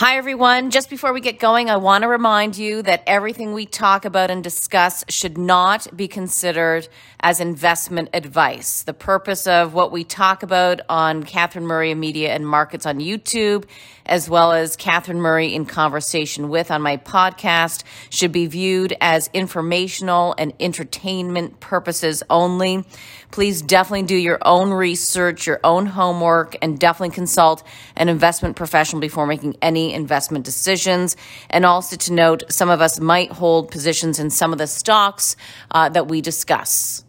Hi, 0.00 0.16
everyone. 0.16 0.70
Just 0.70 0.90
before 0.90 1.12
we 1.12 1.20
get 1.20 1.40
going, 1.40 1.68
I 1.68 1.76
want 1.76 2.02
to 2.02 2.08
remind 2.08 2.56
you 2.56 2.82
that 2.82 3.02
everything 3.04 3.52
we 3.52 3.66
talk 3.66 4.04
about 4.04 4.30
and 4.30 4.44
discuss 4.44 5.04
should 5.08 5.36
not 5.36 5.88
be 5.96 6.06
considered 6.06 6.86
as 7.18 7.40
investment 7.40 8.10
advice. 8.12 8.84
The 8.84 8.94
purpose 8.94 9.48
of 9.48 9.74
what 9.74 9.90
we 9.90 10.04
talk 10.04 10.44
about 10.44 10.82
on 10.88 11.24
Catherine 11.24 11.66
Murray 11.66 11.92
Media 11.96 12.32
and 12.32 12.46
Markets 12.46 12.86
on 12.86 13.00
YouTube, 13.00 13.64
as 14.08 14.28
well 14.28 14.52
as 14.52 14.76
Catherine 14.76 15.20
Murray 15.20 15.54
in 15.54 15.66
Conversation 15.66 16.48
with 16.48 16.70
on 16.70 16.82
my 16.82 16.96
podcast, 16.96 17.84
should 18.10 18.32
be 18.32 18.46
viewed 18.46 18.96
as 19.00 19.28
informational 19.34 20.34
and 20.38 20.52
entertainment 20.58 21.60
purposes 21.60 22.22
only. 22.30 22.84
Please 23.30 23.60
definitely 23.60 24.06
do 24.06 24.16
your 24.16 24.38
own 24.42 24.70
research, 24.70 25.46
your 25.46 25.60
own 25.62 25.86
homework, 25.86 26.56
and 26.62 26.78
definitely 26.78 27.14
consult 27.14 27.62
an 27.96 28.08
investment 28.08 28.56
professional 28.56 29.00
before 29.00 29.26
making 29.26 29.56
any 29.60 29.92
investment 29.92 30.44
decisions. 30.44 31.16
And 31.50 31.66
also 31.66 31.96
to 31.96 32.12
note, 32.12 32.44
some 32.48 32.70
of 32.70 32.80
us 32.80 32.98
might 32.98 33.32
hold 33.32 33.70
positions 33.70 34.18
in 34.18 34.30
some 34.30 34.52
of 34.52 34.58
the 34.58 34.66
stocks 34.66 35.36
uh, 35.70 35.90
that 35.90 36.08
we 36.08 36.20
discuss. 36.22 37.04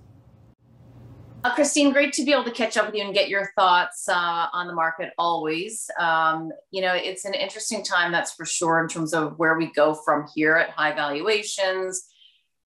Uh, 1.43 1.55
Christine, 1.55 1.93
great 1.93 2.11
to 2.13 2.25
be 2.25 2.33
able 2.33 2.43
to 2.43 2.51
catch 2.51 2.75
up 2.75 2.85
with 2.85 2.95
you 2.95 3.03
and 3.03 3.13
get 3.13 3.29
your 3.29 3.51
thoughts 3.55 4.09
uh, 4.09 4.47
on 4.51 4.67
the 4.67 4.73
market 4.73 5.13
always. 5.17 5.89
Um, 5.97 6.51
you 6.71 6.81
know, 6.81 6.93
it's 6.93 7.23
an 7.23 7.33
interesting 7.33 7.83
time, 7.83 8.11
that's 8.11 8.33
for 8.33 8.45
sure, 8.45 8.81
in 8.81 8.89
terms 8.89 9.13
of 9.13 9.39
where 9.39 9.57
we 9.57 9.71
go 9.71 9.93
from 9.93 10.27
here 10.35 10.55
at 10.57 10.71
high 10.71 10.93
valuations 10.93 12.09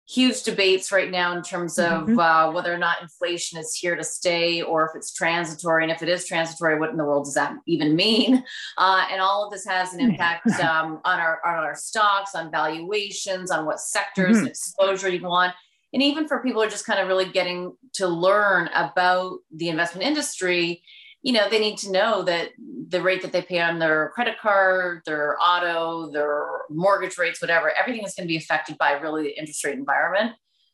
huge 0.08 0.44
debates 0.44 0.92
right 0.92 1.10
now 1.10 1.36
in 1.36 1.42
terms 1.42 1.78
of 1.78 2.04
mm-hmm. 2.04 2.18
uh, 2.18 2.50
whether 2.52 2.72
or 2.72 2.78
not 2.78 3.02
inflation 3.02 3.58
is 3.58 3.74
here 3.74 3.96
to 3.96 4.04
stay 4.04 4.62
or 4.62 4.86
if 4.86 4.90
it's 4.94 5.12
transitory. 5.12 5.82
And 5.82 5.90
if 5.90 6.00
it 6.00 6.08
is 6.08 6.26
transitory, 6.26 6.78
what 6.78 6.90
in 6.90 6.96
the 6.96 7.04
world 7.04 7.24
does 7.24 7.34
that 7.34 7.54
even 7.66 7.94
mean? 7.94 8.44
Uh, 8.78 9.04
and 9.10 9.20
all 9.20 9.44
of 9.44 9.50
this 9.50 9.64
has 9.64 9.94
an 9.94 10.00
impact 10.00 10.46
um, 10.60 11.00
on 11.04 11.18
our 11.18 11.40
on 11.46 11.64
our 11.64 11.74
stocks, 11.74 12.34
on 12.34 12.50
valuations, 12.50 13.50
on 13.50 13.64
what 13.64 13.80
sectors 13.80 14.36
mm-hmm. 14.36 14.38
and 14.40 14.48
exposure 14.48 15.08
you 15.08 15.22
want. 15.22 15.54
And 15.92 16.02
even 16.02 16.28
for 16.28 16.42
people 16.42 16.60
who 16.60 16.68
are 16.68 16.70
just 16.70 16.86
kind 16.86 17.00
of 17.00 17.08
really 17.08 17.30
getting 17.30 17.76
to 17.94 18.06
learn 18.06 18.68
about 18.74 19.38
the 19.54 19.68
investment 19.68 20.06
industry, 20.06 20.82
you 21.22 21.32
know, 21.32 21.48
they 21.48 21.58
need 21.58 21.78
to 21.78 21.90
know 21.90 22.22
that 22.22 22.50
the 22.88 23.00
rate 23.00 23.22
that 23.22 23.32
they 23.32 23.42
pay 23.42 23.60
on 23.60 23.78
their 23.78 24.10
credit 24.14 24.36
card, 24.40 25.02
their 25.06 25.36
auto, 25.40 26.10
their 26.12 26.46
mortgage 26.70 27.18
rates, 27.18 27.40
whatever, 27.40 27.72
everything 27.72 28.04
is 28.04 28.14
going 28.14 28.28
to 28.28 28.32
be 28.32 28.36
affected 28.36 28.78
by 28.78 28.92
really 28.92 29.24
the 29.24 29.38
interest 29.38 29.64
rate 29.64 29.76
environment. 29.76 30.32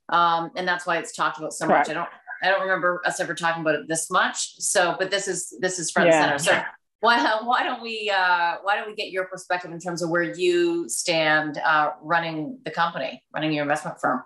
Um, 0.09 0.51
and 0.57 0.67
that's 0.67 0.87
why 0.87 0.99
it's 0.99 1.13
talked 1.13 1.39
about 1.39 1.53
so 1.53 1.67
Correct. 1.67 1.89
much. 1.89 1.97
I 1.97 1.99
don't, 1.99 2.09
I 2.43 2.51
don't 2.51 2.63
remember 2.63 3.01
us 3.07 3.21
ever 3.21 3.35
talking 3.35 3.63
about 3.63 3.77
it 3.77 3.89
this 3.89 4.11
much. 4.11 4.61
So, 4.61 4.97
but 4.99 5.11
this 5.11 5.29
is, 5.29 5.57
this 5.61 5.79
is 5.79 5.91
front 5.91 6.11
yeah. 6.11 6.33
and 6.33 6.41
center. 6.41 6.61
So 6.61 6.65
why, 7.01 7.41
why 7.45 7.63
don't 7.63 7.81
we, 7.81 8.13
uh, 8.15 8.57
why 8.63 8.77
don't 8.77 8.89
we 8.89 8.95
get 8.95 9.11
your 9.11 9.25
perspective 9.25 9.71
in 9.71 9.79
terms 9.79 10.03
of 10.03 10.11
where 10.11 10.23
you 10.23 10.89
stand 10.89 11.59
uh, 11.59 11.93
running 12.03 12.59
the 12.65 12.71
company, 12.71 13.23
running 13.33 13.53
your 13.53 13.63
investment 13.63 14.01
firm? 14.01 14.23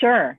Sure. 0.00 0.38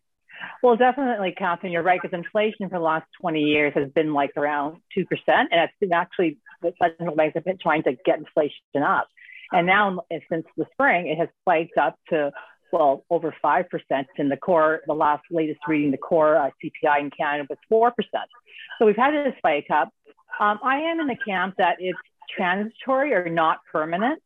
Well, 0.62 0.76
definitely, 0.76 1.34
Catherine, 1.38 1.72
you're 1.72 1.84
right, 1.84 2.00
because 2.02 2.18
inflation 2.18 2.70
for 2.70 2.78
the 2.78 2.84
last 2.84 3.06
20 3.22 3.40
years 3.40 3.74
has 3.76 3.90
been 3.92 4.14
like 4.14 4.32
around 4.38 4.82
2%. 4.98 5.06
And 5.28 5.48
it's 5.52 5.74
been 5.80 5.94
actually, 5.94 6.38
the 6.62 6.74
central 6.82 7.16
banks 7.16 7.36
have 7.36 7.46
been 7.46 7.58
trying 7.62 7.84
to 7.84 7.96
get 8.06 8.20
inflation 8.20 8.84
up. 8.84 9.08
And 9.52 9.68
now, 9.68 10.02
since 10.30 10.46
the 10.58 10.66
spring, 10.74 11.08
it 11.08 11.18
has 11.18 11.30
spiked 11.42 11.78
up 11.78 11.98
to, 12.10 12.32
well, 12.72 13.06
over 13.10 13.34
5%. 13.44 13.66
In 14.18 14.30
the 14.30 14.38
core, 14.38 14.82
the 14.88 14.94
last 14.94 15.24
latest 15.30 15.60
reading, 15.68 15.92
the 15.92 15.98
core 15.98 16.36
uh, 16.36 16.50
CPI 16.64 17.00
in 17.00 17.12
Canada 17.12 17.48
was 17.50 17.60
4%. 17.72 17.92
So 18.80 18.86
we've 18.86 18.96
had 18.96 19.14
this 19.14 19.36
spike 19.38 19.68
up. 19.72 19.90
Um, 20.40 20.60
I 20.64 20.78
am 20.78 21.00
in 21.00 21.08
the 21.08 21.16
camp 21.16 21.56
that 21.60 21.78
it's 21.80 21.98
transitory 22.36 23.14
or 23.14 23.30
not 23.30 23.60
permanent. 23.72 24.22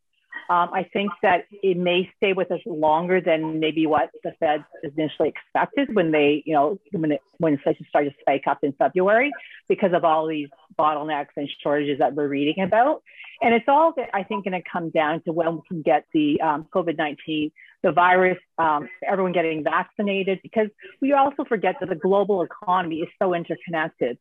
Um, 0.50 0.70
I 0.74 0.90
think 0.92 1.12
that 1.22 1.46
it 1.52 1.78
may 1.78 2.10
stay 2.18 2.34
with 2.34 2.52
us 2.52 2.60
longer 2.66 3.22
than 3.22 3.60
maybe 3.60 3.86
what 3.86 4.10
the 4.24 4.32
Fed 4.40 4.66
initially 4.84 5.30
expected 5.30 5.94
when 5.94 6.12
they, 6.12 6.44
you 6.46 6.54
know, 6.54 6.80
when, 6.92 7.12
it, 7.12 7.22
when 7.38 7.54
inflation 7.54 7.86
started 7.88 8.12
to 8.12 8.16
spike 8.20 8.44
up 8.48 8.64
in 8.64 8.74
February 8.74 9.32
because 9.68 9.92
of 9.94 10.04
all 10.04 10.28
these 10.28 10.50
bottlenecks 10.78 11.28
and 11.36 11.48
shortages 11.62 12.00
that 12.00 12.16
we're 12.16 12.28
reading 12.28 12.64
about. 12.64 13.04
And 13.42 13.54
it's 13.54 13.66
all, 13.68 13.94
I 14.14 14.24
think, 14.24 14.46
going 14.46 14.60
to 14.60 14.70
come 14.70 14.90
down 14.90 15.22
to 15.24 15.32
when 15.32 15.56
we 15.56 15.62
can 15.68 15.82
get 15.82 16.06
the 16.14 16.42
um, 16.42 16.68
COVID 16.74 16.98
19 16.98 17.52
the 17.84 17.92
virus, 17.92 18.38
um, 18.58 18.90
everyone 19.08 19.32
getting 19.32 19.64
vaccinated, 19.64 20.40
because 20.44 20.68
we 21.02 21.14
also 21.14 21.46
forget 21.46 21.76
that 21.80 21.90
the 21.90 21.96
global 21.96 22.42
economy 22.42 22.98
is 22.98 23.10
so 23.22 23.34
interconnected. 23.34 24.18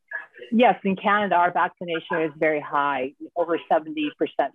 Yes, 0.51 0.75
in 0.83 0.95
Canada, 0.95 1.35
our 1.35 1.51
vaccination 1.51 2.21
is 2.21 2.31
very 2.37 2.61
high, 2.61 3.13
over 3.35 3.59
70% 3.71 3.89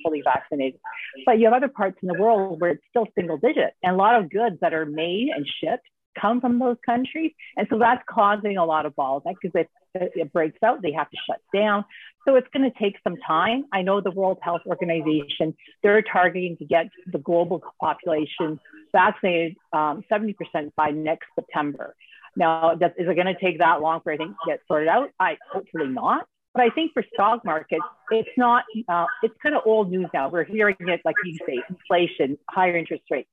fully 0.02 0.22
vaccinated. 0.22 0.80
But 1.26 1.38
you 1.38 1.46
have 1.46 1.54
other 1.54 1.68
parts 1.68 1.98
in 2.02 2.08
the 2.08 2.14
world 2.14 2.60
where 2.60 2.70
it's 2.70 2.84
still 2.88 3.06
single 3.14 3.36
digit, 3.36 3.74
and 3.82 3.94
a 3.94 3.98
lot 3.98 4.20
of 4.20 4.30
goods 4.30 4.56
that 4.60 4.72
are 4.72 4.86
made 4.86 5.28
and 5.34 5.46
shipped 5.60 5.86
come 6.20 6.40
from 6.40 6.58
those 6.58 6.76
countries. 6.84 7.32
And 7.56 7.66
so 7.70 7.78
that's 7.78 8.02
causing 8.08 8.56
a 8.56 8.64
lot 8.64 8.86
of 8.86 8.94
bottlenecks 8.94 9.36
because 9.42 9.66
if 9.94 10.16
it 10.16 10.32
breaks 10.32 10.58
out, 10.62 10.82
they 10.82 10.92
have 10.92 11.10
to 11.10 11.16
shut 11.28 11.40
down. 11.54 11.84
So 12.26 12.36
it's 12.36 12.48
going 12.52 12.70
to 12.70 12.78
take 12.78 12.96
some 13.04 13.16
time. 13.16 13.64
I 13.72 13.82
know 13.82 14.00
the 14.00 14.10
World 14.10 14.38
Health 14.42 14.62
Organization, 14.66 15.54
they're 15.82 16.02
targeting 16.02 16.56
to 16.58 16.64
get 16.64 16.86
the 17.06 17.18
global 17.18 17.62
population 17.80 18.58
vaccinated 18.92 19.56
um, 19.72 20.02
70% 20.10 20.34
by 20.76 20.90
next 20.90 21.26
September. 21.34 21.94
Now, 22.36 22.74
does, 22.74 22.90
is 22.98 23.08
it 23.08 23.14
going 23.14 23.32
to 23.32 23.38
take 23.40 23.58
that 23.58 23.80
long 23.80 24.00
for 24.02 24.10
anything 24.10 24.34
to 24.44 24.50
get 24.50 24.60
sorted 24.66 24.88
out? 24.88 25.10
I 25.20 25.36
hopefully 25.52 25.86
not. 25.86 26.26
But 26.54 26.62
I 26.62 26.70
think 26.70 26.92
for 26.92 27.04
stock 27.12 27.44
markets, 27.44 27.82
it's 28.10 28.28
not, 28.36 28.64
uh, 28.88 29.06
it's 29.24 29.34
kind 29.42 29.56
of 29.56 29.62
old 29.66 29.90
news 29.90 30.06
now. 30.14 30.28
We're 30.28 30.44
hearing 30.44 30.76
it, 30.78 31.00
like 31.04 31.16
you 31.24 31.36
say, 31.46 31.60
inflation, 31.68 32.38
higher 32.48 32.76
interest 32.76 33.02
rates. 33.10 33.28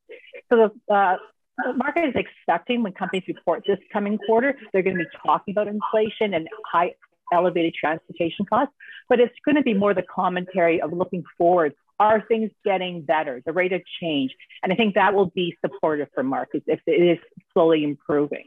So 0.50 0.72
the, 0.88 0.94
uh, 0.94 1.18
the 1.66 1.74
market 1.74 2.06
is 2.06 2.16
expecting 2.16 2.84
when 2.84 2.94
companies 2.94 3.24
report 3.28 3.64
this 3.68 3.80
coming 3.92 4.18
quarter, 4.26 4.58
they're 4.72 4.84
going 4.84 4.98
to 4.98 5.04
be 5.04 5.10
talking 5.26 5.54
about 5.54 5.68
inflation 5.68 6.34
and 6.34 6.48
high 6.72 6.94
elevated 7.34 7.74
transportation 7.74 8.46
costs, 8.46 8.74
but 9.10 9.20
it's 9.20 9.34
going 9.46 9.56
to 9.56 9.64
be 9.64 9.74
more 9.74 9.94
the 9.94 10.04
commentary 10.04 10.82
of 10.82 10.92
looking 10.92 11.24
forward. 11.38 11.74
Are 12.00 12.22
things 12.28 12.52
getting 12.66 13.04
better? 13.04 13.42
The 13.46 13.54
rate 13.54 13.74
of 13.74 13.82
change. 14.02 14.36
And 14.64 14.74
I 14.74 14.76
think 14.76 14.96
that 14.96 15.14
will 15.14 15.28
be 15.28 15.56
supportive 15.64 16.10
for 16.14 16.24
markets 16.24 16.66
if 16.68 16.80
it 16.88 16.92
is 16.92 17.20
slowly 17.54 17.84
improving. 17.84 18.46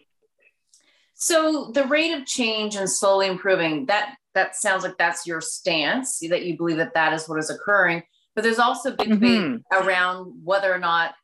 So 1.15 1.71
the 1.73 1.85
rate 1.85 2.13
of 2.13 2.27
change 2.27 2.75
and 2.75 2.91
slowly 2.91 3.29
improving, 3.29 3.87
that 3.87 4.17
that 4.35 4.57
sounds 4.57 4.83
like 4.83 4.99
that's 4.99 5.27
your 5.27 5.41
stance, 5.41 6.19
that 6.29 6.45
you 6.45 6.57
believe 6.57 6.79
that 6.79 6.95
that 6.95 7.13
is 7.13 7.29
what 7.29 7.39
is 7.39 7.51
occurring. 7.51 8.03
But 8.35 8.43
there's 8.43 8.59
also 8.59 8.91
big 8.91 9.09
mm-hmm. 9.09 9.21
debate 9.21 9.61
around 9.73 10.41
whether 10.43 10.73
or 10.75 10.79
not 10.79 11.15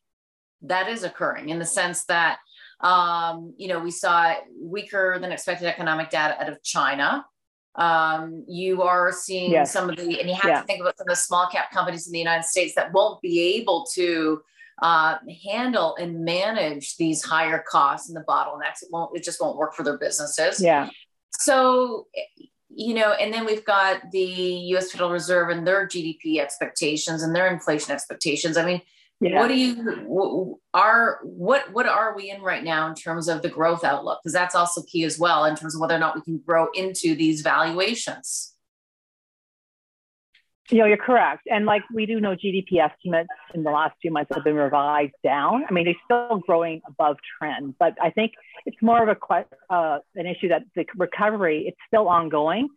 that 0.62 0.88
is 0.88 1.04
occurring 1.04 1.48
in 1.48 1.58
the 1.58 1.64
sense 1.64 2.04
that 2.04 2.38
um, 2.80 3.54
you 3.56 3.68
know 3.68 3.78
we 3.78 3.90
saw 3.90 4.34
weaker 4.60 5.18
than 5.20 5.32
expected 5.32 5.66
economic 5.66 6.10
data 6.10 6.40
out 6.42 6.48
of 6.48 6.62
China. 6.62 7.24
Um, 7.76 8.44
you 8.48 8.82
are 8.82 9.12
seeing 9.12 9.52
yes. 9.52 9.72
some 9.72 9.88
of 9.88 9.96
the, 9.96 10.20
and 10.20 10.28
you 10.28 10.34
have 10.34 10.50
yeah. 10.50 10.60
to 10.60 10.66
think 10.66 10.80
about 10.80 10.98
some 10.98 11.06
of 11.06 11.12
the 11.12 11.16
small 11.16 11.46
cap 11.46 11.70
companies 11.70 12.06
in 12.06 12.12
the 12.12 12.18
United 12.18 12.44
States 12.44 12.74
that 12.74 12.92
won't 12.92 13.22
be 13.22 13.56
able 13.58 13.86
to 13.94 14.42
uh, 14.82 15.16
handle 15.44 15.94
and 15.96 16.24
manage 16.24 16.96
these 16.96 17.22
higher 17.22 17.62
costs 17.66 18.08
and 18.08 18.16
the 18.16 18.24
bottlenecks. 18.24 18.82
It 18.82 18.88
won't, 18.90 19.16
it 19.16 19.22
just 19.22 19.40
won't 19.40 19.56
work 19.56 19.74
for 19.74 19.82
their 19.82 19.98
businesses. 19.98 20.60
Yeah. 20.60 20.88
So, 21.32 22.08
you 22.68 22.94
know, 22.94 23.12
and 23.12 23.32
then 23.32 23.44
we've 23.44 23.64
got 23.64 24.10
the 24.10 24.24
US 24.74 24.90
Federal 24.90 25.10
Reserve 25.10 25.50
and 25.50 25.66
their 25.66 25.86
GDP 25.86 26.40
expectations 26.40 27.22
and 27.22 27.34
their 27.34 27.46
inflation 27.46 27.92
expectations. 27.92 28.56
I 28.56 28.64
mean, 28.64 28.82
yeah. 29.20 29.38
what 29.38 29.48
do 29.48 29.54
you 29.54 30.60
are 30.72 31.20
what 31.22 31.72
what 31.72 31.86
are 31.86 32.16
we 32.16 32.30
in 32.30 32.40
right 32.40 32.64
now 32.64 32.88
in 32.88 32.94
terms 32.94 33.28
of 33.28 33.42
the 33.42 33.48
growth 33.48 33.84
outlook? 33.84 34.20
Because 34.22 34.32
that's 34.32 34.54
also 34.54 34.82
key 34.82 35.04
as 35.04 35.18
well 35.18 35.44
in 35.44 35.56
terms 35.56 35.74
of 35.74 35.80
whether 35.80 35.94
or 35.94 35.98
not 35.98 36.14
we 36.14 36.22
can 36.22 36.38
grow 36.38 36.68
into 36.74 37.14
these 37.14 37.42
valuations. 37.42 38.54
You 40.70 40.78
know 40.78 40.86
you're 40.86 40.96
correct. 40.96 41.42
And 41.50 41.66
like 41.66 41.82
we 41.92 42.06
do 42.06 42.20
know 42.20 42.34
gdp 42.34 42.78
estimates 42.80 43.28
in 43.54 43.62
the 43.62 43.70
last 43.70 43.94
few 44.00 44.10
months 44.10 44.30
have 44.34 44.44
been 44.44 44.54
revised 44.54 45.12
down. 45.22 45.64
I 45.68 45.72
mean 45.72 45.84
they're 45.84 45.94
still 46.04 46.38
growing 46.38 46.80
above 46.86 47.16
trend 47.38 47.74
but 47.78 47.94
i 48.00 48.10
think 48.10 48.32
it's 48.66 48.80
more 48.80 49.08
of 49.08 49.16
a 49.16 49.74
uh, 49.74 49.98
an 50.14 50.26
issue 50.26 50.48
that 50.48 50.62
the 50.74 50.84
recovery 50.96 51.64
it's 51.66 51.78
still 51.88 52.08
ongoing 52.08 52.68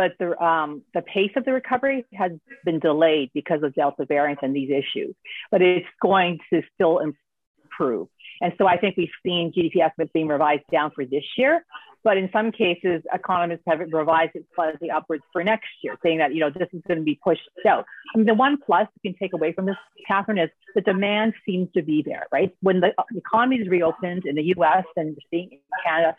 but 0.00 0.12
the, 0.18 0.42
um, 0.42 0.80
the 0.94 1.02
pace 1.02 1.32
of 1.36 1.44
the 1.44 1.52
recovery 1.52 2.06
has 2.14 2.32
been 2.64 2.78
delayed 2.78 3.30
because 3.34 3.62
of 3.62 3.74
Delta 3.74 4.06
variant 4.06 4.38
and 4.40 4.56
these 4.56 4.70
issues, 4.70 5.14
but 5.50 5.60
it's 5.60 5.86
going 6.00 6.38
to 6.50 6.62
still 6.74 7.00
improve. 7.00 8.08
And 8.40 8.54
so 8.56 8.66
I 8.66 8.78
think 8.78 8.96
we've 8.96 9.10
seen 9.22 9.52
GDP 9.52 9.84
estimates 9.84 10.10
being 10.14 10.26
revised 10.26 10.62
down 10.72 10.90
for 10.94 11.04
this 11.04 11.24
year, 11.36 11.66
but 12.02 12.16
in 12.16 12.30
some 12.32 12.50
cases, 12.50 13.02
economists 13.12 13.60
have 13.66 13.80
revised 13.92 14.30
it 14.36 14.46
slightly 14.54 14.90
upwards 14.90 15.22
for 15.34 15.44
next 15.44 15.68
year, 15.82 15.98
saying 16.02 16.16
that, 16.16 16.32
you 16.32 16.40
know, 16.40 16.48
this 16.48 16.68
is 16.72 16.80
going 16.88 16.96
to 16.96 17.04
be 17.04 17.20
pushed 17.22 17.42
out. 17.68 17.84
I 18.14 18.16
mean, 18.16 18.26
the 18.26 18.32
one 18.32 18.56
plus 18.64 18.88
you 19.02 19.12
can 19.12 19.18
take 19.18 19.34
away 19.34 19.52
from 19.52 19.66
this, 19.66 19.76
Catherine, 20.08 20.38
is 20.38 20.48
the 20.74 20.80
demand 20.80 21.34
seems 21.44 21.68
to 21.76 21.82
be 21.82 22.02
there, 22.02 22.26
right? 22.32 22.50
When 22.62 22.80
the 22.80 22.94
economy 23.14 23.56
is 23.56 23.68
reopened 23.68 24.24
in 24.24 24.34
the 24.34 24.44
US 24.56 24.84
and 24.96 25.10
we're 25.10 25.28
seeing 25.30 25.52
in 25.52 25.58
Canada, 25.84 26.16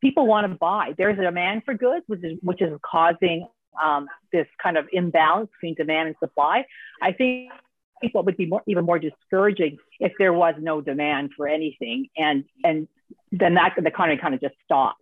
people 0.00 0.26
want 0.26 0.50
to 0.50 0.56
buy. 0.56 0.94
There's 0.96 1.18
a 1.18 1.22
demand 1.22 1.62
for 1.64 1.74
goods, 1.74 2.04
which 2.06 2.24
is 2.24 2.38
which 2.42 2.62
is 2.62 2.72
causing 2.88 3.46
um, 3.82 4.06
this 4.32 4.46
kind 4.62 4.76
of 4.76 4.86
imbalance 4.92 5.50
between 5.52 5.74
demand 5.74 6.08
and 6.08 6.16
supply. 6.18 6.64
I 7.02 7.12
think 7.12 7.50
what 8.12 8.24
would 8.24 8.36
be 8.36 8.46
more, 8.46 8.62
even 8.66 8.84
more 8.84 8.98
discouraging 8.98 9.78
if 9.98 10.12
there 10.18 10.32
was 10.32 10.54
no 10.58 10.80
demand 10.80 11.30
for 11.36 11.46
anything, 11.46 12.08
and 12.16 12.44
and 12.64 12.88
then 13.32 13.54
that 13.54 13.74
the 13.76 13.86
economy 13.86 14.18
kind 14.20 14.34
of 14.34 14.40
just 14.40 14.54
stops. 14.64 15.00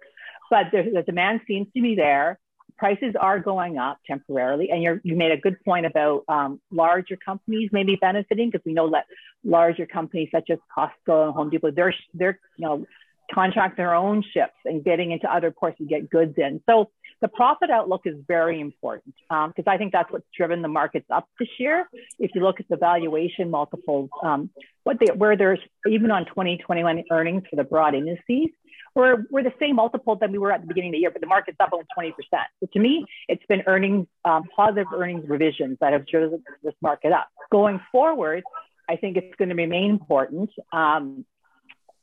But 0.50 0.66
the, 0.72 1.02
demand 1.04 1.42
seems 1.46 1.68
to 1.74 1.82
be 1.82 1.94
there. 1.94 2.38
Prices 2.78 3.14
are 3.20 3.38
going 3.38 3.76
up 3.76 3.98
temporarily, 4.06 4.70
and 4.70 4.82
you 4.82 5.00
you 5.02 5.16
made 5.16 5.32
a 5.32 5.36
good 5.36 5.62
point 5.64 5.86
about 5.86 6.24
um, 6.28 6.60
larger 6.70 7.16
companies 7.16 7.70
maybe 7.72 7.96
benefiting 7.96 8.50
because 8.50 8.64
we 8.64 8.72
know 8.72 8.90
that 8.90 9.06
larger 9.44 9.86
companies 9.86 10.28
such 10.32 10.50
as 10.50 10.58
Costco 10.76 11.26
and 11.26 11.34
Home 11.34 11.50
Depot 11.50 11.70
they're 11.70 11.94
they're 12.14 12.38
you 12.56 12.66
know 12.66 12.86
contract 13.32 13.76
their 13.76 13.94
own 13.94 14.22
ships 14.22 14.54
and 14.64 14.84
getting 14.84 15.12
into 15.12 15.32
other 15.32 15.50
ports 15.50 15.78
to 15.78 15.84
get 15.84 16.08
goods 16.10 16.34
in. 16.36 16.62
So 16.68 16.90
the 17.20 17.28
profit 17.28 17.70
outlook 17.70 18.02
is 18.04 18.14
very 18.26 18.60
important 18.60 19.14
because 19.28 19.52
um, 19.56 19.64
I 19.66 19.76
think 19.76 19.92
that's 19.92 20.10
what's 20.12 20.26
driven 20.36 20.62
the 20.62 20.68
markets 20.68 21.06
up 21.10 21.28
this 21.38 21.48
year. 21.58 21.88
If 22.18 22.30
you 22.34 22.42
look 22.42 22.60
at 22.60 22.68
the 22.68 22.76
valuation 22.76 23.50
multiples, 23.50 24.08
um, 24.22 24.50
what 24.84 24.98
they, 25.00 25.12
where 25.12 25.36
there's 25.36 25.58
even 25.88 26.10
on 26.10 26.26
2021 26.26 27.04
earnings 27.10 27.42
for 27.50 27.56
the 27.56 27.64
broad 27.64 27.94
indices, 27.94 28.50
we're, 28.94 29.24
we're 29.30 29.42
the 29.42 29.52
same 29.60 29.76
multiple 29.76 30.16
that 30.16 30.30
we 30.30 30.38
were 30.38 30.52
at 30.52 30.60
the 30.60 30.66
beginning 30.66 30.90
of 30.90 30.92
the 30.94 30.98
year, 30.98 31.10
but 31.10 31.20
the 31.20 31.26
market's 31.26 31.58
up 31.60 31.70
almost 31.72 31.88
20%. 31.98 32.12
So 32.60 32.68
to 32.72 32.78
me, 32.78 33.04
it's 33.28 33.44
been 33.48 33.62
earnings, 33.66 34.06
um, 34.24 34.44
positive 34.54 34.86
earnings 34.94 35.28
revisions 35.28 35.78
that 35.80 35.92
have 35.92 36.06
driven 36.06 36.42
this 36.62 36.74
market 36.82 37.12
up. 37.12 37.28
Going 37.50 37.80
forward, 37.92 38.42
I 38.88 38.96
think 38.96 39.16
it's 39.16 39.34
going 39.36 39.50
to 39.50 39.54
remain 39.54 39.90
important. 39.90 40.50
Um, 40.72 41.24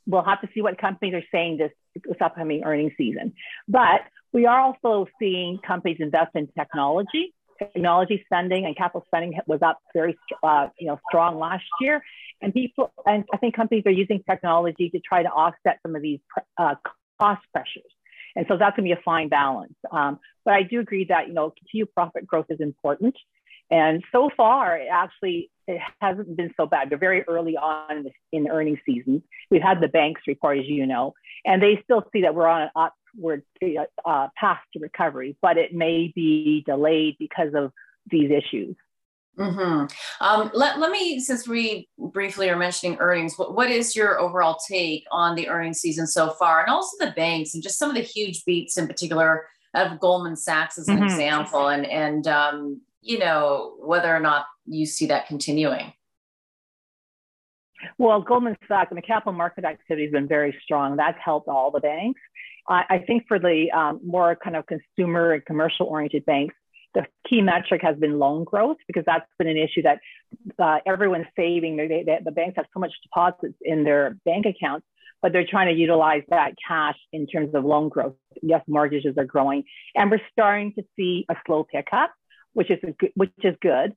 we'll 0.08 0.24
have 0.24 0.42
to 0.42 0.50
see 0.54 0.62
what 0.62 0.78
companies 0.78 1.14
are 1.14 1.24
saying 1.32 1.58
this, 1.58 1.72
this 1.96 2.18
upcoming 2.22 2.64
earnings 2.64 2.94
season. 2.98 3.34
But 3.68 4.02
we 4.34 4.46
are 4.46 4.60
also 4.60 5.08
seeing 5.20 5.60
companies 5.66 5.98
invest 6.00 6.32
in 6.36 6.48
technology. 6.58 7.34
Technology 7.58 8.22
spending 8.26 8.66
and 8.66 8.76
capital 8.76 9.04
spending 9.08 9.40
was 9.48 9.62
up 9.62 9.80
very, 9.94 10.18
uh, 10.44 10.68
you 10.78 10.88
know, 10.88 11.00
strong 11.10 11.40
last 11.40 11.64
year, 11.80 12.04
and 12.42 12.54
people 12.54 12.92
and 13.06 13.24
I 13.34 13.38
think 13.38 13.56
companies 13.56 13.84
are 13.86 13.94
using 13.94 14.22
technology 14.30 14.90
to 14.90 15.00
try 15.00 15.24
to 15.24 15.30
offset 15.30 15.80
some 15.82 15.96
of 15.96 16.02
these 16.02 16.20
uh, 16.58 16.76
cost 17.20 17.42
pressures. 17.54 17.84
And 18.36 18.46
so 18.50 18.58
that's 18.58 18.76
going 18.76 18.90
to 18.90 18.94
be 18.94 19.00
a 19.00 19.04
fine 19.04 19.30
balance. 19.30 19.76
Um, 19.90 20.20
but 20.44 20.54
I 20.54 20.64
do 20.64 20.82
agree 20.82 21.06
that 21.06 21.30
you 21.30 21.34
know 21.34 21.54
continued 21.58 21.94
profit 21.94 22.28
growth 22.28 22.48
is 22.50 22.60
important. 22.60 23.16
And 23.72 24.04
so 24.12 24.30
far, 24.36 24.78
it 24.78 24.88
actually 24.92 25.50
it 25.68 25.82
hasn't 26.00 26.38
been 26.38 26.54
so 26.56 26.68
bad. 26.68 26.90
They're 26.90 26.98
very 26.98 27.24
early 27.24 27.58
on 27.58 28.06
in 28.32 28.44
the 28.44 28.52
earnings 28.52 28.80
season. 28.86 29.24
We've 29.50 29.62
had 29.62 29.82
the 29.82 29.88
banks 29.88 30.22
report, 30.28 30.60
as 30.60 30.66
you 30.68 30.86
know, 30.86 31.14
and 31.44 31.62
they 31.62 31.82
still 31.84 32.04
see 32.14 32.22
that 32.22 32.36
we're 32.36 32.48
on 32.48 32.64
an 32.64 32.70
upward 32.76 33.44
uh, 34.06 34.28
path 34.38 34.60
to 34.74 34.80
recovery, 34.80 35.36
but 35.42 35.58
it 35.58 35.74
may 35.74 36.12
be 36.14 36.64
delayed 36.68 37.16
because 37.18 37.54
of 37.56 37.72
these 38.12 38.30
issues. 38.30 38.76
Mm-hmm. 39.40 39.88
Um, 40.24 40.52
let, 40.54 40.80
let 40.80 40.92
me, 40.92 41.20
since 41.20 41.48
we 41.48 41.90
briefly 41.98 42.50
are 42.50 42.56
mentioning 42.56 42.98
earnings, 43.00 43.38
what, 43.38 43.56
what 43.56 43.70
is 43.70 43.96
your 43.96 44.20
overall 44.20 44.58
take 44.68 45.06
on 45.12 45.36
the 45.36 45.50
earnings 45.50 45.80
season 45.80 46.08
so 46.08 46.30
far? 46.30 46.62
And 46.62 46.70
also 46.70 47.04
the 47.04 47.12
banks 47.12 47.54
and 47.54 47.64
just 47.64 47.78
some 47.78 47.90
of 47.90 47.96
the 47.96 48.02
huge 48.02 48.46
beats 48.46 48.78
in 48.78 48.88
particular 48.88 49.48
of 49.74 50.00
Goldman 50.00 50.38
Sachs 50.38 50.78
as 50.78 50.88
an 50.88 50.98
mm-hmm. 50.98 51.06
example, 51.06 51.68
and, 51.68 51.86
and 51.86 52.28
um, 52.28 52.82
you 53.06 53.20
know, 53.20 53.76
whether 53.80 54.14
or 54.14 54.20
not 54.20 54.48
you 54.66 54.86
see 54.86 55.06
that 55.06 55.28
continuing. 55.28 55.94
Well, 58.00 58.20
Goldman 58.22 58.58
Sachs 58.68 58.90
and 58.90 58.98
the 58.98 59.04
capital 59.04 59.34
market 59.34 59.64
activity 59.64 60.06
has 60.06 60.12
been 60.12 60.28
very 60.28 60.58
strong. 60.64 60.96
That's 60.96 61.18
helped 61.24 61.48
all 61.48 61.70
the 61.70 61.80
banks. 61.80 62.20
I 62.68 63.04
think 63.06 63.26
for 63.28 63.38
the 63.38 63.70
um, 63.72 64.00
more 64.04 64.36
kind 64.44 64.56
of 64.56 64.66
consumer 64.66 65.34
and 65.34 65.46
commercial 65.46 65.86
oriented 65.86 66.26
banks, 66.26 66.56
the 66.96 67.06
key 67.30 67.42
metric 67.42 67.82
has 67.84 67.96
been 67.98 68.18
loan 68.18 68.44
growth 68.44 68.78
because 68.88 69.04
that's 69.06 69.30
been 69.38 69.48
an 69.48 69.58
issue 69.58 69.84
that 69.84 70.00
uh, 70.58 70.80
everyone's 70.88 71.28
saving. 71.36 71.76
They, 71.76 71.88
they, 71.88 72.20
the 72.26 72.32
banks 72.32 72.56
have 72.56 72.66
so 72.74 72.80
much 72.80 72.92
deposits 73.04 73.54
in 73.62 73.84
their 73.84 74.18
bank 74.26 74.48
accounts, 74.48 74.88
but 75.22 75.32
they're 75.32 75.46
trying 75.46 75.68
to 75.68 75.80
utilize 75.80 76.24
that 76.30 76.56
cash 76.68 76.98
in 77.14 77.28
terms 77.28 77.54
of 77.54 77.66
loan 77.66 77.90
growth. 77.90 78.16
Yes, 78.42 78.64
mortgages 78.68 79.16
are 79.16 79.26
growing, 79.26 79.66
and 79.94 80.10
we're 80.10 80.22
starting 80.32 80.74
to 80.74 80.84
see 80.96 81.28
a 81.30 81.36
slow 81.46 81.68
pickup 81.72 82.12
which 82.56 82.72
is 82.72 82.80
good, 83.00 83.12
which 83.14 83.32
is 83.44 83.56
good. 83.62 83.96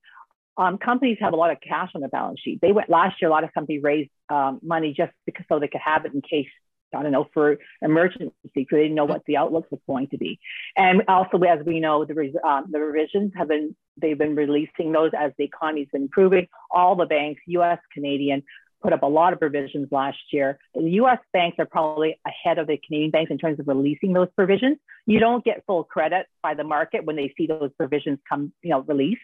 Um, 0.58 0.76
companies 0.76 1.19
have 1.20 1.32
a 1.32 1.37
lot 1.37 1.52
of 1.52 1.58
cash 1.60 1.90
on 1.94 2.00
their 2.00 2.10
balance 2.10 2.40
sheet. 2.40 2.58
They 2.60 2.72
went 2.72 2.90
last 2.90 3.22
year. 3.22 3.31
A 3.31 3.32
lot 3.32 3.44
of 3.44 3.55
companies 3.55 3.82
raised 3.82 4.10
um, 4.28 4.58
money 4.62 4.93
just 4.94 5.12
because 5.25 5.46
so 5.49 5.58
they 5.58 5.69
could 5.69 5.81
have 5.82 6.05
it 6.05 6.12
in 6.12 6.20
case 6.20 6.49
I 6.94 7.02
don't 7.02 7.12
know 7.12 7.28
for 7.34 7.58
emergency 7.82 8.32
because 8.55 8.66
they 8.70 8.82
didn't 8.82 8.94
know 8.94 9.05
what 9.05 9.22
the 9.26 9.37
outlook 9.37 9.66
was 9.70 9.81
going 9.87 10.08
to 10.08 10.19
be. 10.19 10.40
And 10.76 11.02
also, 11.06 11.38
as 11.38 11.64
we 11.64 11.81
know, 11.81 12.05
the 12.05 12.14
um, 12.46 12.66
the 12.70 12.81
revisions 12.81 13.32
have 13.37 13.49
been 13.49 13.76
they've 14.00 14.19
been 14.19 14.34
releasing 14.34 14.93
those 14.93 15.11
as 15.19 15.32
the 15.38 15.44
economy's 15.44 15.88
been 15.93 16.02
improving. 16.02 16.49
All 16.70 16.96
the 16.96 17.06
banks, 17.06 17.43
U.S., 17.46 17.78
Canadian, 17.93 18.43
put 18.82 18.92
up 18.92 19.02
a 19.02 19.06
lot 19.06 19.32
of 19.32 19.40
provisions 19.40 19.88
last 19.90 20.19
year. 20.32 20.58
The 20.75 20.90
US 21.02 21.19
banks 21.32 21.56
are 21.58 21.66
probably 21.66 22.19
ahead 22.26 22.58
of 22.58 22.66
the 22.66 22.78
Canadian 22.78 23.10
banks 23.10 23.30
in 23.30 23.38
terms 23.38 23.58
of 23.58 23.69
releasing 23.69 24.12
those 24.12 24.28
provisions. 24.36 24.78
You 25.06 25.19
don't 25.19 25.44
get 25.44 25.64
full 25.66 25.84
credit 25.84 26.26
by 26.42 26.54
the 26.54 26.64
market 26.64 27.04
when 27.04 27.16
they 27.16 27.32
see 27.36 27.46
those 27.46 27.70
provisions 27.76 28.19
come, 28.28 28.52
you 28.62 28.70
know, 28.70 28.80
released. 28.80 29.20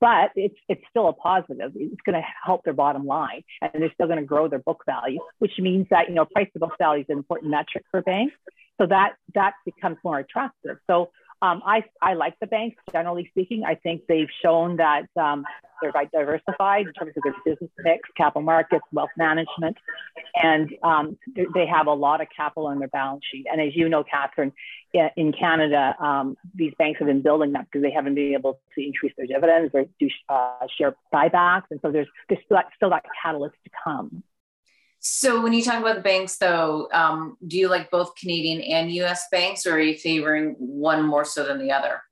But 0.00 0.30
it's 0.34 0.56
it's 0.66 0.82
still 0.88 1.08
a 1.08 1.12
positive. 1.12 1.72
It's 1.74 2.00
going 2.06 2.14
to 2.14 2.26
help 2.44 2.64
their 2.64 2.72
bottom 2.72 3.04
line, 3.04 3.42
and 3.60 3.82
they're 3.82 3.92
still 3.92 4.06
going 4.06 4.18
to 4.18 4.24
grow 4.24 4.48
their 4.48 4.58
book 4.58 4.82
value, 4.86 5.20
which 5.40 5.52
means 5.58 5.88
that 5.90 6.08
you 6.08 6.14
know 6.14 6.24
price 6.24 6.48
to 6.54 6.58
book 6.58 6.72
value 6.78 7.02
is 7.02 7.06
an 7.10 7.18
important 7.18 7.50
metric 7.50 7.84
for 7.90 8.00
banks. 8.00 8.34
So 8.80 8.86
that 8.86 9.16
that 9.34 9.52
becomes 9.66 9.98
more 10.02 10.18
attractive. 10.18 10.78
So 10.88 11.10
um, 11.42 11.62
I, 11.64 11.84
I 12.02 12.14
like 12.14 12.38
the 12.40 12.46
banks, 12.46 12.76
generally 12.92 13.28
speaking. 13.30 13.64
I 13.64 13.74
think 13.74 14.02
they've 14.08 14.28
shown 14.42 14.76
that 14.76 15.06
um, 15.16 15.44
they're 15.80 15.92
quite 15.92 16.12
diversified 16.12 16.86
in 16.86 16.92
terms 16.92 17.12
of 17.16 17.22
their 17.22 17.34
business 17.44 17.70
mix, 17.78 18.08
capital 18.16 18.42
markets, 18.42 18.84
wealth 18.92 19.10
management, 19.16 19.76
and 20.34 20.70
um, 20.82 21.16
they 21.54 21.66
have 21.66 21.86
a 21.86 21.92
lot 21.92 22.20
of 22.20 22.28
capital 22.34 22.66
on 22.66 22.78
their 22.78 22.88
balance 22.88 23.22
sheet. 23.30 23.46
And 23.50 23.60
as 23.60 23.74
you 23.74 23.88
know, 23.88 24.04
Catherine, 24.04 24.52
in 24.92 25.32
Canada, 25.32 25.94
um, 25.98 26.36
these 26.54 26.74
banks 26.78 26.98
have 26.98 27.08
been 27.08 27.22
building 27.22 27.52
that 27.52 27.66
because 27.66 27.82
they 27.82 27.90
haven't 27.90 28.14
been 28.14 28.34
able 28.34 28.60
to 28.74 28.84
increase 28.84 29.12
their 29.16 29.26
dividends 29.26 29.70
or 29.72 29.86
do 29.98 30.08
uh, 30.28 30.66
share 30.76 30.94
buybacks. 31.12 31.64
And 31.70 31.80
so 31.80 31.90
there's, 31.90 32.08
there's 32.28 32.42
still, 32.44 32.56
that, 32.56 32.66
still 32.76 32.90
that 32.90 33.04
catalyst 33.22 33.54
to 33.64 33.70
come. 33.84 34.22
So 35.00 35.42
when 35.42 35.54
you 35.54 35.62
talk 35.62 35.80
about 35.80 35.96
the 35.96 36.02
banks, 36.02 36.36
though, 36.36 36.88
um, 36.92 37.38
do 37.46 37.56
you 37.56 37.68
like 37.68 37.90
both 37.90 38.14
Canadian 38.16 38.60
and 38.60 38.92
U.S. 38.92 39.26
banks, 39.32 39.66
or 39.66 39.72
are 39.72 39.80
you 39.80 39.96
favoring 39.96 40.54
one 40.58 41.02
more 41.02 41.24
so 41.24 41.42
than 41.42 41.58
the 41.58 41.72
other? 41.72 42.02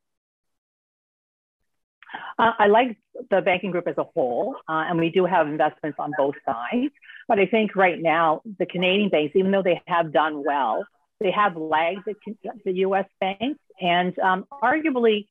Uh, 2.39 2.53
I 2.59 2.67
like 2.69 2.97
the 3.31 3.43
banking 3.43 3.73
group 3.73 3.87
as 3.89 3.99
a 3.99 4.05
whole, 4.05 4.57
uh, 4.69 4.85
and 4.89 4.99
we 4.99 5.11
do 5.11 5.27
have 5.27 5.49
investments 5.49 5.99
on 5.99 6.13
both 6.17 6.37
sides. 6.47 6.95
But 7.29 7.39
I 7.39 7.45
think 7.45 7.77
right 7.77 8.01
now, 8.01 8.41
the 8.59 8.65
Canadian 8.65 9.11
banks, 9.11 9.37
even 9.37 9.51
though 9.51 9.63
they 9.63 9.83
have 9.87 10.11
done 10.11 10.43
well, 10.47 10.87
they 11.21 11.31
have 11.31 11.59
lagged 11.59 12.07
the, 12.07 12.15
the 12.65 12.73
U.S. 12.73 13.07
banks, 13.21 13.61
and 13.83 14.19
um, 14.21 14.47
arguably 14.63 15.27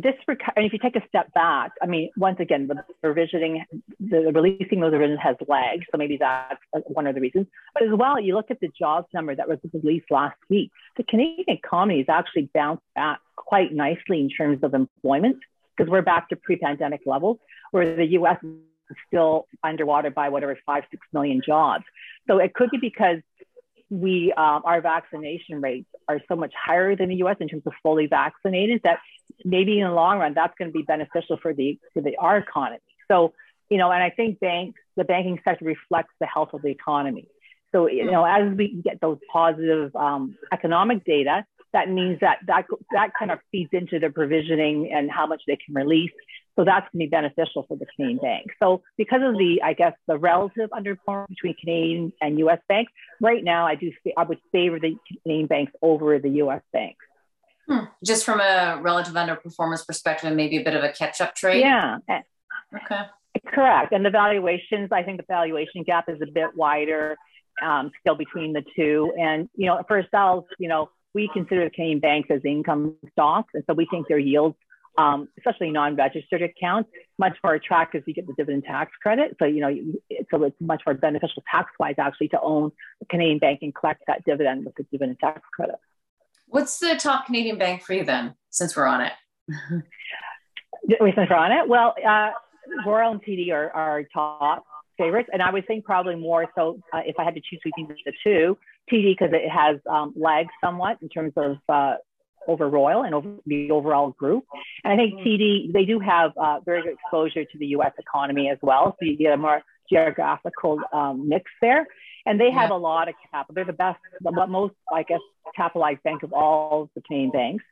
this 0.00 0.14
and 0.28 0.64
if 0.64 0.72
you 0.72 0.78
take 0.78 0.96
a 0.96 1.06
step 1.08 1.32
back, 1.34 1.72
I 1.82 1.86
mean, 1.86 2.10
once 2.16 2.38
again, 2.40 2.68
the 2.68 2.84
revisioning, 3.06 3.62
the 4.00 4.32
releasing 4.32 4.80
those 4.80 4.92
revisions 4.92 5.20
has 5.22 5.36
lagged, 5.48 5.86
so 5.90 5.98
maybe 5.98 6.16
that's 6.16 6.60
one 6.86 7.06
of 7.06 7.14
the 7.14 7.20
reasons. 7.20 7.46
But 7.74 7.84
as 7.84 7.90
well, 7.92 8.20
you 8.20 8.34
look 8.34 8.50
at 8.50 8.60
the 8.60 8.68
jobs 8.78 9.08
number 9.12 9.34
that 9.34 9.48
was 9.48 9.58
released 9.72 10.06
last 10.10 10.36
week. 10.48 10.70
The 10.96 11.04
Canadian 11.04 11.46
economy 11.48 11.98
has 11.98 12.06
actually 12.08 12.50
bounced 12.54 12.84
back 12.94 13.20
quite 13.36 13.72
nicely 13.72 14.20
in 14.20 14.28
terms 14.30 14.62
of 14.62 14.74
employment 14.74 15.38
because 15.76 15.90
we're 15.90 16.02
back 16.02 16.28
to 16.28 16.36
pre-pandemic 16.36 17.00
levels, 17.04 17.38
where 17.72 17.96
the 17.96 18.06
U.S. 18.12 18.38
is 18.42 18.96
still 19.08 19.46
underwater 19.62 20.10
by 20.10 20.28
whatever 20.28 20.56
five, 20.64 20.84
six 20.90 21.06
million 21.12 21.42
jobs. 21.44 21.84
So 22.28 22.38
it 22.38 22.54
could 22.54 22.70
be 22.70 22.78
because 22.80 23.18
we 23.90 24.32
um, 24.36 24.62
our 24.64 24.80
vaccination 24.80 25.60
rates 25.60 25.88
are 26.08 26.20
so 26.28 26.36
much 26.36 26.52
higher 26.54 26.96
than 26.96 27.08
the 27.08 27.16
U.S. 27.16 27.36
in 27.40 27.48
terms 27.48 27.62
of 27.66 27.72
fully 27.82 28.06
vaccinated 28.06 28.80
that 28.84 28.98
maybe 29.44 29.78
in 29.80 29.86
the 29.86 29.92
long 29.92 30.18
run 30.18 30.34
that's 30.34 30.54
going 30.58 30.70
to 30.70 30.76
be 30.76 30.82
beneficial 30.82 31.38
for 31.40 31.52
the 31.54 31.78
for 31.92 32.02
the 32.02 32.16
our 32.16 32.38
economy. 32.38 32.80
So 33.08 33.32
you 33.70 33.78
know, 33.78 33.90
and 33.90 34.02
I 34.02 34.10
think 34.10 34.40
banks 34.40 34.80
the 34.96 35.04
banking 35.04 35.40
sector 35.44 35.64
reflects 35.64 36.12
the 36.20 36.26
health 36.26 36.50
of 36.52 36.62
the 36.62 36.68
economy. 36.68 37.28
So 37.72 37.88
you 37.88 38.10
know, 38.10 38.24
as 38.24 38.56
we 38.56 38.80
get 38.82 39.00
those 39.00 39.18
positive 39.32 39.94
um, 39.96 40.36
economic 40.52 41.04
data, 41.04 41.44
that 41.72 41.90
means 41.90 42.20
that 42.20 42.38
that 42.46 42.66
that 42.92 43.10
kind 43.18 43.30
of 43.30 43.40
feeds 43.50 43.70
into 43.72 43.98
their 43.98 44.12
provisioning 44.12 44.92
and 44.94 45.10
how 45.10 45.26
much 45.26 45.42
they 45.46 45.56
can 45.56 45.74
release. 45.74 46.12
So 46.56 46.64
that's 46.64 46.86
going 46.92 47.06
to 47.06 47.06
be 47.06 47.06
beneficial 47.06 47.64
for 47.66 47.76
the 47.76 47.86
Canadian 47.96 48.18
banks. 48.18 48.54
So 48.62 48.82
because 48.96 49.22
of 49.24 49.34
the, 49.34 49.60
I 49.64 49.72
guess, 49.72 49.92
the 50.06 50.16
relative 50.16 50.70
underperformance 50.70 51.30
between 51.30 51.56
Canadian 51.60 52.12
and 52.20 52.38
U.S. 52.38 52.60
banks, 52.68 52.92
right 53.20 53.42
now 53.42 53.66
I 53.66 53.74
do, 53.74 53.90
I 54.16 54.22
would 54.22 54.38
favor 54.52 54.78
the 54.78 54.96
Canadian 55.24 55.48
banks 55.48 55.72
over 55.82 56.18
the 56.20 56.28
U.S. 56.28 56.62
banks. 56.72 57.04
Hmm. 57.68 57.84
Just 58.04 58.24
from 58.24 58.40
a 58.40 58.78
relative 58.82 59.14
underperformance 59.14 59.86
perspective, 59.86 60.26
and 60.26 60.36
maybe 60.36 60.58
a 60.58 60.64
bit 60.64 60.74
of 60.74 60.84
a 60.84 60.92
catch-up 60.92 61.34
trade. 61.34 61.60
Yeah. 61.60 61.98
Okay. 62.74 63.02
Correct. 63.46 63.92
And 63.92 64.04
the 64.04 64.10
valuations, 64.10 64.90
I 64.92 65.02
think 65.02 65.18
the 65.18 65.26
valuation 65.26 65.82
gap 65.82 66.08
is 66.08 66.20
a 66.22 66.26
bit 66.26 66.54
wider 66.54 67.16
um, 67.62 67.90
still 68.00 68.16
between 68.16 68.52
the 68.52 68.62
two. 68.76 69.12
And 69.18 69.48
you 69.56 69.66
know, 69.66 69.82
for 69.88 70.00
ourselves, 70.00 70.46
you 70.58 70.68
know, 70.68 70.90
we 71.14 71.30
consider 71.32 71.64
the 71.64 71.70
Canadian 71.70 72.00
banks 72.00 72.28
as 72.30 72.40
income 72.44 72.96
stocks, 73.12 73.50
and 73.54 73.64
so 73.66 73.74
we 73.74 73.86
think 73.90 74.08
their 74.08 74.18
yields 74.18 74.56
um, 74.96 75.28
especially 75.38 75.70
non-registered 75.70 76.42
accounts, 76.42 76.90
much 77.18 77.36
more 77.42 77.54
attractive 77.54 78.02
if 78.02 78.08
you 78.08 78.14
get 78.14 78.26
the 78.26 78.34
dividend 78.34 78.64
tax 78.64 78.92
credit. 79.02 79.36
So, 79.38 79.44
you 79.44 79.60
know, 79.60 79.74
so 80.30 80.42
it's 80.44 80.56
much 80.60 80.82
more 80.86 80.94
beneficial 80.94 81.42
tax-wise 81.50 81.96
actually 81.98 82.28
to 82.28 82.40
own 82.40 82.70
a 83.02 83.06
Canadian 83.06 83.38
bank 83.38 83.60
and 83.62 83.74
collect 83.74 84.04
that 84.06 84.24
dividend 84.24 84.64
with 84.64 84.74
the 84.76 84.84
dividend 84.92 85.18
tax 85.18 85.40
credit. 85.52 85.76
What's 86.54 86.78
the 86.78 86.94
top 86.94 87.26
Canadian 87.26 87.58
bank 87.58 87.82
for 87.82 87.94
you 87.94 88.04
then, 88.04 88.32
since 88.50 88.76
we're 88.76 88.86
on 88.86 89.00
it? 89.00 89.12
since 90.88 91.28
we're 91.28 91.34
on 91.34 91.50
it, 91.50 91.68
well, 91.68 91.96
uh, 92.08 92.30
Royal 92.86 93.10
and 93.10 93.20
TD 93.20 93.52
are 93.52 93.72
our 93.72 94.04
top 94.14 94.64
favorites, 94.96 95.28
and 95.32 95.42
I 95.42 95.50
would 95.50 95.66
think 95.66 95.84
probably 95.84 96.14
more 96.14 96.46
so 96.54 96.78
uh, 96.92 97.00
if 97.04 97.16
I 97.18 97.24
had 97.24 97.34
to 97.34 97.40
choose 97.40 97.58
between 97.64 97.88
the 97.88 98.12
two, 98.22 98.56
TD 98.88 99.16
because 99.18 99.30
it 99.32 99.50
has 99.50 99.80
um, 99.90 100.12
lagged 100.14 100.50
somewhat 100.62 100.98
in 101.02 101.08
terms 101.08 101.32
of 101.36 101.56
uh, 101.68 101.94
over 102.46 102.70
Royal 102.70 103.02
and 103.02 103.16
over 103.16 103.34
the 103.46 103.72
overall 103.72 104.10
group. 104.10 104.44
And 104.84 104.92
I 104.92 104.96
think 104.96 105.14
mm-hmm. 105.14 105.28
TD, 105.28 105.72
they 105.72 105.84
do 105.84 105.98
have 105.98 106.30
uh, 106.40 106.60
very 106.64 106.82
good 106.82 106.92
exposure 106.92 107.44
to 107.44 107.58
the 107.58 107.66
US 107.78 107.94
economy 107.98 108.48
as 108.48 108.58
well. 108.62 108.94
So 109.00 109.06
you 109.06 109.16
get 109.16 109.32
a 109.32 109.36
more 109.36 109.60
geographical 109.90 110.78
um, 110.92 111.28
mix 111.28 111.50
there. 111.60 111.88
And 112.26 112.40
they 112.40 112.50
have 112.50 112.70
yeah. 112.70 112.76
a 112.76 112.78
lot 112.78 113.08
of 113.08 113.14
capital. 113.30 113.54
They're 113.54 113.64
the 113.64 113.72
best, 113.72 113.98
the 114.20 114.46
most, 114.46 114.74
I 114.92 115.02
guess, 115.02 115.20
capitalized 115.54 116.02
bank 116.02 116.22
of 116.22 116.32
all 116.32 116.90
the 116.94 117.02
Canadian 117.02 117.30
banks. 117.30 117.64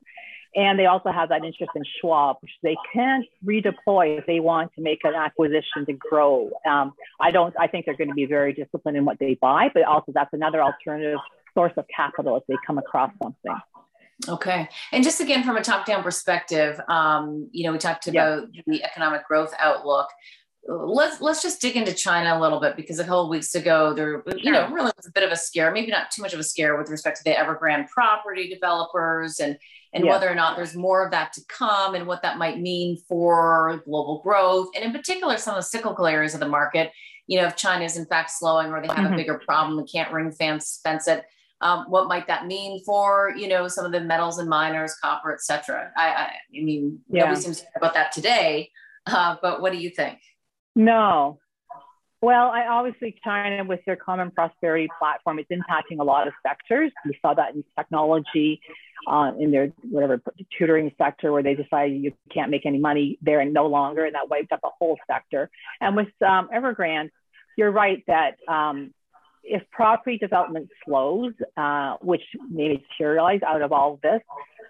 And 0.54 0.78
they 0.78 0.84
also 0.84 1.10
have 1.10 1.30
that 1.30 1.44
interest 1.44 1.70
in 1.74 1.82
Schwab, 2.00 2.36
which 2.40 2.50
they 2.62 2.76
can 2.92 3.24
redeploy 3.44 4.18
if 4.18 4.26
they 4.26 4.38
want 4.38 4.74
to 4.74 4.82
make 4.82 4.98
an 5.04 5.14
acquisition 5.14 5.86
to 5.86 5.94
grow. 5.94 6.50
Um, 6.68 6.92
I 7.18 7.30
don't. 7.30 7.54
I 7.58 7.66
think 7.68 7.86
they're 7.86 7.96
going 7.96 8.08
to 8.08 8.14
be 8.14 8.26
very 8.26 8.52
disciplined 8.52 8.98
in 8.98 9.06
what 9.06 9.18
they 9.18 9.38
buy, 9.40 9.70
but 9.72 9.84
also 9.84 10.12
that's 10.12 10.32
another 10.34 10.62
alternative 10.62 11.18
source 11.54 11.72
of 11.78 11.86
capital 11.94 12.36
if 12.36 12.42
they 12.48 12.56
come 12.66 12.76
across 12.76 13.10
something. 13.22 13.56
Okay. 14.28 14.68
And 14.92 15.02
just 15.02 15.20
again, 15.20 15.42
from 15.42 15.56
a 15.56 15.62
top 15.62 15.86
down 15.86 16.02
perspective, 16.02 16.78
um, 16.88 17.48
you 17.50 17.64
know, 17.64 17.72
we 17.72 17.78
talked 17.78 18.06
about 18.06 18.48
the 18.66 18.84
economic 18.84 19.26
growth 19.26 19.52
outlook. 19.58 20.08
Let's 20.66 21.20
let's 21.20 21.42
just 21.42 21.60
dig 21.60 21.76
into 21.76 21.92
China 21.92 22.38
a 22.38 22.40
little 22.40 22.60
bit 22.60 22.76
because 22.76 23.00
a 23.00 23.04
couple 23.04 23.24
of 23.24 23.28
weeks 23.28 23.54
ago 23.56 23.94
there, 23.94 24.22
you 24.36 24.52
know, 24.52 24.68
really 24.68 24.92
was 24.96 25.06
a 25.06 25.12
bit 25.12 25.24
of 25.24 25.32
a 25.32 25.36
scare, 25.36 25.72
maybe 25.72 25.90
not 25.90 26.10
too 26.12 26.22
much 26.22 26.34
of 26.34 26.40
a 26.40 26.44
scare 26.44 26.78
with 26.78 26.88
respect 26.88 27.16
to 27.18 27.24
the 27.24 27.30
Evergrande 27.30 27.88
property 27.88 28.48
developers 28.48 29.40
and 29.40 29.58
and 29.92 30.04
whether 30.06 30.30
or 30.30 30.34
not 30.34 30.56
there's 30.56 30.74
more 30.74 31.04
of 31.04 31.10
that 31.10 31.32
to 31.34 31.42
come 31.48 31.94
and 31.94 32.06
what 32.06 32.22
that 32.22 32.38
might 32.38 32.58
mean 32.60 32.96
for 33.08 33.82
global 33.84 34.22
growth 34.22 34.68
and 34.74 34.84
in 34.84 34.92
particular 34.92 35.36
some 35.36 35.54
of 35.54 35.58
the 35.58 35.68
cyclical 35.68 36.06
areas 36.06 36.32
of 36.32 36.40
the 36.40 36.48
market. 36.48 36.92
You 37.26 37.40
know, 37.40 37.46
if 37.46 37.56
China 37.56 37.84
is 37.84 37.96
in 37.96 38.06
fact 38.06 38.30
slowing 38.30 38.68
or 38.72 38.80
they 38.80 38.88
have 38.88 38.98
mm-hmm. 38.98 39.14
a 39.14 39.16
bigger 39.16 39.42
problem 39.44 39.78
and 39.78 39.88
can't 39.90 40.12
ring 40.12 40.30
fence 40.30 40.80
fence 40.82 41.08
it 41.08 41.24
um, 41.62 41.86
what 41.88 42.08
might 42.08 42.26
that 42.26 42.46
mean 42.46 42.82
for 42.84 43.32
you 43.36 43.48
know 43.48 43.68
some 43.68 43.86
of 43.86 43.92
the 43.92 44.00
metals 44.00 44.38
and 44.38 44.48
miners, 44.48 44.94
copper, 45.00 45.32
etc. 45.32 45.90
I, 45.96 46.08
I, 46.08 46.22
I 46.22 46.32
mean, 46.52 47.00
yeah. 47.08 47.22
nobody 47.22 47.40
seems 47.40 47.58
to 47.58 47.64
care 47.64 47.72
about 47.76 47.94
that 47.94 48.12
today. 48.12 48.70
Uh, 49.06 49.36
but 49.42 49.60
what 49.60 49.72
do 49.72 49.78
you 49.78 49.90
think? 49.90 50.18
No. 50.74 51.38
Well, 52.20 52.50
I 52.50 52.66
obviously 52.68 53.16
China 53.24 53.64
with 53.64 53.80
their 53.84 53.96
common 53.96 54.30
prosperity 54.30 54.88
platform, 54.96 55.40
it's 55.40 55.50
impacting 55.50 55.98
a 55.98 56.04
lot 56.04 56.28
of 56.28 56.34
sectors. 56.46 56.92
We 57.04 57.18
saw 57.20 57.34
that 57.34 57.56
in 57.56 57.64
technology, 57.76 58.60
uh, 59.10 59.32
in 59.40 59.50
their 59.50 59.72
whatever 59.82 60.22
tutoring 60.56 60.92
sector, 60.96 61.32
where 61.32 61.42
they 61.42 61.54
decided 61.54 62.00
you 62.00 62.12
can't 62.32 62.52
make 62.52 62.64
any 62.64 62.78
money 62.78 63.18
there 63.22 63.40
and 63.40 63.52
no 63.52 63.66
longer, 63.66 64.04
and 64.04 64.14
that 64.14 64.30
wiped 64.30 64.52
up 64.52 64.60
a 64.62 64.68
whole 64.78 64.96
sector. 65.10 65.50
And 65.80 65.96
with 65.96 66.10
um, 66.24 66.48
Evergrande, 66.54 67.10
you're 67.56 67.72
right 67.72 68.04
that 68.06 68.36
um, 68.46 68.94
if 69.42 69.68
property 69.70 70.16
development 70.16 70.68
slows, 70.84 71.32
uh, 71.56 71.96
which 72.00 72.22
may 72.48 72.68
materialize 72.68 73.40
out 73.44 73.62
of 73.62 73.72
all 73.72 73.98
this, 74.00 74.20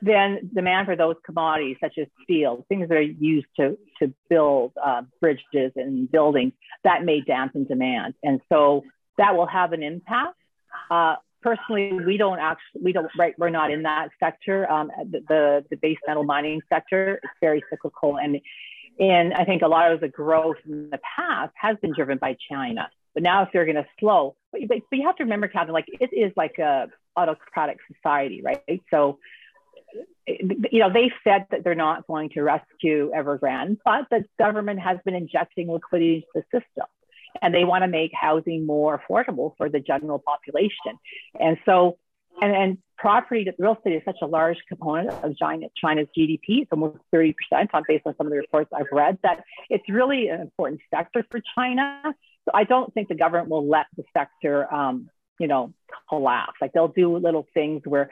then 0.03 0.51
demand 0.53 0.87
for 0.87 0.97
those 0.97 1.15
commodities, 1.25 1.77
such 1.81 1.97
as 1.97 2.09
steel, 2.25 2.67
things 2.69 2.89
that 2.89 2.99
are 2.99 3.01
used 3.01 3.47
to, 3.57 3.79
to 4.01 4.13
build 4.29 4.73
uh, 4.85 5.03
bridges 5.21 5.73
and 5.77 6.11
buildings, 6.11 6.53
that 6.83 7.05
may 7.05 7.21
dampen 7.21 7.65
demand. 7.65 8.15
And 8.23 8.41
so 8.49 8.83
that 9.17 9.37
will 9.37 9.47
have 9.47 9.73
an 9.73 9.83
impact. 9.85 10.35
Uh, 10.91 11.15
personally, 11.41 11.93
we 12.05 12.17
don't 12.17 12.41
actually, 12.41 12.83
we 12.83 12.93
don't, 12.93 13.09
right, 13.17 13.35
we're 13.39 13.51
not 13.51 13.71
in 13.71 13.85
that 13.85 14.09
sector. 14.19 14.71
Um, 14.71 14.91
the, 15.09 15.65
the, 15.71 15.77
base 15.77 15.99
metal 16.07 16.25
mining 16.25 16.63
sector 16.69 17.21
is 17.23 17.31
very 17.41 17.63
cyclical. 17.71 18.19
And, 18.19 18.41
and 18.99 19.33
I 19.35 19.45
think 19.45 19.63
a 19.63 19.69
lot 19.69 19.93
of 19.93 20.01
the 20.01 20.09
growth 20.09 20.57
in 20.67 20.91
the 20.91 20.99
past 21.17 21.53
has 21.55 21.77
been 21.81 21.95
driven 21.95 22.19
by 22.19 22.37
China. 22.51 22.91
But 23.15 23.23
now 23.23 23.43
if 23.43 23.51
they're 23.53 23.67
going 23.67 23.77
to 23.77 23.87
slow, 24.01 24.35
but, 24.51 24.63
but, 24.67 24.79
you 24.91 25.07
have 25.07 25.17
to 25.17 25.25
remember, 25.25 25.47
Catherine, 25.47 25.75
like 25.75 25.89
it 25.89 26.11
is 26.13 26.33
like 26.37 26.59
a 26.59 26.89
autocratic 27.17 27.79
society, 27.95 28.43
right? 28.43 28.83
So, 28.91 29.19
you 30.27 30.79
know, 30.79 30.93
they 30.93 31.13
said 31.25 31.47
that 31.51 31.65
they're 31.65 31.75
not 31.75 32.07
going 32.07 32.31
to 32.31 32.43
rescue 32.43 33.11
Evergrande, 33.15 33.79
but 33.85 34.07
the 34.11 34.25
government 34.39 34.81
has 34.81 34.99
been 35.05 35.15
injecting 35.15 35.71
liquidity 35.71 36.27
into 36.35 36.47
the 36.53 36.61
system. 36.61 36.87
And 37.41 37.55
they 37.55 37.65
want 37.65 37.83
to 37.83 37.89
make 37.89 38.13
housing 38.15 38.67
more 38.67 39.01
affordable 39.01 39.57
for 39.57 39.69
the 39.69 39.81
general 39.81 40.19
population. 40.19 40.99
And 41.41 41.57
so, 41.65 41.99
and, 42.41 42.55
and 42.55 42.79
property, 42.99 43.47
real 43.59 43.75
estate 43.75 43.95
is 43.95 44.03
such 44.05 44.19
a 44.23 44.27
large 44.27 44.59
component 44.69 45.11
of 45.11 45.37
China's 45.37 46.07
GDP. 46.17 46.63
It's 46.63 46.73
almost 46.73 46.99
30% 47.13 47.35
on 47.73 47.83
based 47.89 48.07
on 48.07 48.15
some 48.17 48.27
of 48.27 48.31
the 48.31 48.39
reports 48.39 48.71
I've 48.73 48.87
read 48.93 49.19
that 49.23 49.45
it's 49.71 49.85
really 49.89 50.29
an 50.29 50.41
important 50.41 50.81
sector 50.95 51.27
for 51.31 51.41
China. 51.55 52.01
So 52.05 52.51
I 52.55 52.65
don't 52.65 52.93
think 52.95 53.09
the 53.09 53.15
government 53.15 53.49
will 53.49 53.69
let 53.69 53.87
the 53.97 54.05
sector, 54.17 54.73
um, 54.73 55.09
you 55.41 55.49
know, 55.49 55.73
collapse. 56.09 56.55
Like 56.61 56.73
they'll 56.73 56.89
do 56.89 57.17
little 57.17 57.47
things 57.55 57.83
where 57.85 58.11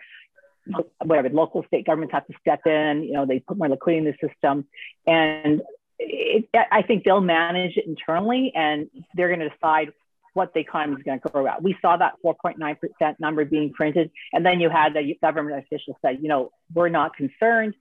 whatever 1.05 1.29
local 1.31 1.64
state 1.67 1.87
governments 1.87 2.12
have 2.12 2.26
to 2.26 2.35
step 2.40 2.67
in, 2.67 3.05
you 3.05 3.12
know, 3.12 3.26
they 3.26 3.40
put 3.40 3.57
more 3.59 3.69
liquidity 3.69 4.07
in 4.07 4.12
the 4.12 4.29
system. 4.29 4.67
And 5.07 5.62
it, 5.99 6.49
I 6.55 6.83
think 6.83 7.05
they'll 7.05 7.21
manage 7.21 7.76
it 7.76 7.87
internally 7.87 8.52
and 8.55 8.88
they're 9.14 9.29
going 9.29 9.40
to 9.40 9.49
decide 9.49 9.93
what 10.33 10.55
the 10.55 10.61
economy 10.61 10.97
is 10.97 11.02
going 11.02 11.21
to 11.21 11.29
grow 11.29 11.47
at. 11.47 11.62
We 11.62 11.76
saw 11.83 11.97
that 11.97 12.14
4.9% 12.25 12.76
number 13.19 13.45
being 13.45 13.73
printed. 13.73 14.11
And 14.33 14.47
then 14.47 14.61
you 14.61 14.71
had 14.71 14.95
the 14.95 15.17
government 15.21 15.64
official 15.64 15.99
say, 16.05 16.19
you 16.21 16.29
know, 16.29 16.52
we're 16.73 16.88
not 16.88 17.17
concerned. 17.17 17.75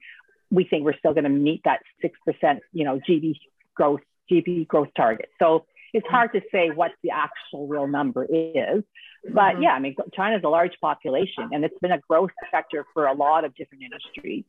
We 0.50 0.64
think 0.64 0.84
we're 0.84 0.98
still 0.98 1.12
going 1.14 1.24
to 1.24 1.30
meet 1.30 1.62
that 1.64 1.80
6%, 2.04 2.58
you 2.72 2.84
know, 2.84 2.98
GDP 3.08 3.36
growth, 3.74 4.00
GDP 4.30 4.66
growth 4.66 4.88
target. 4.96 5.28
So 5.38 5.64
it's 5.92 6.06
hard 6.08 6.32
to 6.32 6.40
say 6.52 6.70
what 6.70 6.92
the 7.02 7.10
actual 7.10 7.66
real 7.66 7.86
number 7.86 8.24
is. 8.24 8.82
But 9.24 9.54
mm-hmm. 9.54 9.62
yeah, 9.62 9.70
I 9.70 9.78
mean, 9.78 9.96
China's 10.14 10.42
a 10.44 10.48
large 10.48 10.72
population 10.80 11.50
and 11.52 11.64
it's 11.64 11.78
been 11.80 11.92
a 11.92 12.00
growth 12.08 12.30
sector 12.50 12.86
for 12.94 13.06
a 13.06 13.14
lot 13.14 13.44
of 13.44 13.54
different 13.54 13.84
industries. 13.84 14.44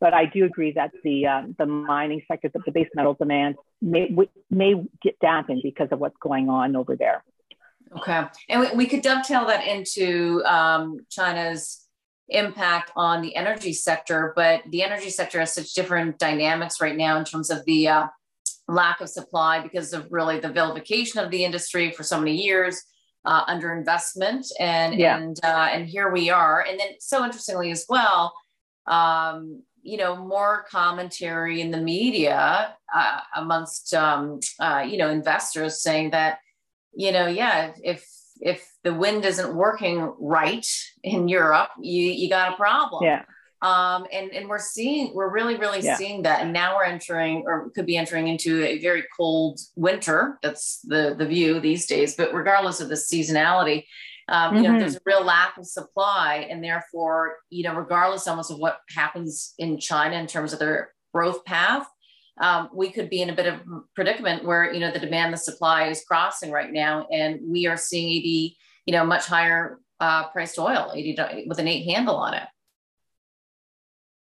But 0.00 0.14
I 0.14 0.26
do 0.26 0.44
agree 0.44 0.72
that 0.72 0.92
the, 1.02 1.26
um, 1.26 1.54
the 1.58 1.66
mining 1.66 2.22
sector, 2.26 2.50
the 2.52 2.72
base 2.72 2.88
metal 2.94 3.14
demand 3.14 3.56
may, 3.82 4.14
may 4.50 4.74
get 5.02 5.18
dampened 5.20 5.60
because 5.62 5.88
of 5.92 5.98
what's 5.98 6.16
going 6.20 6.48
on 6.48 6.74
over 6.74 6.96
there. 6.96 7.22
Okay. 7.98 8.24
And 8.48 8.60
we, 8.60 8.70
we 8.76 8.86
could 8.86 9.02
dovetail 9.02 9.46
that 9.46 9.66
into 9.66 10.42
um, 10.44 11.00
China's 11.10 11.86
impact 12.28 12.90
on 12.96 13.20
the 13.20 13.36
energy 13.36 13.72
sector, 13.72 14.32
but 14.34 14.62
the 14.70 14.82
energy 14.82 15.10
sector 15.10 15.38
has 15.38 15.54
such 15.54 15.74
different 15.74 16.18
dynamics 16.18 16.80
right 16.80 16.96
now 16.96 17.18
in 17.18 17.24
terms 17.24 17.50
of 17.50 17.64
the 17.66 17.88
uh, 17.88 18.06
lack 18.68 19.00
of 19.00 19.08
supply 19.08 19.60
because 19.60 19.92
of 19.92 20.06
really 20.10 20.40
the 20.40 20.48
vilification 20.48 21.20
of 21.20 21.30
the 21.30 21.44
industry 21.44 21.90
for 21.90 22.02
so 22.02 22.18
many 22.18 22.42
years, 22.42 22.82
uh, 23.24 23.44
underinvestment, 23.46 24.46
and 24.58 24.94
yeah. 24.94 25.18
and 25.18 25.38
uh, 25.42 25.68
and 25.70 25.86
here 25.88 26.10
we 26.10 26.30
are. 26.30 26.64
And 26.68 26.78
then 26.78 26.88
so 26.98 27.24
interestingly 27.24 27.70
as 27.70 27.86
well, 27.88 28.34
um, 28.86 29.62
you 29.82 29.96
know, 29.96 30.16
more 30.16 30.64
commentary 30.70 31.60
in 31.60 31.70
the 31.70 31.80
media 31.80 32.74
uh, 32.94 33.20
amongst 33.36 33.94
um, 33.94 34.40
uh, 34.60 34.84
you 34.86 34.96
know 34.96 35.10
investors 35.10 35.82
saying 35.82 36.10
that 36.10 36.38
you 36.94 37.12
know 37.12 37.26
yeah 37.26 37.72
if 37.82 38.06
if 38.40 38.68
the 38.82 38.92
wind 38.92 39.24
isn't 39.24 39.54
working 39.54 40.12
right 40.18 40.66
in 41.02 41.28
Europe, 41.28 41.70
you 41.80 42.02
you 42.10 42.28
got 42.28 42.52
a 42.52 42.56
problem. 42.56 43.04
Yeah. 43.04 43.22
Um, 43.62 44.06
and, 44.12 44.30
and 44.32 44.48
we're 44.48 44.58
seeing, 44.58 45.14
we're 45.14 45.30
really, 45.30 45.56
really 45.56 45.80
yeah. 45.80 45.96
seeing 45.96 46.22
that. 46.22 46.42
And 46.42 46.52
now 46.52 46.76
we're 46.76 46.84
entering 46.84 47.44
or 47.46 47.70
could 47.70 47.86
be 47.86 47.96
entering 47.96 48.28
into 48.28 48.62
a 48.64 48.78
very 48.78 49.04
cold 49.16 49.58
winter. 49.74 50.38
That's 50.42 50.80
the, 50.84 51.14
the 51.16 51.26
view 51.26 51.60
these 51.60 51.86
days. 51.86 52.14
But 52.14 52.34
regardless 52.34 52.80
of 52.80 52.88
the 52.88 52.94
seasonality, 52.94 53.84
um, 54.28 54.56
you 54.56 54.62
mm-hmm. 54.62 54.72
know, 54.72 54.78
there's 54.78 54.96
a 54.96 55.00
real 55.06 55.24
lack 55.24 55.56
of 55.56 55.66
supply. 55.66 56.46
And 56.50 56.62
therefore, 56.62 57.36
you 57.50 57.62
know, 57.62 57.74
regardless 57.74 58.28
almost 58.28 58.50
of 58.50 58.58
what 58.58 58.80
happens 58.94 59.54
in 59.58 59.78
China 59.78 60.16
in 60.16 60.26
terms 60.26 60.52
of 60.52 60.58
their 60.58 60.92
growth 61.12 61.44
path, 61.44 61.86
um, 62.40 62.68
we 62.74 62.90
could 62.90 63.08
be 63.08 63.22
in 63.22 63.30
a 63.30 63.34
bit 63.34 63.46
of 63.46 63.60
predicament 63.94 64.44
where, 64.44 64.72
you 64.72 64.80
know, 64.80 64.90
the 64.90 64.98
demand, 64.98 65.32
the 65.32 65.38
supply 65.38 65.86
is 65.86 66.04
crossing 66.04 66.50
right 66.50 66.72
now. 66.72 67.06
And 67.10 67.40
we 67.46 67.66
are 67.66 67.76
seeing 67.76 68.08
80, 68.08 68.56
you 68.86 68.92
know, 68.92 69.04
much 69.04 69.26
higher 69.26 69.78
uh, 70.00 70.28
priced 70.28 70.58
oil, 70.58 70.92
80 70.94 71.46
with 71.46 71.58
an 71.58 71.68
eight 71.68 71.88
handle 71.88 72.16
on 72.16 72.34
it. 72.34 72.42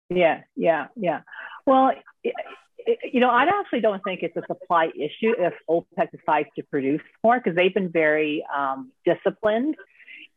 Yeah, 0.08 0.42
yeah, 0.54 0.86
yeah. 0.96 1.20
Well, 1.66 1.92
you 3.12 3.20
know, 3.20 3.30
I 3.30 3.44
actually 3.44 3.80
don't 3.80 4.02
think 4.04 4.22
it's 4.22 4.36
a 4.36 4.42
supply 4.46 4.86
issue 4.94 5.34
if 5.36 5.54
OPEC 5.68 6.10
decides 6.12 6.48
to 6.56 6.62
produce 6.62 7.00
more 7.24 7.38
because 7.38 7.56
they've 7.56 7.74
been 7.74 7.90
very 7.90 8.44
um, 8.54 8.92
disciplined 9.04 9.74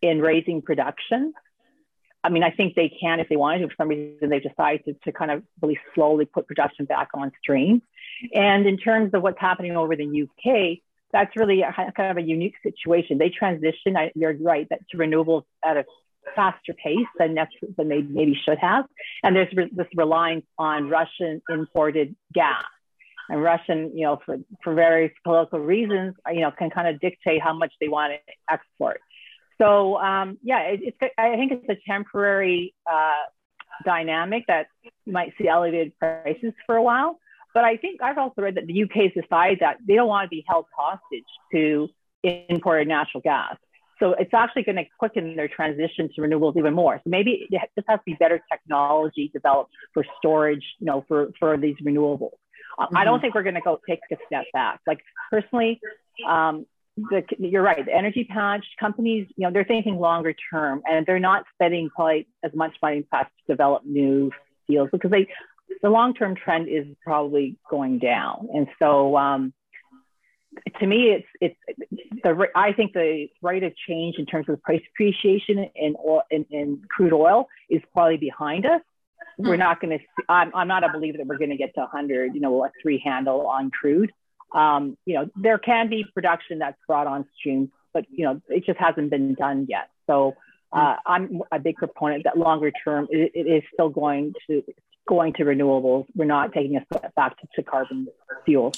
in 0.02 0.20
raising 0.20 0.62
production. 0.62 1.34
I 2.24 2.30
mean, 2.30 2.44
I 2.44 2.52
think 2.52 2.76
they 2.76 2.90
can 2.90 3.20
if 3.20 3.30
they 3.30 3.38
wanted 3.38 3.60
to. 3.60 3.68
For 3.68 3.76
some 3.78 3.88
reason, 3.90 4.30
they've 4.30 4.44
decided 4.44 4.98
to, 5.04 5.12
kind 5.12 5.32
of 5.32 5.44
really 5.62 5.80
slowly 5.96 6.26
put 6.26 6.48
production 6.48 6.86
back 6.86 7.10
on 7.14 7.32
stream. 7.42 7.82
And 8.34 8.66
in 8.66 8.78
terms 8.78 9.14
of 9.14 9.22
what's 9.22 9.40
happening 9.40 9.78
over 9.78 9.96
the 9.96 10.24
UK, 10.24 10.80
that's 11.14 11.36
really 11.36 11.62
a, 11.62 11.74
kind 11.74 12.12
of 12.12 12.18
a 12.18 12.22
unique 12.22 12.56
situation. 12.62 13.18
They 13.18 13.30
transition, 13.30 13.96
you're 14.16 14.34
right, 14.38 14.68
that 14.70 14.82
to 14.90 14.98
renewables 14.98 15.44
at 15.64 15.78
a 15.78 15.86
faster 16.36 16.74
pace 16.74 17.08
than, 17.18 17.36
than 17.78 17.90
they 17.90 18.02
maybe 18.02 18.40
should 18.48 18.58
have. 18.60 18.86
And 19.24 19.36
there's 19.36 19.54
re- 19.56 19.70
this 19.72 19.88
reliance 19.96 20.46
on 20.58 20.90
Russian 20.90 21.42
imported 21.50 22.16
gas. 22.34 22.64
And 23.30 23.44
Russian, 23.44 23.92
you 23.96 24.06
know, 24.06 24.20
for, 24.26 24.38
for 24.64 24.74
various 24.74 25.12
political 25.24 25.60
reasons, 25.60 26.16
you 26.32 26.42
know, 26.42 26.52
can 26.52 26.72
kind 26.72 26.88
of 26.88 27.00
dictate 27.00 27.42
how 27.42 27.54
much 27.54 27.72
they 27.80 27.88
want 27.88 28.14
to 28.14 28.34
export. 28.52 29.02
So 29.62 29.98
um, 29.98 30.38
yeah, 30.42 30.62
it, 30.62 30.80
it's 30.82 31.14
I 31.18 31.36
think 31.36 31.52
it's 31.52 31.70
a 31.70 31.92
temporary 31.92 32.74
uh, 32.92 33.26
dynamic 33.86 34.46
that 34.48 34.68
you 35.06 35.14
might 35.14 35.34
see 35.38 35.48
elevated 35.48 35.94
prices 36.00 36.54
for 36.66 36.76
a 36.76 36.82
while. 36.82 37.20
But 37.54 37.66
I 37.66 37.78
think 37.78 38.02
I've 38.02 38.18
also 38.18 38.42
read 38.42 38.56
that 38.56 38.68
the 38.68 38.84
UK 38.84 39.12
has 39.14 39.24
decided 39.24 39.60
that 39.62 39.78
they 39.86 39.96
don't 39.96 40.08
want 40.08 40.26
to 40.26 40.30
be 40.30 40.44
held 40.48 40.66
hostage 40.76 41.26
to 41.52 41.90
imported 42.24 42.88
natural 42.88 43.22
gas. 43.22 43.56
So 44.00 44.16
it's 44.18 44.34
actually 44.34 44.64
going 44.64 44.78
to 44.78 44.86
quicken 44.98 45.36
their 45.36 45.48
transition 45.48 46.10
to 46.16 46.22
renewables 46.22 46.58
even 46.58 46.74
more. 46.74 47.02
So 47.04 47.10
maybe 47.10 47.48
it 47.50 47.70
just 47.76 47.88
has 47.90 48.00
to 48.00 48.04
be 48.06 48.14
better 48.14 48.42
technology 48.52 49.30
developed 49.34 49.72
for 49.94 50.06
storage, 50.18 50.64
you 50.80 50.86
know, 50.86 51.04
for, 51.08 51.32
for 51.40 51.58
these 51.58 51.76
renewables. 51.84 52.32
Mm-hmm. 52.80 52.96
I 52.96 53.04
don't 53.04 53.16
mm-hmm. 53.16 53.24
think 53.24 53.36
we're 53.36 53.44
going 53.44 53.56
to 53.56 53.62
go 53.62 53.80
take 53.88 54.00
a 54.12 54.16
step 54.28 54.46
back. 54.54 54.80
Like 54.88 55.00
personally, 55.30 55.82
um, 56.28 56.66
the, 56.96 57.24
you're 57.38 57.64
right. 57.64 57.86
The 57.86 57.94
energy 57.94 58.26
patch 58.30 58.66
companies, 58.80 59.28
you 59.36 59.46
know, 59.46 59.54
they're 59.54 59.64
thinking 59.64 59.98
longer 59.98 60.34
term, 60.52 60.82
and 60.86 61.06
they're 61.06 61.20
not 61.20 61.44
spending 61.54 61.90
quite 61.94 62.28
as 62.44 62.52
much 62.54 62.74
money 62.82 63.06
to 63.12 63.28
develop 63.48 63.86
new 63.86 64.32
deals 64.70 64.90
because 64.92 65.12
they, 65.12 65.28
the 65.82 65.90
long 65.90 66.14
term 66.14 66.36
trend 66.36 66.68
is 66.68 66.86
probably 67.04 67.58
going 67.70 68.00
down. 68.00 68.50
And 68.54 68.68
so, 68.80 69.16
um, 69.18 69.54
to 70.80 70.88
me, 70.88 71.12
it's 71.12 71.28
it's 71.42 71.92
the 72.24 72.48
I 72.56 72.74
think 72.74 72.94
the 72.94 73.28
rate 73.42 73.64
of 73.64 73.74
change 73.88 74.16
in 74.18 74.26
terms 74.26 74.50
of 74.50 74.62
price 74.62 74.82
appreciation 74.94 75.70
in 75.76 75.96
oil 76.06 76.24
in, 76.32 76.46
in 76.50 76.82
crude 76.90 77.14
oil 77.14 77.48
is 77.70 77.82
probably 77.94 78.18
behind 78.18 78.66
us. 78.66 78.82
We're 79.38 79.56
hmm. 79.56 79.60
not 79.60 79.82
going 79.82 80.00
to. 80.00 80.06
I'm 80.28 80.52
I'm 80.56 80.68
not 80.68 80.84
a 80.84 80.90
believer 80.90 81.18
that 81.18 81.28
we're 81.28 81.38
going 81.38 81.52
to 81.52 81.58
get 81.58 81.74
to 81.76 81.82
100. 81.82 82.34
You 82.34 82.42
know, 82.42 82.66
a 82.66 82.72
three 82.82 83.02
handle 83.04 83.48
on 83.48 83.72
crude. 83.72 84.12
Um, 84.54 84.98
you 85.06 85.16
know, 85.16 85.30
there 85.36 85.60
can 85.60 85.90
be 85.90 86.06
production 86.14 86.60
that's 86.60 86.78
brought 86.88 87.08
on 87.08 87.26
stream, 87.38 87.72
but 87.94 88.06
you 88.10 88.26
know, 88.26 88.42
it 88.50 88.66
just 88.66 88.80
hasn't 88.80 89.12
been 89.12 89.36
done 89.36 89.68
yet. 89.70 89.90
So 90.08 90.36
uh, 90.72 90.96
I'm 91.06 91.42
a 91.52 91.60
big 91.60 91.76
proponent 91.76 92.24
that 92.24 92.38
longer 92.38 92.72
term 92.84 93.08
it, 93.12 93.32
it 93.36 93.48
is 93.48 93.64
still 93.74 93.90
going 93.90 94.34
to 94.48 94.64
going 95.08 95.34
to 95.34 95.44
renewables. 95.44 96.06
We're 96.16 96.26
not 96.26 96.54
taking 96.54 96.78
a 96.78 96.86
step 96.86 97.14
back 97.16 97.40
to, 97.40 97.48
to 97.56 97.64
carbon 97.64 98.08
fuel. 98.46 98.74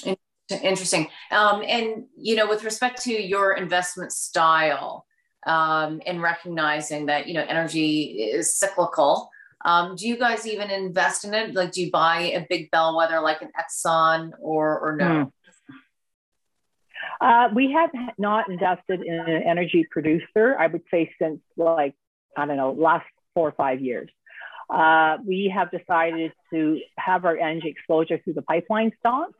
Interesting. 0.50 1.08
Um, 1.30 1.62
and 1.66 2.04
you 2.16 2.36
know, 2.36 2.48
with 2.48 2.64
respect 2.64 3.02
to 3.02 3.12
your 3.12 3.52
investment 3.52 4.12
style, 4.12 5.06
um, 5.46 6.00
and 6.06 6.22
recognizing 6.22 7.06
that 7.06 7.26
you 7.26 7.34
know 7.34 7.44
energy 7.48 8.02
is 8.22 8.54
cyclical. 8.54 9.30
Um, 9.64 9.94
do 9.94 10.08
you 10.08 10.16
guys 10.16 10.46
even 10.46 10.70
invest 10.70 11.24
in 11.24 11.34
it? 11.34 11.54
Like, 11.54 11.72
do 11.72 11.82
you 11.82 11.90
buy 11.90 12.32
a 12.34 12.44
big 12.48 12.70
bellwether 12.70 13.20
like 13.20 13.42
an 13.42 13.50
Exxon 13.58 14.32
or 14.40 14.78
or 14.78 14.96
no? 14.96 15.04
Mm. 15.04 15.32
Uh, 17.20 17.48
we 17.54 17.70
have 17.70 17.90
not 18.18 18.50
invested 18.50 19.00
in 19.00 19.14
an 19.14 19.42
energy 19.44 19.86
producer, 19.88 20.56
I 20.58 20.66
would 20.66 20.82
say, 20.90 21.12
since 21.20 21.40
like, 21.56 21.94
I 22.36 22.46
don't 22.46 22.56
know, 22.56 22.72
last 22.72 23.06
four 23.34 23.48
or 23.48 23.52
five 23.52 23.80
years. 23.80 24.10
Uh, 24.68 25.18
we 25.24 25.52
have 25.54 25.70
decided 25.70 26.32
to 26.52 26.80
have 26.96 27.24
our 27.24 27.36
energy 27.36 27.68
exposure 27.68 28.20
through 28.24 28.32
the 28.32 28.42
pipeline 28.42 28.90
stocks 28.98 29.38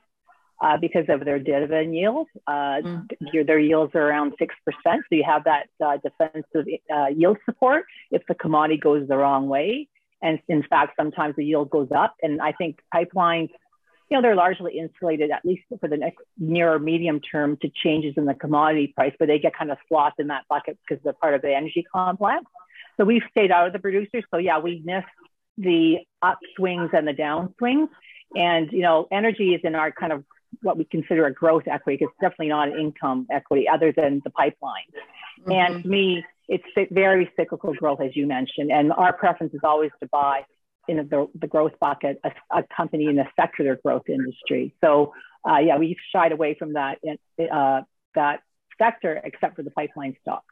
uh, 0.62 0.76
because 0.76 1.04
of 1.08 1.24
their 1.24 1.38
dividend 1.38 1.94
yield. 1.94 2.28
Uh, 2.46 2.80
mm. 2.82 3.46
Their 3.46 3.58
yields 3.58 3.94
are 3.94 4.08
around 4.08 4.34
6%. 4.40 4.48
So 4.84 5.00
you 5.10 5.24
have 5.24 5.44
that 5.44 5.66
uh, 5.84 5.98
defensive 6.02 6.66
uh, 6.94 7.06
yield 7.08 7.38
support 7.44 7.84
if 8.10 8.22
the 8.28 8.34
commodity 8.34 8.78
goes 8.78 9.08
the 9.08 9.16
wrong 9.16 9.48
way. 9.48 9.88
And 10.22 10.38
in 10.48 10.62
fact, 10.62 10.94
sometimes 10.96 11.34
the 11.36 11.44
yield 11.44 11.68
goes 11.68 11.88
up. 11.94 12.14
And 12.22 12.40
I 12.40 12.52
think 12.52 12.78
pipelines 12.94 13.50
you 14.08 14.18
know, 14.18 14.22
they're 14.22 14.36
largely 14.36 14.78
insulated, 14.78 15.30
at 15.30 15.42
least 15.42 15.62
for 15.80 15.88
the 15.88 15.96
next 15.96 16.18
near 16.36 16.74
or 16.74 16.78
medium 16.78 17.18
term, 17.18 17.56
to 17.62 17.70
changes 17.82 18.12
in 18.18 18.26
the 18.26 18.34
commodity 18.34 18.92
price, 18.94 19.14
but 19.18 19.26
they 19.26 19.38
get 19.38 19.56
kind 19.56 19.70
of 19.70 19.78
slots 19.88 20.16
in 20.18 20.26
that 20.26 20.42
bucket 20.50 20.78
because 20.86 21.02
they're 21.02 21.14
part 21.14 21.32
of 21.32 21.40
the 21.40 21.54
energy 21.54 21.82
complex. 21.90 22.44
So 22.98 23.04
we've 23.04 23.22
stayed 23.30 23.50
out 23.50 23.68
of 23.68 23.72
the 23.72 23.78
producers. 23.78 24.22
So 24.30 24.36
yeah, 24.36 24.58
we 24.58 24.82
missed 24.84 25.06
the 25.56 26.00
upswings 26.22 26.92
and 26.92 27.08
the 27.08 27.14
downswings. 27.14 27.88
And, 28.34 28.70
you 28.70 28.82
know, 28.82 29.08
energy 29.10 29.54
is 29.54 29.62
in 29.64 29.74
our 29.74 29.90
kind 29.90 30.12
of 30.12 30.24
what 30.60 30.76
we 30.76 30.84
consider 30.84 31.26
a 31.26 31.32
growth 31.32 31.64
equity. 31.66 32.04
It's 32.04 32.12
definitely 32.20 32.48
not 32.48 32.68
an 32.68 32.78
income 32.78 33.26
equity 33.30 33.66
other 33.68 33.92
than 33.92 34.20
the 34.24 34.30
pipeline. 34.30 34.84
Mm-hmm. 35.40 35.52
And 35.52 35.82
to 35.82 35.88
me, 35.88 36.24
it's 36.48 36.64
very 36.90 37.30
cyclical 37.36 37.74
growth, 37.74 38.00
as 38.00 38.14
you 38.14 38.26
mentioned. 38.26 38.70
And 38.70 38.92
our 38.92 39.12
preference 39.12 39.54
is 39.54 39.60
always 39.64 39.90
to 40.00 40.08
buy 40.08 40.42
in 40.88 40.96
the, 40.96 41.28
the 41.40 41.46
growth 41.46 41.72
bucket, 41.80 42.20
a, 42.24 42.32
a, 42.50 42.64
company 42.76 43.06
in 43.06 43.18
a 43.18 43.28
secular 43.40 43.78
growth 43.82 44.08
industry. 44.08 44.74
So 44.82 45.14
uh, 45.48 45.58
yeah, 45.58 45.78
we've 45.78 45.96
shied 46.12 46.32
away 46.32 46.56
from 46.58 46.74
that 46.74 46.98
uh, 47.52 47.82
that 48.14 48.40
sector 48.78 49.20
except 49.24 49.56
for 49.56 49.62
the 49.62 49.70
pipeline 49.70 50.16
stock. 50.20 50.44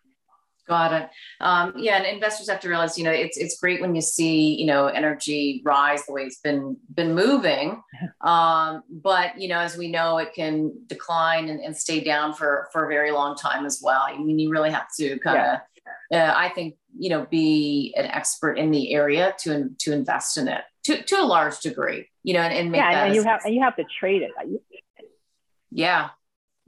Got 0.71 0.93
it. 0.93 1.11
Um, 1.41 1.75
yeah, 1.77 1.97
and 1.97 2.07
investors 2.07 2.49
have 2.49 2.61
to 2.61 2.69
realize, 2.69 2.97
you 2.97 3.05
know, 3.05 3.11
it's 3.11 3.37
it's 3.37 3.59
great 3.61 3.81
when 3.81 3.95
you 3.95 4.01
see, 4.01 4.55
you 4.55 4.67
know, 4.67 4.87
energy 4.87 5.61
rise 5.65 6.07
the 6.07 6.13
way 6.13 6.23
it's 6.23 6.39
been 6.39 6.77
been 6.95 7.15
moving, 7.15 7.83
um, 8.23 8.83
but 8.89 9.39
you 9.39 9.49
know, 9.49 9.59
as 9.59 9.77
we 9.77 9.91
know, 9.91 10.19
it 10.19 10.33
can 10.35 10.73
decline 10.87 11.49
and, 11.49 11.61
and, 11.61 11.77
stay 11.77 12.01
down 12.01 12.33
for 12.33 12.69
for 12.73 12.87
a 12.87 12.89
very 12.89 13.11
long 13.11 13.37
time 13.37 13.67
as 13.67 13.81
well. 13.83 14.03
I 14.03 14.17
mean, 14.17 14.39
you 14.39 14.51
really 14.51 14.71
have 14.71 14.87
to 14.99 15.19
kind 15.19 15.39
of 15.39 15.45
yeah 15.45 15.59
uh, 16.13 16.33
I 16.35 16.49
think 16.51 16.77
you 16.99 17.11
know 17.11 17.27
be 17.31 17.95
an 17.97 18.07
expert 18.07 18.59
in 18.59 18.71
the 18.71 18.95
area 18.95 19.35
to 19.41 19.71
to 19.79 19.93
invest 19.93 20.37
in 20.39 20.49
it 20.49 20.63
to 20.85 21.03
to 21.03 21.21
a 21.21 21.25
large 21.25 21.61
degree. 21.61 22.09
You 22.23 22.35
know, 22.35 22.41
and, 22.41 22.53
and 22.53 22.71
make 22.71 22.81
yeah, 22.81 23.05
and 23.05 23.15
you 23.15 23.23
have 23.23 23.41
and 23.45 23.55
you 23.55 23.63
have 23.63 23.77
to 23.77 23.85
trade 23.99 24.23
it. 24.23 24.31
Yeah, 25.71 26.11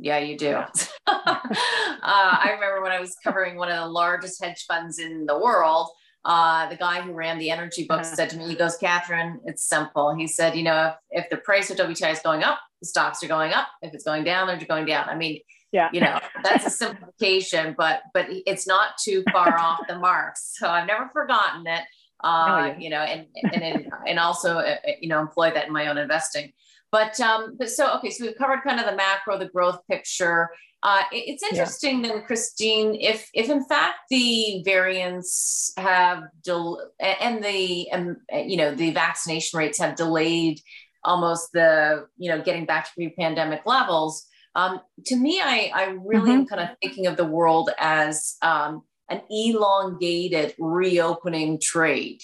yeah, 0.03 0.19
you 0.19 0.37
do. 0.37 0.55
uh, 0.57 0.67
I 1.07 2.51
remember 2.55 2.83
when 2.83 2.93
I 2.93 3.01
was 3.01 3.17
covering 3.23 3.57
one 3.57 3.71
of 3.71 3.79
the 3.79 3.89
largest 3.89 4.43
hedge 4.43 4.65
funds 4.67 4.99
in 4.99 5.27
the 5.27 5.39
world. 5.39 5.89
Uh, 6.25 6.69
the 6.69 6.77
guy 6.77 7.01
who 7.01 7.13
ran 7.13 7.39
the 7.39 7.51
energy 7.51 7.85
book 7.85 8.01
uh-huh. 8.01 8.15
said 8.15 8.31
to 8.31 8.37
me, 8.37 8.49
he 8.49 8.55
goes, 8.55 8.77
Catherine, 8.77 9.41
it's 9.45 9.65
simple. 9.65 10.15
He 10.15 10.27
said, 10.27 10.55
you 10.57 10.63
know, 10.63 10.93
if, 11.11 11.25
if 11.25 11.31
the 11.31 11.39
price 11.39 11.71
of 11.71 11.77
WTI 11.77 12.13
is 12.13 12.21
going 12.21 12.45
up, 12.45 12.61
the 12.81 12.87
stocks 12.87 13.23
are 13.23 13.29
going 13.29 13.53
up. 13.53 13.69
If 13.81 13.95
it's 13.95 14.05
going 14.05 14.25
down, 14.25 14.47
they're 14.47 14.67
going 14.67 14.87
down. 14.87 15.09
I 15.09 15.17
mean, 15.17 15.41
yeah 15.73 15.89
you 15.93 16.01
know 16.01 16.21
that's 16.45 16.67
a 16.67 16.71
simplification 16.71 17.75
but 17.77 18.03
but 18.15 18.27
it's 18.29 18.67
not 18.67 18.91
too 19.03 19.25
far 19.33 19.59
off 19.59 19.81
the 19.89 19.99
mark. 19.99 20.35
so 20.37 20.69
i've 20.69 20.87
never 20.87 21.09
forgotten 21.13 21.67
it 21.67 21.83
uh, 22.23 22.69
yeah. 22.69 22.79
you 22.79 22.91
know 22.91 23.01
and 23.01 23.27
and 23.53 23.91
and 24.07 24.19
also 24.19 24.59
uh, 24.59 24.77
uh, 24.87 24.91
you 25.01 25.09
know 25.09 25.19
employ 25.19 25.51
that 25.51 25.67
in 25.67 25.73
my 25.73 25.89
own 25.89 25.99
investing 25.99 26.53
but 26.93 27.19
um 27.21 27.57
but 27.59 27.69
so 27.69 27.93
okay 27.97 28.11
so 28.11 28.25
we've 28.25 28.39
covered 28.39 28.63
kind 28.63 28.79
of 28.79 28.87
the 28.87 28.95
macro 28.95 29.37
the 29.37 29.49
growth 29.49 29.81
picture 29.91 30.51
uh, 30.85 31.03
it's 31.13 31.45
interesting 31.45 32.05
yeah. 32.05 32.11
then 32.11 32.23
christine 32.25 32.97
if 32.97 33.29
if 33.35 33.49
in 33.49 33.65
fact 33.65 33.99
the 34.11 34.63
variants 34.65 35.73
have 35.77 36.25
del- 36.45 36.91
and 37.01 37.43
the 37.43 37.89
um, 37.93 38.17
you 38.33 38.57
know 38.57 38.75
the 38.75 38.91
vaccination 38.91 39.59
rates 39.59 39.79
have 39.79 39.97
delayed 39.97 40.61
almost 41.05 41.51
the 41.53 42.07
you 42.17 42.31
know 42.31 42.41
getting 42.43 42.67
back 42.67 42.85
to 42.87 42.93
pre-pandemic 42.95 43.65
levels 43.65 44.27
um, 44.55 44.81
to 45.07 45.17
me, 45.17 45.41
I, 45.41 45.71
I 45.75 45.85
really 46.05 46.31
mm-hmm. 46.31 46.41
am 46.41 46.47
kind 46.47 46.61
of 46.61 46.77
thinking 46.83 47.07
of 47.07 47.17
the 47.17 47.25
world 47.25 47.71
as 47.79 48.37
um, 48.43 48.83
an 49.09 49.23
elongated 49.31 50.55
reopening 50.59 51.59
trade 51.61 52.21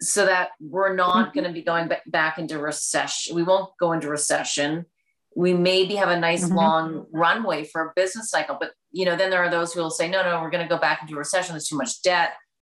so 0.00 0.26
that 0.26 0.50
we're 0.60 0.94
not 0.94 1.28
mm-hmm. 1.28 1.38
going 1.38 1.46
to 1.46 1.52
be 1.52 1.62
going 1.62 1.90
back 2.06 2.38
into 2.38 2.58
recession. 2.58 3.34
We 3.34 3.42
won't 3.42 3.70
go 3.80 3.92
into 3.92 4.08
recession. 4.08 4.86
We 5.34 5.52
maybe 5.52 5.96
have 5.96 6.08
a 6.08 6.18
nice 6.18 6.44
mm-hmm. 6.44 6.56
long 6.56 7.06
runway 7.12 7.64
for 7.64 7.82
a 7.82 7.92
business 7.94 8.30
cycle, 8.30 8.56
but 8.58 8.72
you 8.92 9.04
know, 9.04 9.16
then 9.16 9.30
there 9.30 9.42
are 9.42 9.50
those 9.50 9.74
who 9.74 9.80
will 9.80 9.90
say, 9.90 10.08
no, 10.08 10.22
no, 10.22 10.40
we're 10.40 10.50
going 10.50 10.66
to 10.66 10.74
go 10.74 10.80
back 10.80 11.02
into 11.02 11.16
recession. 11.16 11.52
There's 11.52 11.68
too 11.68 11.76
much 11.76 12.00
debt, 12.02 12.32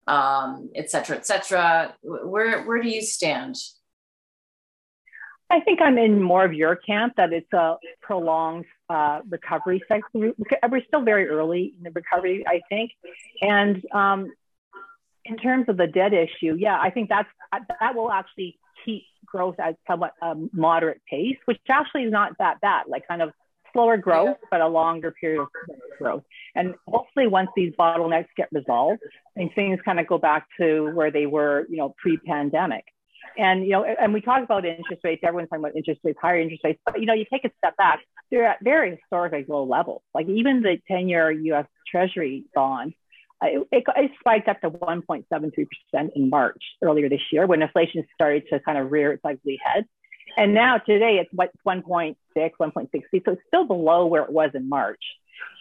um, 0.08 0.70
et 0.76 0.92
cetera, 0.92 1.16
et 1.16 1.26
cetera. 1.26 1.96
Where, 2.02 2.64
where 2.64 2.82
do 2.82 2.90
you 2.90 3.02
stand? 3.02 3.56
I 5.50 5.62
think 5.62 5.82
I'm 5.82 5.98
in 5.98 6.22
more 6.22 6.46
of 6.46 6.54
your 6.54 6.76
camp 6.76 7.14
that 7.18 7.34
it's 7.34 7.52
a 7.54 7.78
prolonged 8.02 8.66
uh, 8.90 9.22
recovery 9.28 9.82
cycle. 9.88 10.34
We're 10.70 10.84
still 10.86 11.02
very 11.02 11.28
early 11.28 11.74
in 11.78 11.84
the 11.84 11.92
recovery, 11.92 12.46
I 12.46 12.62
think. 12.70 12.92
And 13.42 13.84
um, 13.92 14.32
in 15.30 15.38
terms 15.38 15.66
of 15.70 15.78
the 15.78 15.88
debt 15.88 16.14
issue, 16.14 16.56
yeah, 16.58 16.78
I 16.80 16.90
think 16.90 17.10
that's 17.10 17.30
that 17.80 17.96
will 17.96 18.12
actually 18.12 18.58
keep 18.84 19.04
growth 19.26 19.60
at 19.60 19.76
somewhat 19.88 20.14
um, 20.22 20.50
moderate 20.54 21.02
pace, 21.10 21.38
which 21.46 21.60
actually 21.70 22.04
is 22.04 22.12
not 22.12 22.34
that 22.40 22.60
bad, 22.62 22.86
like 22.88 23.08
kind 23.08 23.22
of 23.22 23.32
slower 23.72 23.98
growth, 23.98 24.38
but 24.50 24.62
a 24.62 24.68
longer 24.68 25.12
period 25.12 25.42
of 25.42 25.48
growth. 26.00 26.24
And 26.56 26.74
hopefully, 26.88 27.28
once 27.28 27.50
these 27.56 27.74
bottlenecks 27.80 28.28
get 28.36 28.50
resolved, 28.52 29.02
and 29.36 29.52
things 29.54 29.80
kind 29.86 30.00
of 30.00 30.08
go 30.08 30.18
back 30.18 30.48
to 30.60 30.92
where 30.94 31.12
they 31.12 31.28
were, 31.28 31.68
you 31.70 31.78
know, 31.78 31.94
pre-pandemic. 32.02 32.86
And 33.38 33.64
you 33.64 33.72
know, 33.72 33.84
and 33.84 34.14
we 34.14 34.22
talk 34.22 34.44
about 34.44 34.66
interest 34.66 35.02
rates. 35.04 35.22
Everyone's 35.24 35.50
talking 35.50 35.64
about 35.64 35.76
interest 35.76 36.02
rates, 36.04 36.18
higher 36.20 36.40
interest 36.40 36.64
rates. 36.64 36.80
But 36.84 37.00
you 37.00 37.06
know, 37.06 37.14
you 37.14 37.26
take 37.32 37.46
a 37.46 37.52
step 37.60 37.78
back; 37.78 38.00
they're 38.32 38.48
at 38.48 38.58
very 38.64 38.96
historically 38.96 39.46
low 39.48 39.64
levels. 39.66 40.02
Like 40.14 40.28
even 40.28 40.62
the 40.62 40.80
10-year 40.90 41.32
U.S. 41.32 41.68
Treasury 41.88 42.46
bond, 42.56 42.94
it, 43.42 43.68
it, 43.72 43.84
it 43.96 44.12
spiked 44.20 44.48
up 44.48 44.62
to 44.62 44.70
1.73% 44.70 45.66
in 46.16 46.30
March 46.30 46.62
earlier 46.82 47.10
this 47.10 47.22
year 47.32 47.46
when 47.48 47.62
inflation 47.62 48.06
started 48.14 48.44
to 48.52 48.60
kind 48.60 48.78
of 48.78 48.92
rear 48.92 49.14
its 49.14 49.22
ugly 49.24 49.60
head. 49.64 49.86
And 50.38 50.54
now 50.54 50.78
today 50.78 51.20
it's 51.22 51.30
what 51.34 51.52
1.6, 51.66 52.16
1.60. 52.36 52.92
So 53.26 53.32
it's 53.32 53.42
still 53.48 53.66
below 53.66 54.06
where 54.06 54.24
it 54.24 54.32
was 54.32 54.52
in 54.54 54.70
March. 54.70 55.04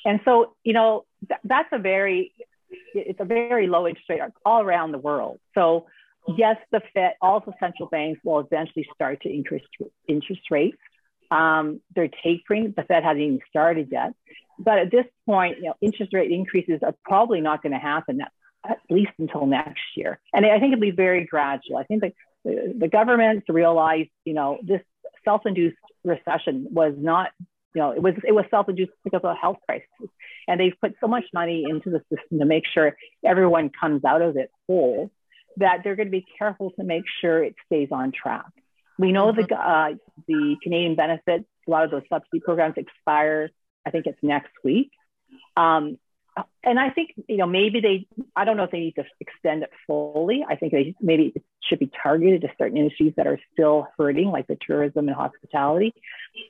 And 0.04 0.20
so, 0.24 0.54
you 0.64 0.72
know, 0.72 1.04
th- 1.26 1.40
that's 1.44 1.68
a 1.72 1.78
very, 1.78 2.32
it's 2.94 3.20
a 3.20 3.24
very 3.24 3.66
low 3.66 3.86
interest 3.86 4.08
rate 4.08 4.20
all 4.44 4.62
around 4.62 4.92
the 4.92 4.98
world. 4.98 5.40
So 5.54 5.86
yes, 6.36 6.56
the 6.70 6.80
Fed, 6.92 7.12
also 7.22 7.52
central 7.60 7.88
banks 7.88 8.20
will 8.24 8.40
eventually 8.40 8.86
start 8.94 9.22
to 9.22 9.32
increase 9.32 9.62
interest 10.06 10.42
rates. 10.50 10.78
Um, 11.30 11.80
they're 11.94 12.10
tapering. 12.22 12.74
The 12.76 12.82
Fed 12.82 13.04
hasn't 13.04 13.20
even 13.20 13.40
started 13.48 13.88
yet. 13.90 14.12
But 14.58 14.78
at 14.78 14.90
this 14.90 15.06
point, 15.26 15.58
you 15.58 15.64
know, 15.64 15.74
interest 15.80 16.12
rate 16.12 16.30
increases 16.30 16.80
are 16.82 16.94
probably 17.04 17.40
not 17.40 17.62
going 17.62 17.72
to 17.72 17.78
happen 17.78 18.20
at, 18.20 18.32
at 18.68 18.78
least 18.90 19.12
until 19.18 19.46
next 19.46 19.80
year. 19.96 20.20
And 20.32 20.44
I 20.44 20.58
think 20.58 20.72
it'll 20.72 20.80
be 20.80 20.90
very 20.90 21.24
gradual. 21.24 21.76
I 21.76 21.84
think 21.84 22.02
the, 22.44 22.74
the 22.76 22.88
governments 22.88 23.46
realized, 23.48 24.10
you 24.24 24.34
know, 24.34 24.58
this 24.62 24.80
self-induced 25.24 25.76
recession 26.04 26.68
was 26.70 26.94
not, 26.96 27.30
you 27.74 27.82
know, 27.82 27.90
it 27.92 28.02
was 28.02 28.14
it 28.26 28.32
was 28.32 28.46
self-induced 28.50 28.92
because 29.04 29.20
of 29.22 29.30
a 29.30 29.34
health 29.34 29.58
crisis, 29.66 29.86
and 30.48 30.58
they've 30.58 30.74
put 30.80 30.94
so 31.00 31.06
much 31.06 31.24
money 31.34 31.64
into 31.68 31.90
the 31.90 32.00
system 32.12 32.38
to 32.38 32.46
make 32.46 32.64
sure 32.72 32.96
everyone 33.24 33.70
comes 33.78 34.04
out 34.04 34.22
of 34.22 34.36
it 34.36 34.50
whole 34.66 35.10
that 35.58 35.80
they're 35.84 35.96
going 35.96 36.08
to 36.08 36.12
be 36.12 36.24
careful 36.38 36.70
to 36.72 36.84
make 36.84 37.04
sure 37.20 37.44
it 37.44 37.54
stays 37.66 37.88
on 37.92 38.12
track. 38.12 38.46
We 38.98 39.12
know 39.12 39.32
mm-hmm. 39.32 39.42
the 39.48 39.54
uh, 39.54 39.94
the 40.26 40.56
Canadian 40.62 40.96
benefits, 40.96 41.44
a 41.66 41.70
lot 41.70 41.84
of 41.84 41.90
those 41.90 42.02
subsidy 42.08 42.40
programs 42.40 42.74
expire. 42.76 43.50
I 43.86 43.90
think 43.90 44.06
it's 44.06 44.18
next 44.22 44.52
week. 44.64 44.90
Um, 45.56 45.98
and 46.62 46.78
I 46.78 46.90
think 46.90 47.14
you 47.28 47.36
know 47.36 47.46
maybe 47.46 47.80
they 47.80 48.06
I 48.36 48.44
don't 48.44 48.56
know 48.56 48.64
if 48.64 48.70
they 48.70 48.80
need 48.80 48.94
to 48.96 49.04
extend 49.20 49.62
it 49.62 49.70
fully. 49.86 50.44
I 50.48 50.56
think 50.56 50.72
they 50.72 50.94
maybe 51.00 51.32
it 51.34 51.42
should 51.64 51.78
be 51.78 51.90
targeted 52.02 52.42
to 52.42 52.48
certain 52.58 52.76
industries 52.76 53.14
that 53.16 53.26
are 53.26 53.38
still 53.52 53.88
hurting, 53.98 54.28
like 54.28 54.46
the 54.46 54.58
tourism 54.66 55.08
and 55.08 55.16
hospitality. 55.16 55.94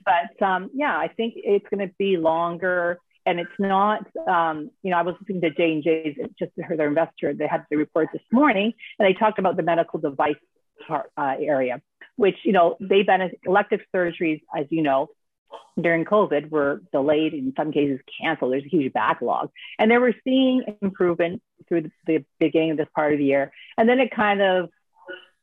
But 0.04 0.44
um, 0.44 0.70
yeah, 0.74 0.96
I 0.96 1.08
think 1.08 1.34
it's 1.36 1.66
going 1.70 1.86
to 1.86 1.94
be 1.98 2.16
longer, 2.16 2.98
and 3.26 3.40
it's 3.40 3.50
not. 3.58 4.06
Um, 4.26 4.70
you 4.82 4.90
know, 4.90 4.98
I 4.98 5.02
was 5.02 5.14
listening 5.20 5.42
to 5.42 5.50
J 5.50 5.72
and 5.72 5.82
J's 5.82 6.16
just 6.38 6.52
their 6.56 6.88
investor. 6.88 7.34
They 7.34 7.46
had 7.46 7.64
the 7.70 7.76
report 7.76 8.08
this 8.12 8.22
morning, 8.32 8.72
and 8.98 9.08
they 9.08 9.18
talked 9.18 9.38
about 9.38 9.56
the 9.56 9.62
medical 9.62 9.98
device 9.98 10.36
part, 10.86 11.10
uh, 11.16 11.34
area, 11.40 11.80
which 12.18 12.36
you 12.44 12.52
know 12.52 12.76
they 12.80 13.02
benefit 13.02 13.38
elective 13.46 13.80
surgeries, 13.94 14.42
as 14.54 14.66
you 14.70 14.82
know, 14.82 15.08
during 15.80 16.04
COVID 16.04 16.50
were 16.50 16.82
delayed, 16.92 17.32
in 17.32 17.54
some 17.56 17.72
cases 17.72 18.00
canceled. 18.20 18.52
There's 18.52 18.64
a 18.64 18.68
huge 18.68 18.92
backlog. 18.92 19.50
And 19.78 19.90
they 19.90 19.98
were 19.98 20.14
seeing 20.24 20.64
improvement 20.82 21.40
through 21.68 21.82
the, 21.82 21.90
the 22.06 22.24
beginning 22.40 22.72
of 22.72 22.76
this 22.76 22.88
part 22.94 23.12
of 23.12 23.18
the 23.18 23.24
year. 23.24 23.52
And 23.76 23.88
then 23.88 24.00
it 24.00 24.10
kind 24.10 24.42
of 24.42 24.70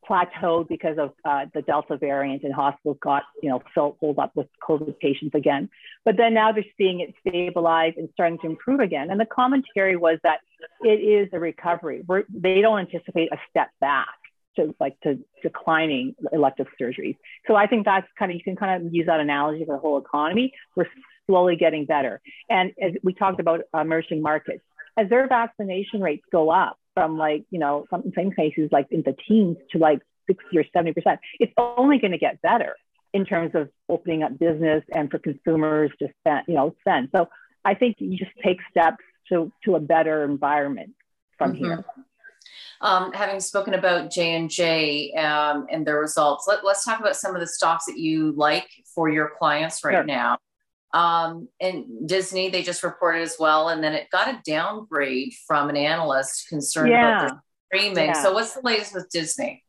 plateaued 0.08 0.68
because 0.68 0.98
of 1.00 1.14
uh, 1.24 1.46
the 1.54 1.62
Delta 1.62 1.98
variant 1.98 2.44
and 2.44 2.54
hospitals 2.54 2.98
got, 3.02 3.24
you 3.42 3.50
know, 3.50 3.62
filled 3.74 4.20
up 4.20 4.36
with 4.36 4.48
COVID 4.68 5.00
patients 5.00 5.34
again. 5.34 5.70
But 6.04 6.18
then 6.18 6.34
now 6.34 6.52
they're 6.52 6.66
seeing 6.78 7.00
it 7.00 7.16
stabilize 7.28 7.94
and 7.98 8.10
starting 8.14 8.38
to 8.40 8.48
improve 8.48 8.82
again. 8.82 9.10
And 9.10 9.20
the 9.20 9.26
commentary 9.26 9.96
was 9.96 10.20
that 10.24 10.42
it 10.82 11.00
is 11.00 11.30
a 11.34 11.40
recovery. 11.40 12.04
We're, 12.06 12.24
they 12.30 12.62
don't 12.62 12.80
anticipate 12.80 13.32
a 13.32 13.38
step 13.50 13.70
back 13.80 14.10
to 14.56 14.76
like 14.80 15.00
to 15.02 15.20
declining 15.42 16.16
elective 16.32 16.68
surgeries. 16.82 17.18
So 17.48 17.56
I 17.56 17.68
think 17.68 17.86
that's 17.86 18.08
kind 18.18 18.32
of 18.32 18.38
you 18.38 18.44
can 18.44 18.56
kind 18.56 18.86
of 18.86 18.94
use 18.94 19.08
that 19.08 19.20
analogy 19.20 19.66
for 19.66 19.76
the 19.76 19.80
whole 19.80 19.98
economy. 19.98 20.54
We're 20.76 20.88
slowly 21.28 21.56
getting 21.56 21.86
better. 21.86 22.22
And 22.50 22.72
as 22.82 22.94
we 23.04 23.14
talked 23.14 23.40
about 23.40 23.62
emerging 23.74 24.22
markets, 24.22 24.64
as 24.98 25.10
their 25.10 25.28
vaccination 25.28 26.02
rates 26.02 26.24
go 26.32 26.50
up 26.50 26.78
from 26.94 27.18
like, 27.18 27.46
you 27.50 27.60
know, 27.60 27.86
some, 27.90 28.12
some 28.16 28.32
cases 28.32 28.70
like 28.72 28.88
in 28.92 29.04
the 29.06 29.16
teens 29.28 29.58
to 29.72 29.78
like 29.78 30.00
60 30.28 30.58
or 30.58 30.64
70%, 30.76 30.94
it's 31.40 31.54
only 31.58 32.00
going 32.00 32.12
to 32.12 32.18
get 32.18 32.42
better 32.42 32.76
in 33.14 33.26
terms 33.26 33.52
of 33.56 33.70
opening 33.90 34.24
up 34.24 34.38
business 34.38 34.84
and 34.94 35.10
for 35.10 35.20
consumers 35.20 35.92
to 36.00 36.08
spend, 36.20 36.44
you 36.48 36.56
know, 36.56 36.76
spend. 36.82 37.10
So 37.16 37.30
I 37.64 37.74
think 37.74 37.98
you 38.00 38.18
just 38.18 38.32
take 38.44 38.58
steps 38.70 39.04
to, 39.30 39.52
to 39.66 39.76
a 39.76 39.80
better 39.80 40.24
environment 40.24 40.94
from 41.38 41.54
mm-hmm. 41.54 41.66
here. 41.66 41.86
Um, 42.86 43.12
having 43.14 43.40
spoken 43.40 43.74
about 43.74 44.12
J 44.12 44.36
and 44.36 44.48
J 44.48 45.12
um, 45.14 45.66
and 45.72 45.88
their 45.88 46.00
results, 46.00 46.48
let, 46.48 46.64
us 46.64 46.86
talk 46.86 47.00
about 47.00 47.16
some 47.16 47.34
of 47.34 47.42
the 47.42 47.48
stocks 47.48 47.86
that 47.86 47.98
you 47.98 48.32
like 48.34 48.70
for 48.94 49.10
your 49.10 49.32
clients 49.40 49.84
right 49.84 49.96
sure. 49.96 50.04
now. 50.04 50.38
Um, 50.94 51.50
and 51.60 52.08
Disney, 52.08 52.50
they 52.50 52.62
just 52.62 52.84
reported 52.84 53.24
as 53.24 53.38
well, 53.40 53.70
and 53.70 53.84
then 53.84 53.94
it 53.94 54.12
got 54.12 54.28
a 54.28 54.40
downgrade 54.46 55.34
from 55.48 55.70
an 55.70 55.76
analyst 55.76 56.48
concerned 56.48 56.92
yeah. 56.92 57.26
about 57.26 57.42
their 57.72 57.80
streaming. 57.82 58.06
Yeah. 58.10 58.22
So, 58.22 58.34
what's 58.34 58.54
the 58.54 58.62
latest 58.62 58.94
with 58.94 59.10
Disney? 59.10 59.65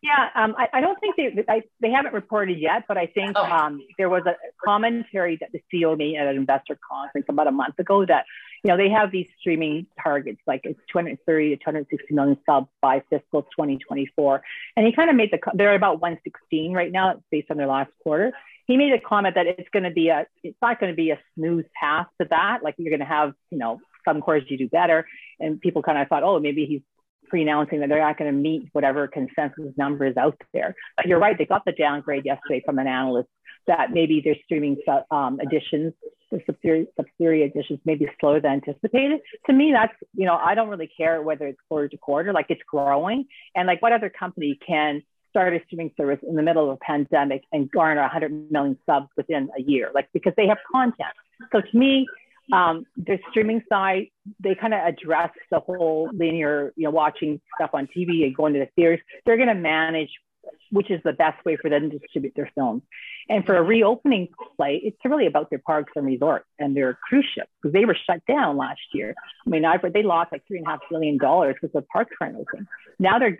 Yeah, 0.00 0.28
um, 0.36 0.54
I, 0.56 0.68
I, 0.74 0.80
don't 0.80 0.98
think 1.00 1.16
they 1.16 1.44
I, 1.48 1.62
they 1.80 1.90
haven't 1.90 2.14
reported 2.14 2.56
yet, 2.60 2.84
but 2.86 2.96
I 2.96 3.06
think 3.06 3.32
oh. 3.34 3.42
um, 3.42 3.82
there 3.98 4.08
was 4.08 4.22
a 4.26 4.36
commentary 4.64 5.36
that 5.40 5.50
the 5.52 5.60
CEO 5.72 5.98
made 5.98 6.16
at 6.16 6.28
an 6.28 6.36
investor 6.36 6.78
conference 6.88 7.26
about 7.28 7.48
a 7.48 7.50
month 7.50 7.76
ago 7.80 8.06
that 8.06 8.24
you 8.62 8.68
know 8.68 8.76
they 8.76 8.90
have 8.90 9.10
these 9.10 9.28
streaming 9.40 9.86
targets 10.00 10.40
like 10.46 10.60
it's 10.62 10.78
230 10.92 11.50
to 11.50 11.56
260 11.56 12.14
million 12.14 12.38
subs 12.46 12.68
by 12.80 13.02
fiscal 13.10 13.42
2024, 13.42 14.40
and 14.76 14.86
he 14.86 14.92
kind 14.92 15.10
of 15.10 15.16
made 15.16 15.32
the 15.32 15.40
they're 15.54 15.74
about 15.74 16.00
116 16.00 16.72
right 16.72 16.92
now 16.92 17.20
based 17.32 17.50
on 17.50 17.56
their 17.56 17.66
last 17.66 17.90
quarter. 18.00 18.32
He 18.68 18.76
made 18.76 18.92
a 18.92 19.00
comment 19.00 19.34
that 19.34 19.46
it's 19.46 19.68
going 19.70 19.82
to 19.82 19.90
be 19.90 20.10
a 20.10 20.26
it's 20.44 20.58
not 20.62 20.78
going 20.78 20.92
to 20.92 20.96
be 20.96 21.10
a 21.10 21.18
smooth 21.34 21.66
path 21.78 22.06
to 22.20 22.28
that. 22.30 22.60
Like 22.62 22.76
you're 22.78 22.96
going 22.96 23.00
to 23.00 23.14
have 23.14 23.32
you 23.50 23.58
know 23.58 23.80
some 24.04 24.20
quarters 24.20 24.44
you 24.48 24.58
do 24.58 24.68
better, 24.68 25.08
and 25.40 25.60
people 25.60 25.82
kind 25.82 25.98
of 25.98 26.06
thought, 26.06 26.22
oh, 26.22 26.38
maybe 26.38 26.66
he's 26.66 26.82
pre-announcing 27.28 27.80
that 27.80 27.88
they're 27.88 28.00
not 28.00 28.18
going 28.18 28.32
to 28.32 28.38
meet 28.38 28.68
whatever 28.72 29.06
consensus 29.06 29.72
numbers 29.76 30.16
out 30.16 30.40
there. 30.52 30.74
But 30.96 31.06
you're 31.06 31.18
right; 31.18 31.36
they 31.36 31.46
got 31.46 31.64
the 31.64 31.72
downgrade 31.72 32.24
yesterday 32.24 32.62
from 32.64 32.78
an 32.78 32.86
analyst 32.86 33.28
that 33.66 33.92
maybe 33.92 34.20
their 34.24 34.36
streaming 34.44 34.76
um, 35.10 35.38
additions, 35.40 35.92
the 36.32 36.40
subsidiary, 36.46 37.42
additions, 37.42 37.78
maybe 37.84 38.08
slower 38.18 38.40
than 38.40 38.52
anticipated. 38.52 39.20
To 39.46 39.52
me, 39.52 39.72
that's 39.72 39.92
you 40.14 40.26
know 40.26 40.34
I 40.36 40.54
don't 40.54 40.68
really 40.68 40.90
care 40.96 41.22
whether 41.22 41.46
it's 41.46 41.60
quarter 41.68 41.88
to 41.88 41.96
quarter, 41.96 42.32
like 42.32 42.46
it's 42.48 42.62
growing, 42.66 43.26
and 43.54 43.66
like 43.66 43.80
what 43.82 43.92
other 43.92 44.10
company 44.10 44.58
can 44.66 45.02
start 45.30 45.54
a 45.54 45.60
streaming 45.66 45.92
service 45.96 46.18
in 46.26 46.34
the 46.34 46.42
middle 46.42 46.70
of 46.70 46.76
a 46.76 46.84
pandemic 46.84 47.42
and 47.52 47.70
garner 47.70 48.00
100 48.00 48.50
million 48.50 48.78
subs 48.86 49.08
within 49.16 49.50
a 49.56 49.62
year, 49.62 49.90
like 49.94 50.08
because 50.12 50.32
they 50.36 50.46
have 50.46 50.58
content. 50.72 51.12
So 51.52 51.60
to 51.60 51.78
me, 51.78 52.08
um, 52.52 52.84
the 52.96 53.18
streaming 53.30 53.62
side, 53.68 54.06
they 54.40 54.54
kind 54.54 54.74
of 54.74 54.80
address 54.80 55.30
the 55.50 55.60
whole 55.60 56.10
linear, 56.12 56.72
you 56.76 56.84
know, 56.84 56.90
watching 56.90 57.40
stuff 57.56 57.70
on 57.72 57.86
TV 57.86 58.24
and 58.24 58.34
going 58.34 58.54
to 58.54 58.60
the 58.60 58.68
theaters. 58.76 59.00
They're 59.24 59.36
going 59.36 59.48
to 59.48 59.54
manage 59.54 60.10
which 60.70 60.90
is 60.90 61.00
the 61.04 61.12
best 61.12 61.42
way 61.44 61.56
for 61.56 61.70
them 61.70 61.90
to 61.90 61.98
distribute 61.98 62.34
their 62.36 62.50
films. 62.54 62.82
And 63.28 63.44
for 63.44 63.56
a 63.56 63.62
reopening 63.62 64.28
play, 64.56 64.80
it's 64.82 64.96
really 65.04 65.26
about 65.26 65.50
their 65.50 65.58
parks 65.58 65.92
and 65.96 66.06
resorts 66.06 66.46
and 66.58 66.76
their 66.76 66.98
cruise 67.08 67.26
ships 67.34 67.50
because 67.60 67.72
they 67.72 67.84
were 67.84 67.96
shut 68.06 68.24
down 68.26 68.56
last 68.56 68.80
year. 68.92 69.14
I 69.46 69.50
mean, 69.50 69.64
I've, 69.64 69.80
they 69.92 70.02
lost 70.02 70.32
like 70.32 70.46
three 70.46 70.58
and 70.58 70.66
a 70.66 70.70
half 70.70 70.80
billion 70.90 71.18
dollars 71.18 71.56
because 71.60 71.72
the 71.72 71.82
parks 71.82 72.14
weren't 72.20 72.36
open. 72.36 72.66
Now 72.98 73.18
they're 73.18 73.38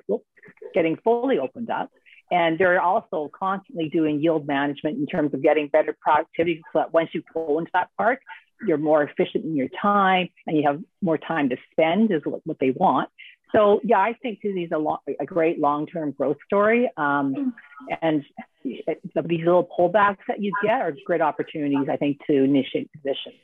getting 0.75 0.97
fully 0.97 1.38
opened 1.38 1.71
up. 1.71 1.90
And 2.31 2.59
they're 2.59 2.81
also 2.81 3.31
constantly 3.33 3.88
doing 3.88 4.21
yield 4.21 4.47
management 4.47 4.99
in 4.99 5.07
terms 5.07 5.33
of 5.33 5.42
getting 5.42 5.68
better 5.68 5.97
productivity 5.99 6.62
so 6.75 6.81
that 6.81 6.92
once 6.92 7.09
you 7.14 7.23
go 7.33 7.59
into 7.59 7.71
that 7.73 7.88
park, 7.97 8.21
you're 8.66 8.79
more 8.79 9.03
efficient 9.03 9.44
in 9.44 9.57
your 9.57 9.68
time 9.81 10.29
and 10.47 10.57
you 10.57 10.64
have 10.66 10.81
more 11.03 11.18
time 11.18 11.49
to 11.51 11.57
spend 11.73 12.11
is 12.11 12.23
what, 12.25 12.40
what 12.44 12.59
they 12.61 12.71
want. 12.71 13.09
So 13.55 13.81
yeah, 13.83 13.99
I 13.99 14.14
think 14.21 14.40
Disney's 14.42 14.71
a, 14.73 14.79
long, 14.79 14.99
a 15.21 15.25
great 15.25 15.59
long-term 15.59 16.12
growth 16.12 16.37
story. 16.44 16.90
Um, 16.97 17.55
and 18.03 18.25
these 18.64 18.83
little 19.16 19.68
pullbacks 19.79 20.18
that 20.29 20.42
you 20.42 20.53
get 20.62 20.81
are 20.83 20.92
great 21.07 21.23
opportunities, 21.23 21.88
I 21.90 21.97
think, 21.97 22.18
to 22.27 22.44
initiate 22.44 22.90
positions. 22.92 23.37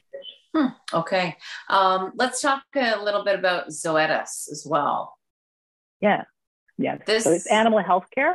Hmm, 0.55 0.67
okay. 0.93 1.37
Um, 1.69 2.13
let's 2.17 2.41
talk 2.41 2.63
a 2.77 3.03
little 3.03 3.25
bit 3.25 3.39
about 3.39 3.69
Zoetis 3.69 4.51
as 4.51 4.67
well. 4.69 5.17
Yeah. 6.01 6.25
Yeah. 6.77 6.99
This, 7.07 7.25
so 7.25 7.33
it's 7.33 7.47
animal 7.47 7.83
healthcare. 7.83 8.35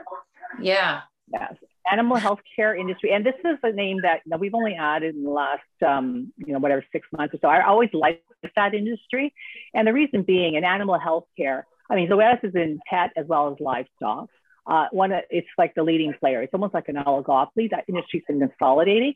Yeah. 0.60 1.02
Yes 1.32 1.54
animal 1.92 2.18
healthcare 2.18 2.80
industry, 2.80 3.12
and 3.12 3.26
this 3.26 3.36
is 3.44 3.58
a 3.63 3.72
name 3.72 4.02
that 4.04 4.22
you 4.26 4.32
know, 4.32 4.38
we've 4.38 4.54
only 4.54 4.76
added 4.76 5.15
in 5.15 5.24
the 5.24 5.30
last, 5.30 5.62
um, 5.86 6.32
you 6.38 6.54
know, 6.54 6.60
whatever, 6.60 6.84
six 6.92 7.08
months 7.18 7.34
or 7.34 7.39
so. 7.42 7.48
I 7.48 7.65
always 7.65 7.89
liked 7.94 8.24
that 8.56 8.74
industry. 8.74 9.34
And 9.74 9.88
the 9.88 9.94
reason 9.94 10.24
being 10.24 10.56
in 10.56 10.63
animal 10.63 11.00
healthcare, 11.00 11.63
I 11.89 11.96
mean, 11.96 12.10
Zoetis 12.10 12.44
is 12.44 12.56
in 12.56 12.80
pet 12.88 13.12
as 13.18 13.26
well 13.28 13.52
as 13.52 13.60
livestock. 13.60 14.30
Uh, 14.68 14.86
one, 14.92 15.12
it's 15.30 15.48
like 15.58 15.74
the 15.74 15.84
leading 15.84 16.13
player. 16.13 16.42
It's 16.42 16.54
almost 16.54 16.74
like 16.74 16.89
an 16.89 16.96
oligopoly. 16.96 17.72
That 17.72 17.86
industry's 17.88 18.24
been 18.28 18.39
consolidating. 18.39 19.15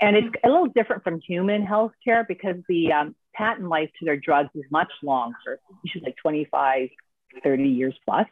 And 0.00 0.16
it's 0.16 0.28
a 0.44 0.48
little 0.48 0.68
different 0.68 1.02
from 1.02 1.20
human 1.20 1.66
healthcare 1.66 2.26
because 2.26 2.56
the 2.68 2.92
um, 2.92 3.16
patent 3.34 3.68
life 3.68 3.90
to 3.98 4.04
their 4.04 4.16
drugs 4.16 4.50
is 4.54 4.64
much 4.70 4.90
longer, 5.02 5.60
usually 5.82 6.04
like 6.04 6.16
25, 6.16 6.88
30 7.42 7.64
years 7.64 7.94
plus. 8.04 8.26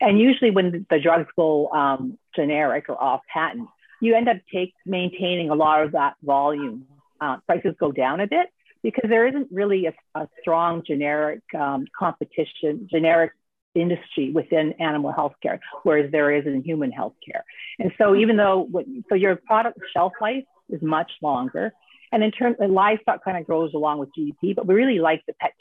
And 0.00 0.18
usually 0.18 0.50
when 0.50 0.86
the 0.90 0.98
drugs 0.98 1.28
go 1.36 1.68
um, 1.68 2.18
generic 2.34 2.86
or 2.88 3.00
off 3.00 3.20
patent, 3.32 3.68
you 4.00 4.14
end 4.16 4.28
up 4.28 4.38
take, 4.52 4.74
maintaining 4.84 5.50
a 5.50 5.54
lot 5.54 5.84
of 5.84 5.92
that 5.92 6.14
volume. 6.22 6.86
Uh, 7.20 7.36
prices 7.46 7.74
go 7.78 7.92
down 7.92 8.20
a 8.20 8.26
bit 8.26 8.48
because 8.82 9.08
there 9.08 9.28
isn't 9.28 9.46
really 9.52 9.86
a, 9.86 9.94
a 10.16 10.28
strong 10.40 10.82
generic 10.84 11.40
um, 11.56 11.86
competition, 11.96 12.88
generic 12.90 13.32
industry 13.74 14.30
within 14.30 14.72
animal 14.80 15.12
healthcare, 15.16 15.58
whereas 15.84 16.10
there 16.10 16.32
is 16.32 16.46
in 16.46 16.62
human 16.62 16.90
healthcare. 16.90 17.42
And 17.78 17.92
so 17.96 18.14
even 18.16 18.36
though, 18.36 18.68
so 19.08 19.14
your 19.14 19.36
product 19.36 19.78
shelf 19.94 20.12
life 20.20 20.44
is 20.68 20.82
much 20.82 21.10
longer. 21.22 21.72
And 22.10 22.22
in 22.22 22.30
terms, 22.30 22.56
livestock 22.60 23.24
kind 23.24 23.38
of 23.38 23.46
grows 23.46 23.72
along 23.72 23.98
with 23.98 24.10
GDP, 24.18 24.54
but 24.54 24.66
we 24.66 24.74
really 24.74 24.98
like 24.98 25.22
the 25.26 25.32
pet 25.34 25.52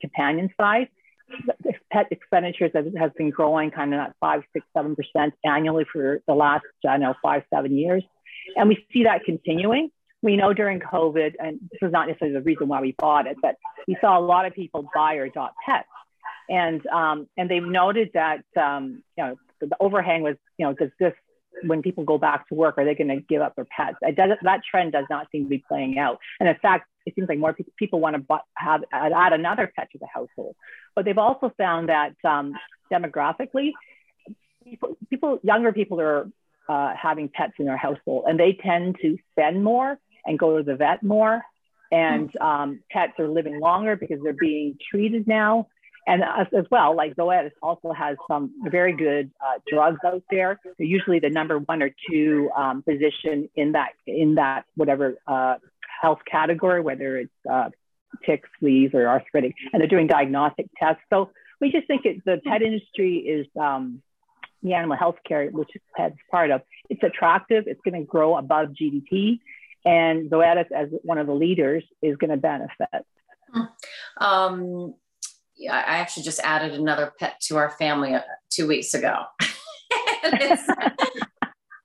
companion 0.00 0.50
side. 0.60 0.88
Pet 1.92 2.06
expenditures 2.10 2.72
has, 2.74 2.86
has 2.98 3.10
been 3.16 3.30
growing 3.30 3.70
kind 3.70 3.94
of 3.94 4.00
at 4.00 4.16
five, 4.20 4.42
six, 4.52 4.66
seven 4.76 4.96
percent 4.96 5.34
annually 5.44 5.84
for 5.92 6.20
the 6.26 6.34
last, 6.34 6.64
I 6.88 6.96
know, 6.96 7.14
five, 7.22 7.42
seven 7.52 7.76
years. 7.76 8.04
And 8.56 8.68
we 8.68 8.84
see 8.92 9.04
that 9.04 9.24
continuing. 9.24 9.90
We 10.22 10.36
know 10.36 10.52
during 10.52 10.80
COVID, 10.80 11.34
and 11.38 11.60
this 11.70 11.80
was 11.82 11.92
not 11.92 12.08
necessarily 12.08 12.34
the 12.34 12.42
reason 12.42 12.68
why 12.68 12.80
we 12.80 12.94
bought 12.98 13.26
it, 13.26 13.36
but 13.42 13.56
we 13.86 13.96
saw 14.00 14.18
a 14.18 14.24
lot 14.24 14.46
of 14.46 14.54
people 14.54 14.88
buy 14.94 15.16
or 15.16 15.24
adopt 15.24 15.54
pets. 15.66 15.88
And, 16.48 16.86
um, 16.86 17.28
and 17.36 17.50
they've 17.50 17.62
noted 17.62 18.10
that, 18.14 18.44
um, 18.56 19.02
you 19.16 19.24
know, 19.24 19.36
the 19.60 19.76
overhang 19.80 20.22
was, 20.22 20.36
you 20.58 20.66
know, 20.66 20.72
does 20.72 20.90
this 20.98 21.14
when 21.62 21.82
people 21.82 22.04
go 22.04 22.18
back 22.18 22.48
to 22.48 22.54
work, 22.54 22.76
are 22.78 22.84
they 22.84 22.94
going 22.94 23.08
to 23.08 23.20
give 23.20 23.42
up 23.42 23.54
their 23.56 23.66
pets? 23.66 23.96
that 24.02 24.60
trend 24.68 24.92
does 24.92 25.06
not 25.08 25.28
seem 25.30 25.44
to 25.44 25.48
be 25.48 25.62
playing 25.66 25.98
out. 25.98 26.18
And 26.40 26.48
in 26.48 26.56
fact, 26.56 26.88
it 27.06 27.14
seems 27.14 27.28
like 27.28 27.38
more 27.38 27.52
people, 27.52 27.72
people 27.78 28.00
want 28.00 28.16
to 28.16 28.38
have 28.56 28.82
add 28.92 29.32
another 29.32 29.70
pet 29.74 29.88
to 29.92 29.98
the 29.98 30.06
household. 30.12 30.56
But 30.94 31.04
they've 31.04 31.18
also 31.18 31.52
found 31.56 31.88
that 31.88 32.14
um, 32.24 32.54
demographically, 32.92 33.72
people, 34.64 34.96
people, 35.10 35.38
younger 35.42 35.72
people 35.72 36.00
are 36.00 36.30
uh, 36.68 36.94
having 37.00 37.28
pets 37.28 37.52
in 37.58 37.66
their 37.66 37.76
household, 37.76 38.24
and 38.26 38.38
they 38.38 38.58
tend 38.62 38.96
to 39.02 39.18
spend 39.32 39.62
more 39.62 39.98
and 40.24 40.38
go 40.38 40.56
to 40.56 40.62
the 40.62 40.76
vet 40.76 41.02
more. 41.02 41.42
And 41.92 42.34
um, 42.40 42.80
pets 42.90 43.12
are 43.18 43.28
living 43.28 43.60
longer 43.60 43.94
because 43.94 44.18
they're 44.22 44.32
being 44.32 44.76
treated 44.90 45.28
now 45.28 45.68
and 46.06 46.22
as, 46.22 46.46
as, 46.56 46.64
well, 46.70 46.94
like 46.94 47.16
Zoetis 47.16 47.52
also 47.62 47.92
has 47.92 48.16
some 48.28 48.52
very 48.64 48.94
good 48.94 49.30
uh, 49.40 49.58
drugs 49.66 50.00
out 50.04 50.22
there. 50.30 50.60
They're 50.64 50.86
usually 50.86 51.18
the 51.18 51.30
number 51.30 51.58
one 51.58 51.82
or 51.82 51.90
two 52.10 52.50
um, 52.56 52.82
position 52.82 53.48
in 53.54 53.72
that 53.72 53.92
in 54.06 54.34
that 54.34 54.64
whatever 54.74 55.16
uh, 55.26 55.56
health 56.02 56.20
category, 56.30 56.82
whether 56.82 57.16
it's 57.16 57.32
uh, 57.50 57.70
ticks, 58.26 58.48
fleas, 58.60 58.90
or 58.92 59.08
arthritic, 59.08 59.54
and 59.72 59.80
they're 59.80 59.88
doing 59.88 60.06
diagnostic 60.06 60.66
tests. 60.78 61.02
So 61.10 61.30
we 61.60 61.70
just 61.70 61.86
think 61.86 62.04
it, 62.04 62.24
the 62.24 62.40
pet 62.44 62.60
industry 62.60 63.16
is 63.18 63.46
um, 63.58 64.02
the 64.62 64.74
animal 64.74 64.96
health 64.96 65.16
care, 65.26 65.48
which 65.50 65.70
pet's 65.96 66.16
part 66.30 66.50
of. 66.50 66.62
It's 66.90 67.02
attractive. 67.02 67.64
It's 67.66 67.80
going 67.82 68.00
to 68.00 68.06
grow 68.06 68.36
above 68.36 68.68
GDP, 68.68 69.38
and 69.84 70.30
Zoetis, 70.30 70.70
as 70.70 70.88
one 71.02 71.18
of 71.18 71.26
the 71.26 71.34
leaders, 71.34 71.84
is 72.02 72.16
going 72.16 72.30
to 72.30 72.36
benefit. 72.36 73.06
Um, 74.18 74.94
I 75.70 75.98
actually 75.98 76.24
just 76.24 76.40
added 76.40 76.72
another 76.72 77.12
pet 77.18 77.40
to 77.42 77.56
our 77.56 77.70
family 77.70 78.14
uh, 78.14 78.22
two 78.50 78.66
weeks 78.66 78.94
ago. 78.94 79.14
it's, 80.24 80.68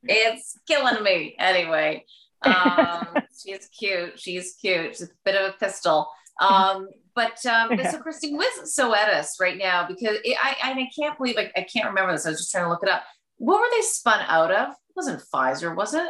it's, 0.03 0.59
killing 0.67 1.03
me 1.03 1.35
anyway. 1.39 2.05
Um, 2.41 3.07
she's 3.43 3.69
cute. 3.77 4.19
She's 4.19 4.55
cute. 4.59 4.95
She's 4.95 5.03
a 5.03 5.09
bit 5.23 5.35
of 5.35 5.53
a 5.53 5.57
pistol. 5.57 6.09
Um, 6.39 6.87
but 7.15 7.45
um, 7.45 7.77
so 7.91 7.99
Christine, 7.99 8.37
with 8.37 8.47
Zoetis 8.63 9.41
right 9.41 9.57
now, 9.57 9.85
because 9.87 10.17
it, 10.23 10.37
I, 10.41 10.55
I 10.61 10.89
can't 10.97 11.17
believe 11.17 11.37
I, 11.37 11.51
I 11.55 11.63
can't 11.63 11.87
remember 11.87 12.13
this. 12.13 12.25
I 12.25 12.29
was 12.29 12.39
just 12.39 12.51
trying 12.51 12.63
to 12.63 12.69
look 12.69 12.83
it 12.83 12.89
up. 12.89 13.03
What 13.37 13.59
were 13.59 13.67
they 13.75 13.81
spun 13.81 14.21
out 14.27 14.51
of? 14.51 14.69
It 14.69 14.95
wasn't 14.95 15.21
Pfizer, 15.33 15.75
was 15.75 15.93
it? 15.93 16.07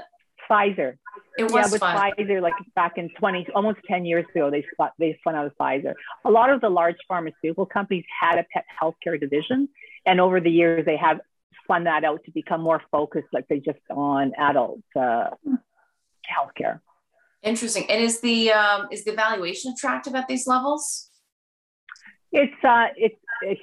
Pfizer. 0.50 0.98
It 1.38 1.44
was 1.44 1.54
yeah, 1.54 1.72
with 1.72 1.82
Pfizer. 1.82 2.16
Pfizer, 2.18 2.42
like 2.42 2.54
back 2.76 2.98
in 2.98 3.10
20, 3.18 3.48
almost 3.56 3.80
10 3.88 4.06
years 4.06 4.26
ago, 4.34 4.50
they 4.50 4.66
spun, 4.74 4.90
they 4.98 5.16
spun 5.20 5.36
out 5.36 5.46
of 5.46 5.54
Pfizer. 5.60 5.94
A 6.26 6.32
lot 6.32 6.50
of 6.50 6.62
the 6.62 6.70
large 6.70 6.98
pharmaceutical 7.08 7.66
companies 7.66 8.06
had 8.20 8.40
a 8.40 8.46
pet 8.54 8.66
healthcare 8.82 9.20
division, 9.20 9.70
and 10.06 10.20
over 10.20 10.40
the 10.40 10.52
years, 10.52 10.86
they 10.86 10.98
have 10.98 11.20
spun 11.64 11.84
that 11.86 12.04
out 12.04 12.24
to 12.26 12.32
become 12.32 12.62
more 12.62 12.82
focused, 12.92 13.28
like 13.32 13.48
they 13.48 13.60
just 13.60 13.80
on 13.90 14.34
adult 14.38 14.82
uh, 14.96 15.30
healthcare. 16.30 16.80
Interesting. 17.42 17.90
And 17.90 18.04
is 18.04 18.20
the 18.20 18.52
um, 18.52 18.88
is 18.92 19.06
the 19.06 19.14
valuation 19.14 19.72
attractive 19.72 20.16
at 20.16 20.28
these 20.28 20.46
levels? 20.46 21.10
It's 22.32 22.64
uh, 22.64 22.88
it's 22.98 23.16
it's 23.42 23.62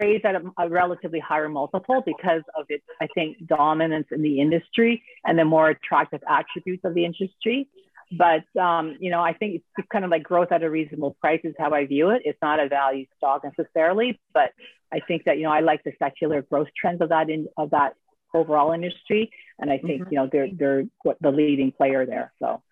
trades 0.00 0.24
at 0.24 0.34
a, 0.36 0.42
a, 0.58 0.68
relatively 0.68 1.20
higher 1.20 1.48
multiple 1.48 2.02
because 2.04 2.42
of 2.56 2.66
its, 2.68 2.84
I 3.00 3.08
think, 3.14 3.46
dominance 3.46 4.06
in 4.10 4.22
the 4.22 4.40
industry 4.40 5.02
and 5.24 5.38
the 5.38 5.44
more 5.44 5.68
attractive 5.68 6.20
attributes 6.28 6.84
of 6.84 6.94
the 6.94 7.04
industry. 7.04 7.68
But 8.12 8.44
um, 8.60 8.96
you 8.98 9.10
know, 9.10 9.20
I 9.20 9.34
think 9.34 9.62
it's 9.78 9.88
kind 9.92 10.04
of 10.04 10.10
like 10.10 10.24
growth 10.24 10.50
at 10.50 10.64
a 10.64 10.70
reasonable 10.70 11.16
price 11.20 11.40
is 11.44 11.54
how 11.58 11.72
I 11.72 11.86
view 11.86 12.10
it. 12.10 12.22
It's 12.24 12.38
not 12.42 12.58
a 12.58 12.68
value 12.68 13.06
stock 13.16 13.44
necessarily, 13.44 14.20
but 14.34 14.50
I 14.92 15.00
think 15.06 15.24
that 15.24 15.36
you 15.36 15.44
know 15.44 15.52
I 15.52 15.60
like 15.60 15.84
the 15.84 15.92
secular 15.98 16.42
growth 16.42 16.68
trends 16.76 17.00
of 17.00 17.10
that 17.10 17.30
in 17.30 17.46
of 17.56 17.70
that 17.70 17.94
overall 18.34 18.72
industry, 18.72 19.30
and 19.60 19.70
I 19.70 19.78
think 19.78 20.02
mm-hmm. 20.02 20.12
you 20.12 20.18
know 20.18 20.28
they're 20.30 20.48
they're 20.52 20.84
the 21.20 21.30
leading 21.30 21.72
player 21.72 22.04
there. 22.04 22.32
So. 22.40 22.62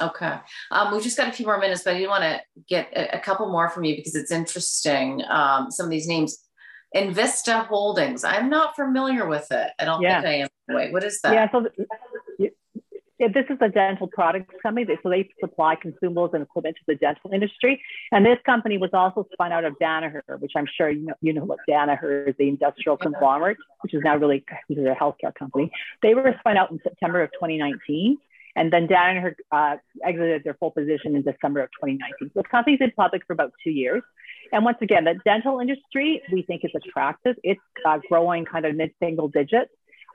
Okay. 0.00 0.34
Um, 0.70 0.94
we've 0.94 1.02
just 1.02 1.18
got 1.18 1.28
a 1.28 1.32
few 1.32 1.44
more 1.44 1.58
minutes, 1.58 1.82
but 1.82 1.94
I 1.94 1.98
do 1.98 2.08
want 2.08 2.22
to 2.22 2.40
get 2.70 2.90
a, 2.96 3.18
a, 3.18 3.20
couple 3.20 3.52
more 3.52 3.68
from 3.68 3.84
you 3.84 3.96
because 3.96 4.14
it's 4.14 4.30
interesting. 4.30 5.22
Um, 5.28 5.70
some 5.70 5.84
of 5.84 5.90
these 5.90 6.08
names. 6.08 6.38
Envista 6.94 7.66
Holdings. 7.66 8.24
I'm 8.24 8.50
not 8.50 8.74
familiar 8.74 9.26
with 9.26 9.50
it. 9.50 9.70
I 9.78 9.84
don't 9.84 10.02
yeah. 10.02 10.22
think 10.22 10.26
I 10.26 10.34
am. 10.42 10.76
Wait, 10.76 10.92
what 10.92 11.04
is 11.04 11.20
that? 11.22 11.32
Yeah, 11.32 11.50
so 11.50 11.66
this 13.28 13.44
is 13.50 13.58
a 13.60 13.68
dental 13.68 14.08
products 14.08 14.54
company. 14.62 14.86
So 15.02 15.10
they 15.10 15.28
supply 15.40 15.76
consumables 15.76 16.32
and 16.32 16.42
equipment 16.42 16.76
to 16.76 16.82
the 16.86 16.94
dental 16.94 17.32
industry. 17.32 17.82
And 18.12 18.24
this 18.24 18.38
company 18.46 18.78
was 18.78 18.90
also 18.92 19.26
spun 19.32 19.52
out 19.52 19.64
of 19.64 19.74
Danaher, 19.80 20.22
which 20.40 20.52
I'm 20.56 20.66
sure 20.66 20.90
you 20.90 21.06
know, 21.06 21.14
you 21.20 21.32
know 21.32 21.44
what 21.44 21.58
Danaher 21.68 22.28
is, 22.28 22.34
the 22.38 22.48
industrial 22.48 22.96
conglomerate, 22.96 23.58
which 23.82 23.94
is 23.94 24.00
now 24.02 24.16
really 24.16 24.44
a 24.70 24.74
healthcare 24.94 25.34
company. 25.34 25.70
They 26.02 26.14
were 26.14 26.34
spun 26.40 26.56
out 26.56 26.70
in 26.70 26.80
September 26.82 27.22
of 27.22 27.30
2019. 27.32 28.16
And 28.56 28.72
then 28.72 28.88
Danaher 28.88 29.34
uh, 29.52 29.76
exited 30.04 30.42
their 30.44 30.54
full 30.54 30.72
position 30.72 31.14
in 31.14 31.22
December 31.22 31.60
of 31.60 31.70
2019. 31.72 32.30
So 32.34 32.42
the 32.42 32.48
company's 32.48 32.78
been 32.78 32.90
public 32.96 33.22
for 33.26 33.32
about 33.32 33.52
two 33.62 33.70
years. 33.70 34.02
And 34.52 34.64
once 34.64 34.78
again, 34.80 35.04
the 35.04 35.14
dental 35.24 35.60
industry, 35.60 36.22
we 36.32 36.42
think 36.42 36.64
is 36.64 36.72
attractive. 36.74 37.36
It's 37.42 37.60
uh, 37.86 37.98
growing 38.08 38.44
kind 38.44 38.64
of 38.66 38.74
mid-single 38.74 39.28
digits. 39.28 39.70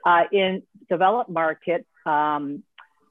Uh, 0.06 0.24
in 0.32 0.62
developed 0.90 1.32
markets, 1.32 1.88
um, 2.06 2.64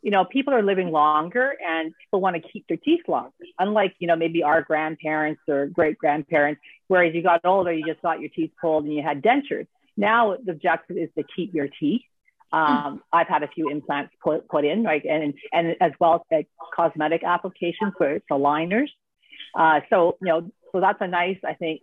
you 0.02 0.10
know, 0.10 0.24
people 0.24 0.52
are 0.52 0.62
living 0.62 0.90
longer 0.90 1.54
and 1.66 1.92
people 1.98 2.20
want 2.20 2.36
to 2.36 2.42
keep 2.52 2.68
their 2.68 2.76
teeth 2.76 3.00
longer. 3.08 3.32
Unlike, 3.58 3.94
you 3.98 4.06
know, 4.06 4.16
maybe 4.16 4.42
our 4.42 4.62
grandparents 4.62 5.40
or 5.48 5.66
great 5.66 5.96
grandparents, 5.96 6.60
whereas 6.88 7.14
you 7.14 7.22
got 7.22 7.40
older, 7.44 7.72
you 7.72 7.84
just 7.86 8.02
got 8.02 8.20
your 8.20 8.28
teeth 8.28 8.52
pulled 8.60 8.84
and 8.84 8.92
you 8.92 9.02
had 9.02 9.22
dentures. 9.22 9.66
Now 9.96 10.36
the 10.44 10.52
objective 10.52 10.98
is 10.98 11.08
to 11.16 11.24
keep 11.34 11.54
your 11.54 11.68
teeth. 11.80 12.02
Um, 12.52 13.02
I've 13.12 13.26
had 13.26 13.42
a 13.42 13.48
few 13.48 13.70
implants 13.70 14.12
put, 14.22 14.48
put 14.48 14.64
in, 14.64 14.84
right, 14.84 15.04
and 15.04 15.34
and 15.52 15.74
as 15.80 15.90
well 15.98 16.24
as 16.30 16.44
cosmetic 16.76 17.24
applications 17.24 17.94
where 17.96 18.16
it's 18.16 18.26
aligners. 18.30 18.88
Uh, 19.58 19.80
so 19.90 20.16
you 20.20 20.28
know 20.28 20.50
so 20.74 20.80
that's 20.80 20.98
a 21.00 21.06
nice, 21.06 21.38
I 21.46 21.54
think, 21.54 21.82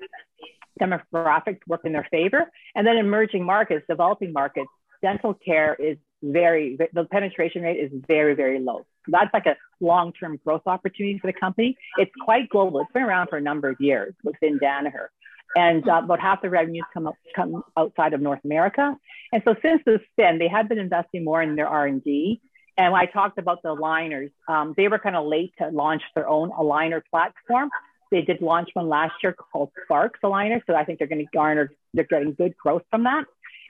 demographic 0.80 1.62
to 1.62 1.66
work 1.68 1.82
in 1.86 1.94
their 1.94 2.08
favor. 2.12 2.52
And 2.76 2.86
then 2.86 2.98
emerging 2.98 3.46
markets, 3.46 3.86
developing 3.90 4.34
markets, 4.34 4.68
dental 5.02 5.34
care 5.34 5.76
is 5.76 5.98
very, 6.22 6.78
the 6.94 7.06
penetration 7.06 7.64
rate 7.64 7.80
is 7.80 7.90
very, 8.06 8.36
very 8.36 8.60
low. 8.60 8.86
So 9.06 9.12
that's 9.14 9.34
like 9.34 9.46
a 9.46 9.56
long-term 9.80 10.42
growth 10.46 10.64
opportunity 10.66 11.18
for 11.20 11.28
the 11.28 11.40
company. 11.40 11.78
It's 11.98 12.12
quite 12.22 12.50
global. 12.50 12.82
It's 12.82 12.92
been 12.92 13.04
around 13.04 13.30
for 13.30 13.38
a 13.38 13.42
number 13.42 13.70
of 13.70 13.78
years 13.80 14.14
within 14.24 14.60
Danaher. 14.60 15.08
And 15.56 15.88
uh, 15.88 16.02
about 16.04 16.20
half 16.20 16.42
the 16.42 16.50
revenues 16.50 16.86
come, 16.94 17.08
up, 17.08 17.16
come 17.36 17.64
outside 17.78 18.14
of 18.14 18.22
North 18.22 18.44
America. 18.44 18.96
And 19.32 19.42
so 19.46 19.56
since 19.62 19.82
the 19.86 20.00
spin, 20.12 20.38
they 20.38 20.50
have 20.50 20.68
been 20.68 20.80
investing 20.80 21.24
more 21.24 21.42
in 21.42 21.56
their 21.56 21.68
R&D. 21.68 22.42
And 22.78 22.92
when 22.94 23.02
I 23.02 23.06
talked 23.06 23.38
about 23.38 23.62
the 23.64 23.70
aligners, 23.70 24.32
um, 24.48 24.74
they 24.78 24.88
were 24.88 25.00
kind 25.00 25.16
of 25.16 25.26
late 25.26 25.54
to 25.60 25.70
launch 25.70 26.04
their 26.16 26.28
own 26.28 26.52
aligner 26.52 27.02
platform. 27.10 27.70
They 28.12 28.22
did 28.22 28.42
launch 28.42 28.70
one 28.74 28.90
last 28.90 29.14
year 29.24 29.34
called 29.34 29.72
Sparks 29.86 30.20
Aligner. 30.24 30.62
So 30.68 30.76
I 30.76 30.84
think 30.84 31.00
they're 31.00 31.08
going 31.08 31.26
to 31.26 31.32
garner, 31.34 31.72
they're 31.94 32.04
getting 32.04 32.34
good 32.34 32.56
growth 32.58 32.84
from 32.92 33.06
that. 33.06 33.26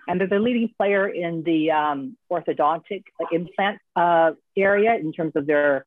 And 0.07 0.19
they're 0.19 0.27
the 0.27 0.39
leading 0.39 0.69
player 0.75 1.07
in 1.07 1.43
the 1.43 1.71
um, 1.71 2.17
orthodontic 2.31 3.03
implant 3.31 3.79
uh, 3.95 4.31
area 4.57 4.95
in 4.95 5.13
terms 5.13 5.33
of 5.35 5.45
their, 5.45 5.85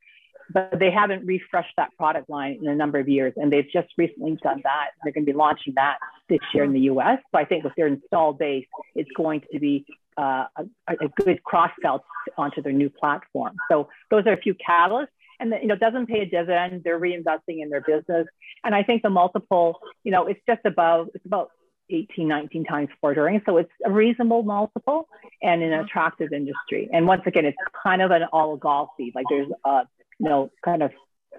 but 0.53 0.79
they 0.79 0.91
haven't 0.91 1.27
refreshed 1.27 1.75
that 1.77 1.91
product 1.99 2.31
line 2.31 2.59
in 2.63 2.69
a 2.69 2.77
number 2.77 2.99
of 3.01 3.09
years. 3.09 3.33
And 3.37 3.53
they've 3.53 3.69
just 3.73 3.89
recently 3.99 4.39
done 4.43 4.61
that. 4.63 4.91
They're 5.03 5.13
going 5.13 5.27
to 5.27 5.33
be 5.33 5.37
launching 5.37 5.75
that 5.75 5.99
this 6.29 6.39
year 6.55 6.63
in 6.63 6.73
the 6.73 6.81
US. 6.81 7.19
So 7.33 7.39
I 7.41 7.45
think 7.45 7.65
with 7.65 7.75
their 7.77 7.89
installed 7.89 8.39
base, 8.39 8.67
it's 8.95 9.11
going 9.17 9.43
to 9.53 9.59
be 9.59 9.85
uh, 10.17 10.45
a, 10.57 10.65
a, 10.89 11.09
good 11.25 11.43
cross 11.43 11.71
sell 11.83 12.05
onto 12.37 12.63
their 12.63 12.73
new 12.73 12.89
platform. 12.89 13.57
So 13.69 13.89
those 14.11 14.25
are 14.27 14.33
a 14.33 14.37
few 14.37 14.55
catalysts. 14.55 15.09
And 15.41 15.53
the, 15.53 15.59
you 15.61 15.67
know, 15.67 15.77
doesn't 15.77 16.07
pay 16.07 16.21
a 16.21 16.27
dividend. 16.27 16.83
They're 16.85 17.01
reinvesting 17.01 17.63
in 17.63 17.71
their 17.71 17.81
business, 17.81 18.27
and 18.65 18.75
I 18.75 18.83
think 18.83 19.03
the 19.03 19.11
multiple, 19.11 19.79
you 20.05 20.13
know, 20.13 20.27
it's 20.27 20.41
just 20.47 20.61
above. 20.65 21.09
It's 21.15 21.27
about 21.27 21.51
18, 21.91 22.27
19 22.27 22.65
times 22.65 22.89
forward 23.01 23.19
earnings. 23.19 23.43
So 23.47 23.59
it's 23.59 23.71
a 23.85 23.91
reasonable 23.91 24.43
multiple 24.43 25.09
and 25.43 25.63
an 25.63 25.73
attractive 25.73 26.33
industry. 26.33 26.89
And 26.93 27.07
once 27.07 27.23
again, 27.27 27.45
it's 27.45 27.57
kind 27.83 28.01
of 28.01 28.11
an 28.11 28.23
oligopoly. 28.33 29.15
Like 29.15 29.27
there's, 29.29 29.49
uh, 29.65 29.85
you 30.19 30.29
know, 30.29 30.51
kind 30.65 30.83
of 30.83 30.93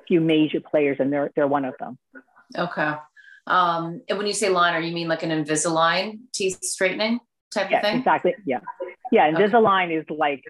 few 0.07 0.21
major 0.21 0.59
players, 0.59 0.97
and 0.99 1.11
they're 1.11 1.31
they're 1.35 1.47
one 1.47 1.65
of 1.65 1.75
them. 1.79 1.97
Okay. 2.57 2.93
Um, 3.47 4.01
and 4.09 4.17
when 4.17 4.27
you 4.27 4.33
say 4.33 4.49
liner, 4.49 4.79
you 4.79 4.93
mean 4.93 5.07
like 5.07 5.23
an 5.23 5.29
Invisalign 5.29 6.19
teeth 6.33 6.63
straightening 6.63 7.19
type 7.53 7.69
yeah, 7.69 7.77
of 7.77 7.83
thing? 7.83 7.97
Exactly. 7.99 8.35
Yeah. 8.45 8.59
Yeah. 9.11 9.31
Invisalign 9.31 9.85
okay. 9.85 9.95
is 9.95 10.05
like 10.09 10.43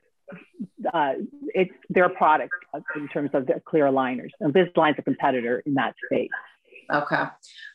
uh, 0.94 1.14
it's 1.54 1.74
their 1.90 2.10
product 2.10 2.54
in 2.96 3.08
terms 3.10 3.32
of 3.34 3.48
the 3.48 3.62
clear 3.66 3.86
aligners. 3.86 4.30
Invisalign's 4.42 4.98
a 4.98 5.02
competitor 5.02 5.62
in 5.66 5.76
that 5.76 5.96
space. 6.06 6.30
Okay. 6.92 7.24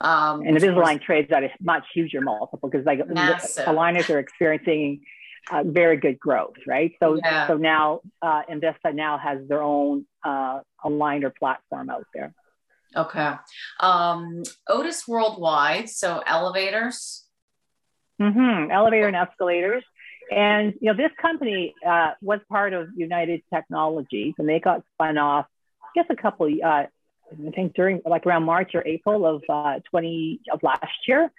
Um, 0.00 0.42
and 0.42 0.56
Invisalign 0.56 1.02
trades 1.02 1.30
at 1.32 1.42
a 1.42 1.50
much 1.60 1.84
huger 1.92 2.20
multiple 2.20 2.68
because 2.68 2.86
like 2.86 3.06
massive. 3.08 3.66
aligners 3.66 4.08
are 4.14 4.18
experiencing 4.18 5.02
uh, 5.50 5.64
very 5.64 5.96
good 5.96 6.18
growth, 6.18 6.56
right? 6.66 6.92
So 7.02 7.16
yeah. 7.16 7.46
so 7.46 7.56
now 7.56 8.00
uh, 8.22 8.42
Envista 8.50 8.94
now 8.94 9.18
has 9.18 9.46
their 9.48 9.62
own 9.62 10.06
uh, 10.24 10.60
aligner 10.84 11.34
platform 11.34 11.90
out 11.90 12.06
there. 12.14 12.34
Okay. 12.94 13.34
Um, 13.80 14.42
Otis 14.68 15.06
Worldwide, 15.06 15.88
so 15.88 16.22
elevators. 16.26 17.24
Mm-hmm. 18.20 18.70
Elevator 18.70 19.06
and 19.06 19.16
escalators. 19.16 19.84
And 20.30 20.74
you 20.80 20.92
know, 20.92 20.96
this 20.96 21.10
company 21.20 21.74
uh, 21.86 22.12
was 22.22 22.40
part 22.48 22.72
of 22.72 22.88
United 22.96 23.42
Technologies, 23.52 24.34
and 24.38 24.48
they 24.48 24.60
got 24.60 24.84
spun 24.94 25.18
off. 25.18 25.46
I 25.82 25.88
guess 25.94 26.06
a 26.08 26.16
couple. 26.16 26.46
Uh, 26.46 26.84
I 27.32 27.50
think 27.54 27.74
during 27.74 28.00
like 28.04 28.26
around 28.26 28.44
March 28.44 28.74
or 28.74 28.86
April 28.86 29.26
of 29.26 29.42
uh, 29.48 29.80
20 29.90 30.40
of 30.52 30.62
last 30.62 31.06
year. 31.06 31.30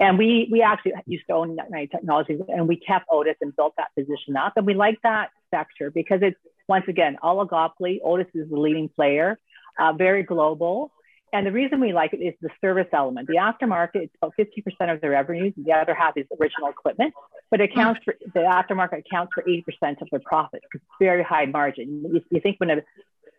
And 0.00 0.16
we 0.16 0.48
we 0.50 0.62
actually 0.62 0.92
used 1.06 1.26
to 1.28 1.34
own 1.34 1.50
United 1.50 1.90
Technologies, 1.90 2.40
and 2.48 2.68
we 2.68 2.76
kept 2.76 3.06
Otis 3.10 3.34
and 3.40 3.54
built 3.56 3.74
that 3.76 3.88
position 3.96 4.36
up. 4.36 4.52
And 4.56 4.64
we 4.64 4.74
like 4.74 4.98
that 5.02 5.30
sector 5.50 5.90
because 5.90 6.20
it's 6.22 6.38
once 6.68 6.84
again 6.86 7.16
oligopoly. 7.22 7.98
Otis 8.04 8.28
is 8.34 8.48
the 8.48 8.56
leading 8.56 8.88
player, 8.88 9.40
uh, 9.78 9.92
very 9.92 10.22
global. 10.22 10.92
And 11.32 11.46
the 11.46 11.52
reason 11.52 11.80
we 11.80 11.92
like 11.92 12.12
it 12.14 12.18
is 12.18 12.34
the 12.40 12.48
service 12.60 12.86
element. 12.92 13.28
The 13.28 13.34
aftermarket, 13.34 13.96
it's 13.96 14.14
about 14.20 14.34
50% 14.38 14.94
of 14.94 15.00
the 15.00 15.10
revenues. 15.10 15.52
The 15.56 15.72
other 15.72 15.94
half 15.94 16.16
is 16.16 16.26
original 16.40 16.68
equipment, 16.68 17.12
but 17.50 17.60
it 17.60 17.70
accounts 17.70 18.00
for 18.04 18.16
the 18.34 18.40
aftermarket 18.40 19.00
accounts 19.00 19.32
for 19.34 19.42
80% 19.42 20.00
of 20.00 20.08
their 20.10 20.20
because 20.20 20.60
it's 20.74 20.84
very 20.98 21.22
high 21.22 21.46
margin. 21.46 22.04
You, 22.12 22.24
you, 22.30 22.40
think 22.40 22.58
when 22.58 22.70
a 22.70 22.82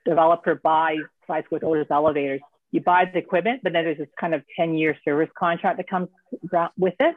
developer 0.06 0.56
buys 0.56 0.99
buys 1.28 1.43
with 1.52 1.63
Otis 1.63 1.88
elevators, 1.89 2.41
you 2.71 2.82
buy 2.82 3.06
the 3.12 3.17
equipment, 3.17 3.62
but 3.63 3.73
then 3.73 3.84
there's 3.84 3.97
this 3.97 4.08
kind 4.19 4.36
of 4.36 4.43
10 4.56 4.75
year 4.75 4.95
service 5.04 5.30
contract 5.38 5.78
that 5.78 5.89
comes 5.89 6.10
with 6.78 6.93
it. 6.99 7.15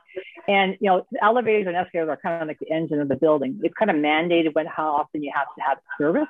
And, 0.49 0.77
you 0.81 0.89
know, 0.89 1.07
elevators 1.21 1.67
and 1.67 1.77
escalators 1.77 2.09
are 2.09 2.17
kind 2.17 2.43
of 2.43 2.49
like 2.49 2.59
the 2.59 2.71
engine 2.71 3.01
of 3.01 3.09
the 3.09 3.17
building. 3.17 3.61
It's 3.63 3.75
kind 3.79 3.91
of 3.91 3.97
mandated 3.99 4.55
when 4.55 4.67
how 4.67 4.97
often 4.97 5.23
you 5.23 5.33
have 5.35 5.49
to 5.57 5.63
have 5.63 5.79
service. 5.99 6.29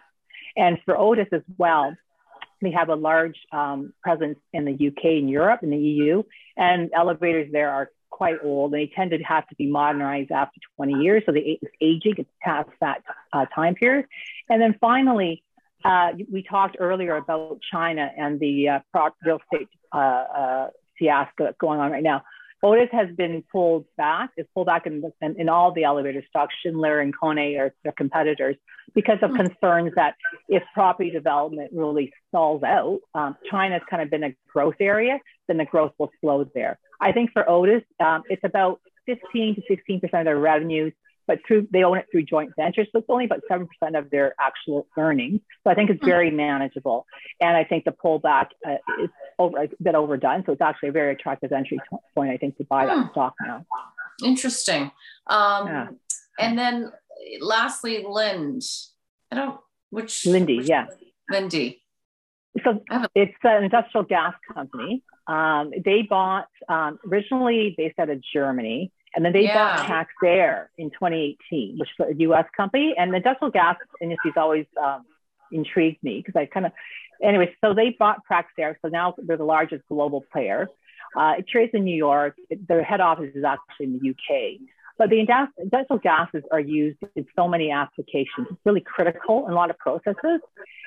And 0.56 0.78
for 0.84 0.98
Otis 0.98 1.28
as 1.32 1.42
well, 1.56 1.94
they 2.62 2.72
have 2.72 2.88
a 2.88 2.94
large 2.94 3.36
um, 3.52 3.92
presence 4.02 4.38
in 4.52 4.64
the 4.64 4.72
UK 4.72 5.04
and 5.04 5.30
Europe 5.30 5.60
and 5.62 5.72
the 5.72 5.78
EU, 5.78 6.22
and 6.56 6.90
elevators 6.94 7.50
there 7.52 7.70
are 7.70 7.90
quite 8.10 8.38
old. 8.44 8.72
They 8.72 8.90
tend 8.94 9.10
to 9.10 9.18
have 9.18 9.48
to 9.48 9.54
be 9.56 9.66
modernized 9.66 10.30
after 10.30 10.60
20 10.76 11.02
years, 11.02 11.22
so 11.26 11.32
the 11.32 11.40
it's 11.40 11.72
aging, 11.80 12.14
it's 12.18 12.30
past 12.40 12.70
that 12.80 13.02
uh, 13.32 13.46
time 13.54 13.74
period. 13.74 14.06
And 14.48 14.60
then 14.60 14.76
finally, 14.80 15.42
uh, 15.84 16.12
we 16.30 16.42
talked 16.42 16.76
earlier 16.78 17.16
about 17.16 17.58
China 17.70 18.10
and 18.16 18.38
the 18.38 18.68
uh, 18.68 18.80
real 19.24 19.40
estate 19.52 19.68
uh, 19.92 19.96
uh, 19.96 20.70
fiasco 20.98 21.44
that's 21.44 21.58
going 21.58 21.80
on 21.80 21.90
right 21.90 22.02
now. 22.02 22.22
Otis 22.62 22.88
has 22.92 23.08
been 23.16 23.42
pulled 23.50 23.86
back. 23.96 24.30
It's 24.36 24.48
pulled 24.54 24.66
back 24.66 24.86
in, 24.86 25.02
in, 25.20 25.40
in, 25.40 25.48
all 25.48 25.72
the 25.72 25.84
elevator 25.84 26.22
stocks. 26.28 26.54
Schindler 26.62 27.00
and 27.00 27.12
Kone 27.16 27.58
are 27.58 27.74
their 27.82 27.92
competitors 27.92 28.56
because 28.94 29.18
of 29.22 29.34
concerns 29.34 29.92
that 29.96 30.14
if 30.48 30.62
property 30.72 31.10
development 31.10 31.72
really 31.74 32.12
stalls 32.28 32.62
out, 32.62 33.00
um, 33.14 33.36
China's 33.50 33.82
kind 33.90 34.02
of 34.02 34.10
been 34.10 34.22
a 34.22 34.34
growth 34.52 34.76
area, 34.80 35.18
then 35.48 35.56
the 35.56 35.64
growth 35.64 35.92
will 35.98 36.10
slow 36.20 36.44
there. 36.54 36.78
I 37.00 37.10
think 37.10 37.32
for 37.32 37.48
Otis, 37.48 37.82
um, 37.98 38.22
it's 38.28 38.44
about 38.44 38.80
15 39.06 39.56
to 39.56 39.62
16 39.68 40.00
percent 40.00 40.20
of 40.20 40.24
their 40.26 40.38
revenues 40.38 40.92
but 41.26 41.38
through 41.46 41.68
they 41.70 41.84
own 41.84 41.98
it 41.98 42.06
through 42.10 42.24
joint 42.24 42.52
ventures. 42.56 42.88
So 42.92 42.98
it's 42.98 43.06
only 43.08 43.24
about 43.24 43.40
seven 43.48 43.66
percent 43.66 43.96
of 43.96 44.10
their 44.10 44.34
actual 44.40 44.86
earnings. 44.96 45.40
So 45.64 45.70
I 45.70 45.74
think 45.74 45.90
it's 45.90 46.04
very 46.04 46.30
manageable, 46.30 47.06
and 47.40 47.56
I 47.56 47.64
think 47.64 47.84
the 47.84 47.92
pullback 47.92 48.48
uh, 48.66 48.76
is 49.02 49.10
over, 49.38 49.64
a 49.64 49.68
bit 49.80 49.94
overdone. 49.94 50.44
So 50.46 50.52
it's 50.52 50.60
actually 50.60 50.90
a 50.90 50.92
very 50.92 51.12
attractive 51.12 51.52
entry 51.52 51.78
point, 52.14 52.30
I 52.30 52.36
think, 52.36 52.56
to 52.58 52.64
buy 52.64 52.86
that 52.86 52.96
hmm. 52.96 53.10
stock 53.12 53.34
now. 53.44 53.64
Interesting. 54.24 54.90
Um, 55.26 55.66
yeah. 55.66 55.88
And 56.38 56.58
then 56.58 56.92
lastly, 57.40 58.04
Lind. 58.06 58.62
I 59.30 59.36
don't 59.36 59.60
which 59.90 60.24
Linde, 60.24 60.58
which, 60.58 60.68
yeah, 60.68 60.86
Linde. 61.30 61.78
So 62.64 62.82
it's 63.14 63.32
an 63.44 63.64
industrial 63.64 64.04
gas 64.04 64.34
company. 64.52 65.02
Um, 65.26 65.70
they 65.84 66.02
bought 66.02 66.48
um, 66.68 66.98
originally 67.06 67.74
based 67.76 67.98
out 67.98 68.10
of 68.10 68.20
Germany. 68.32 68.90
And 69.14 69.24
then 69.24 69.32
they 69.32 69.44
yeah. 69.44 69.86
bought 69.86 70.06
Praxair 70.22 70.66
in 70.78 70.90
2018, 70.90 71.78
which 71.78 71.88
is 71.98 72.06
a 72.16 72.20
US 72.28 72.46
company. 72.56 72.94
And 72.96 73.12
the 73.12 73.16
industrial 73.16 73.50
gas 73.50 73.76
industry's 74.00 74.34
always 74.36 74.66
um, 74.82 75.04
intrigued 75.50 76.02
me 76.02 76.22
because 76.24 76.38
I 76.38 76.46
kind 76.46 76.66
of, 76.66 76.72
anyway, 77.22 77.54
so 77.62 77.74
they 77.74 77.94
bought 77.98 78.20
Praxair. 78.30 78.76
So 78.82 78.88
now 78.88 79.14
they're 79.18 79.36
the 79.36 79.44
largest 79.44 79.84
global 79.88 80.24
player. 80.32 80.68
Uh, 81.16 81.34
it 81.38 81.48
trades 81.48 81.72
in 81.74 81.84
New 81.84 81.96
York. 81.96 82.36
It, 82.48 82.66
their 82.66 82.82
head 82.82 83.00
office 83.00 83.30
is 83.34 83.44
actually 83.44 83.86
in 83.86 83.98
the 83.98 84.10
UK. 84.10 84.60
But 84.98 85.10
the 85.10 85.18
industrial 85.20 85.98
gases 85.98 86.42
are 86.50 86.60
used 86.60 86.98
in 87.16 87.26
so 87.34 87.48
many 87.48 87.70
applications. 87.70 88.46
It's 88.50 88.60
really 88.64 88.82
critical 88.82 89.46
in 89.46 89.52
a 89.52 89.54
lot 89.54 89.70
of 89.70 89.78
processes. 89.78 90.40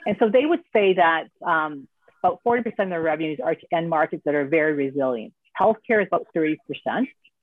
And 0.05 0.15
so 0.19 0.29
they 0.29 0.45
would 0.45 0.61
say 0.71 0.93
that 0.93 1.25
um, 1.45 1.88
about 2.23 2.39
40% 2.45 2.65
of 2.79 2.89
their 2.89 3.01
revenues 3.01 3.39
are 3.43 3.55
to 3.55 3.67
end 3.73 3.89
markets 3.89 4.21
that 4.25 4.35
are 4.35 4.45
very 4.45 4.73
resilient. 4.73 5.33
Healthcare 5.59 6.01
is 6.01 6.07
about 6.07 6.27
30%. 6.35 6.57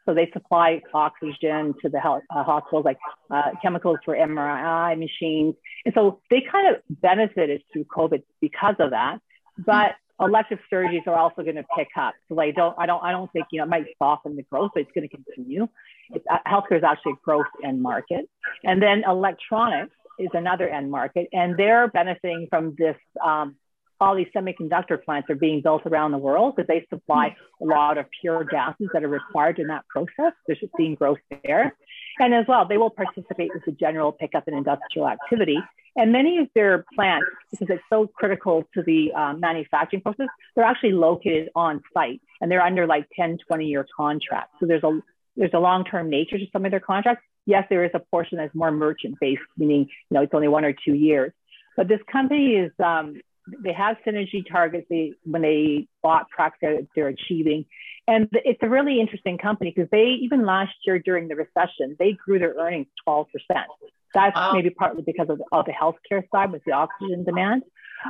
So 0.06 0.14
they 0.14 0.30
supply 0.32 0.82
oxygen 0.92 1.74
to 1.82 1.88
the 1.88 2.00
health, 2.00 2.22
uh, 2.34 2.42
hospitals, 2.42 2.84
like 2.84 2.98
uh, 3.30 3.50
chemicals 3.62 3.98
for 4.04 4.16
MRI 4.16 4.98
machines. 4.98 5.54
And 5.84 5.94
so 5.94 6.20
they 6.30 6.42
kind 6.50 6.74
of 6.74 6.82
benefited 6.88 7.62
through 7.72 7.84
COVID 7.84 8.22
because 8.40 8.76
of 8.80 8.90
that. 8.90 9.18
But 9.58 9.92
elective 10.20 10.58
surgeries 10.72 11.06
are 11.06 11.14
also 11.14 11.42
going 11.42 11.56
to 11.56 11.64
pick 11.76 11.88
up. 11.96 12.14
So 12.28 12.38
I 12.40 12.50
don't, 12.50 12.76
I 12.78 12.86
don't, 12.86 13.02
I 13.02 13.12
don't 13.12 13.30
think 13.32 13.46
you 13.50 13.58
know 13.58 13.64
it 13.64 13.70
might 13.70 13.86
soften 13.98 14.36
the 14.36 14.42
growth, 14.42 14.72
but 14.74 14.82
it's 14.82 14.92
going 14.94 15.08
to 15.08 15.14
continue. 15.14 15.68
It's, 16.10 16.24
uh, 16.30 16.38
healthcare 16.46 16.78
is 16.78 16.84
actually 16.84 17.12
a 17.12 17.24
growth 17.24 17.46
end 17.64 17.82
market, 17.82 18.28
and 18.64 18.80
then 18.80 19.04
electronics 19.06 19.94
is 20.18 20.28
another 20.34 20.68
end 20.68 20.90
market, 20.90 21.28
and 21.32 21.56
they're 21.56 21.88
benefiting 21.88 22.46
from 22.50 22.74
this 22.78 22.96
um, 23.24 23.56
all 24.02 24.16
these 24.16 24.26
semiconductor 24.34 25.02
plants 25.02 25.30
are 25.30 25.36
being 25.36 25.60
built 25.62 25.82
around 25.86 26.10
the 26.10 26.18
world 26.18 26.56
because 26.56 26.66
they 26.66 26.84
supply 26.90 27.36
a 27.60 27.64
lot 27.64 27.98
of 27.98 28.06
pure 28.20 28.44
gases 28.44 28.88
that 28.92 29.04
are 29.04 29.08
required 29.08 29.60
in 29.60 29.68
that 29.68 29.86
process. 29.86 30.32
There's 30.46 30.58
just 30.58 30.72
being 30.76 30.96
growth 30.96 31.18
there. 31.44 31.76
And 32.18 32.34
as 32.34 32.44
well, 32.48 32.66
they 32.68 32.78
will 32.78 32.90
participate 32.90 33.52
with 33.54 33.64
the 33.64 33.72
general 33.72 34.10
pickup 34.10 34.48
in 34.48 34.54
industrial 34.54 35.08
activity. 35.08 35.58
And 35.94 36.10
many 36.10 36.38
of 36.38 36.48
their 36.54 36.84
plants, 36.96 37.26
because 37.52 37.68
it's 37.70 37.82
so 37.88 38.08
critical 38.08 38.64
to 38.74 38.82
the 38.82 39.12
um, 39.12 39.38
manufacturing 39.38 40.02
process, 40.02 40.26
they're 40.56 40.64
actually 40.64 40.92
located 40.92 41.50
on 41.54 41.80
site 41.94 42.20
and 42.40 42.50
they're 42.50 42.62
under 42.62 42.86
like 42.88 43.06
10, 43.14 43.38
20 43.46 43.66
year 43.66 43.86
contracts. 43.96 44.54
So 44.58 44.66
there's 44.66 44.82
a 44.82 45.00
there's 45.36 45.54
a 45.54 45.58
long-term 45.58 46.10
nature 46.10 46.36
to 46.36 46.44
some 46.52 46.66
of 46.66 46.72
their 46.72 46.80
contracts. 46.80 47.24
Yes, 47.46 47.64
there 47.70 47.84
is 47.84 47.90
a 47.94 48.00
portion 48.00 48.36
that's 48.36 48.54
more 48.54 48.70
merchant-based, 48.70 49.40
meaning 49.56 49.88
you 50.10 50.14
know 50.14 50.22
it's 50.22 50.34
only 50.34 50.48
one 50.48 50.64
or 50.64 50.74
two 50.84 50.92
years. 50.92 51.32
But 51.76 51.88
this 51.88 52.00
company 52.10 52.56
is 52.56 52.70
um, 52.84 53.20
they 53.62 53.72
have 53.72 53.96
synergy 54.06 54.44
targets 54.48 54.86
they 54.88 55.12
when 55.24 55.42
they 55.42 55.88
bought 56.02 56.26
Praxair 56.36 56.86
they're 56.94 57.08
achieving. 57.08 57.64
And 58.08 58.28
it's 58.32 58.60
a 58.62 58.68
really 58.68 59.00
interesting 59.00 59.38
company 59.38 59.72
because 59.74 59.90
they 59.90 60.18
even 60.22 60.44
last 60.44 60.74
year 60.86 60.98
during 60.98 61.28
the 61.28 61.36
recession 61.36 61.96
they 61.98 62.12
grew 62.12 62.38
their 62.38 62.54
earnings 62.54 62.88
12% 63.06 63.26
that's 64.14 64.36
wow. 64.36 64.52
maybe 64.52 64.70
partly 64.70 65.02
because 65.02 65.28
of 65.28 65.38
the, 65.38 65.44
of 65.52 65.64
the 65.66 65.72
healthcare 65.72 66.22
side 66.30 66.52
with 66.52 66.62
the 66.64 66.72
oxygen 66.72 67.24
demand. 67.24 67.62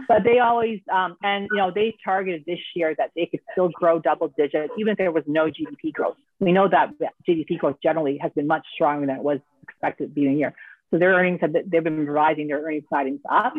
But 0.09 0.25
they 0.25 0.39
always 0.39 0.81
um, 0.91 1.17
and 1.23 1.49
you 1.51 1.59
know 1.59 1.71
they 1.71 1.95
targeted 2.03 2.45
this 2.47 2.59
year 2.75 2.95
that 2.97 3.11
they 3.15 3.27
could 3.27 3.41
still 3.53 3.69
grow 3.69 3.99
double 3.99 4.33
digits 4.39 4.73
even 4.79 4.93
if 4.93 4.99
there 4.99 5.13
was 5.13 5.25
no 5.27 5.47
gdp 5.47 5.93
growth. 5.93 6.17
We 6.41 6.51
know 6.51 6.67
that 6.69 6.91
gdp 7.29 7.59
growth 7.59 7.77
generally 7.83 8.17
has 8.19 8.33
been 8.35 8.47
much 8.47 8.65
stronger 8.75 9.07
than 9.07 9.17
it 9.17 9.23
was 9.23 9.39
expected 9.63 10.09
to 10.09 10.15
be 10.15 10.27
in 10.27 10.33
a 10.33 10.37
year. 10.37 10.55
So 10.91 10.99
their 10.99 11.13
earnings 11.13 11.41
have 11.43 11.53
been, 11.53 11.69
they've 11.71 11.85
been 11.85 12.07
rising 12.07 12.49
their 12.49 12.63
earnings 12.63 12.85
guidance 12.91 13.21
up 13.31 13.53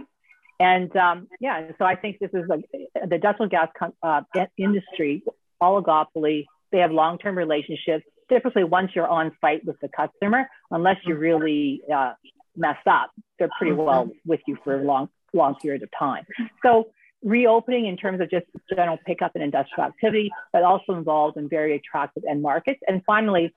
and 0.64 0.96
um, 0.96 1.28
yeah, 1.42 1.72
so 1.78 1.84
I 1.84 1.96
think 1.96 2.20
this 2.20 2.30
is 2.34 2.46
like 2.48 2.64
the 2.72 3.16
industrial 3.16 3.50
gas 3.50 3.68
uh, 4.02 4.22
industry 4.58 5.22
oligopoly. 5.62 6.46
They 6.72 6.80
have 6.80 6.92
long-term 6.92 7.38
relationships. 7.38 8.06
typically 8.30 8.64
once 8.64 8.92
you're 8.96 9.08
on 9.08 9.34
site 9.42 9.66
with 9.66 9.78
the 9.82 9.90
customer, 9.90 10.48
unless 10.72 10.96
you 11.06 11.16
really 11.16 11.82
uh, 11.94 12.14
mess 12.56 12.78
up, 12.86 13.12
they're 13.38 13.50
pretty 13.60 13.74
well 13.74 14.10
with 14.26 14.40
you 14.48 14.58
for 14.64 14.80
a 14.80 14.84
long, 14.84 15.10
long 15.34 15.56
period 15.56 15.84
of 15.84 15.90
time. 16.00 16.24
So 16.64 16.88
reopening 17.24 17.86
in 17.86 17.98
terms 17.98 18.22
of 18.22 18.30
just 18.30 18.46
general 18.74 18.98
pickup 19.06 19.36
in 19.36 19.42
industrial 19.42 19.90
activity, 19.90 20.32
but 20.54 20.64
also 20.64 20.94
involved 20.94 21.36
in 21.36 21.50
very 21.50 21.76
attractive 21.76 22.24
end 22.30 22.42
markets. 22.42 22.80
And 22.88 23.04
finally, 23.06 23.54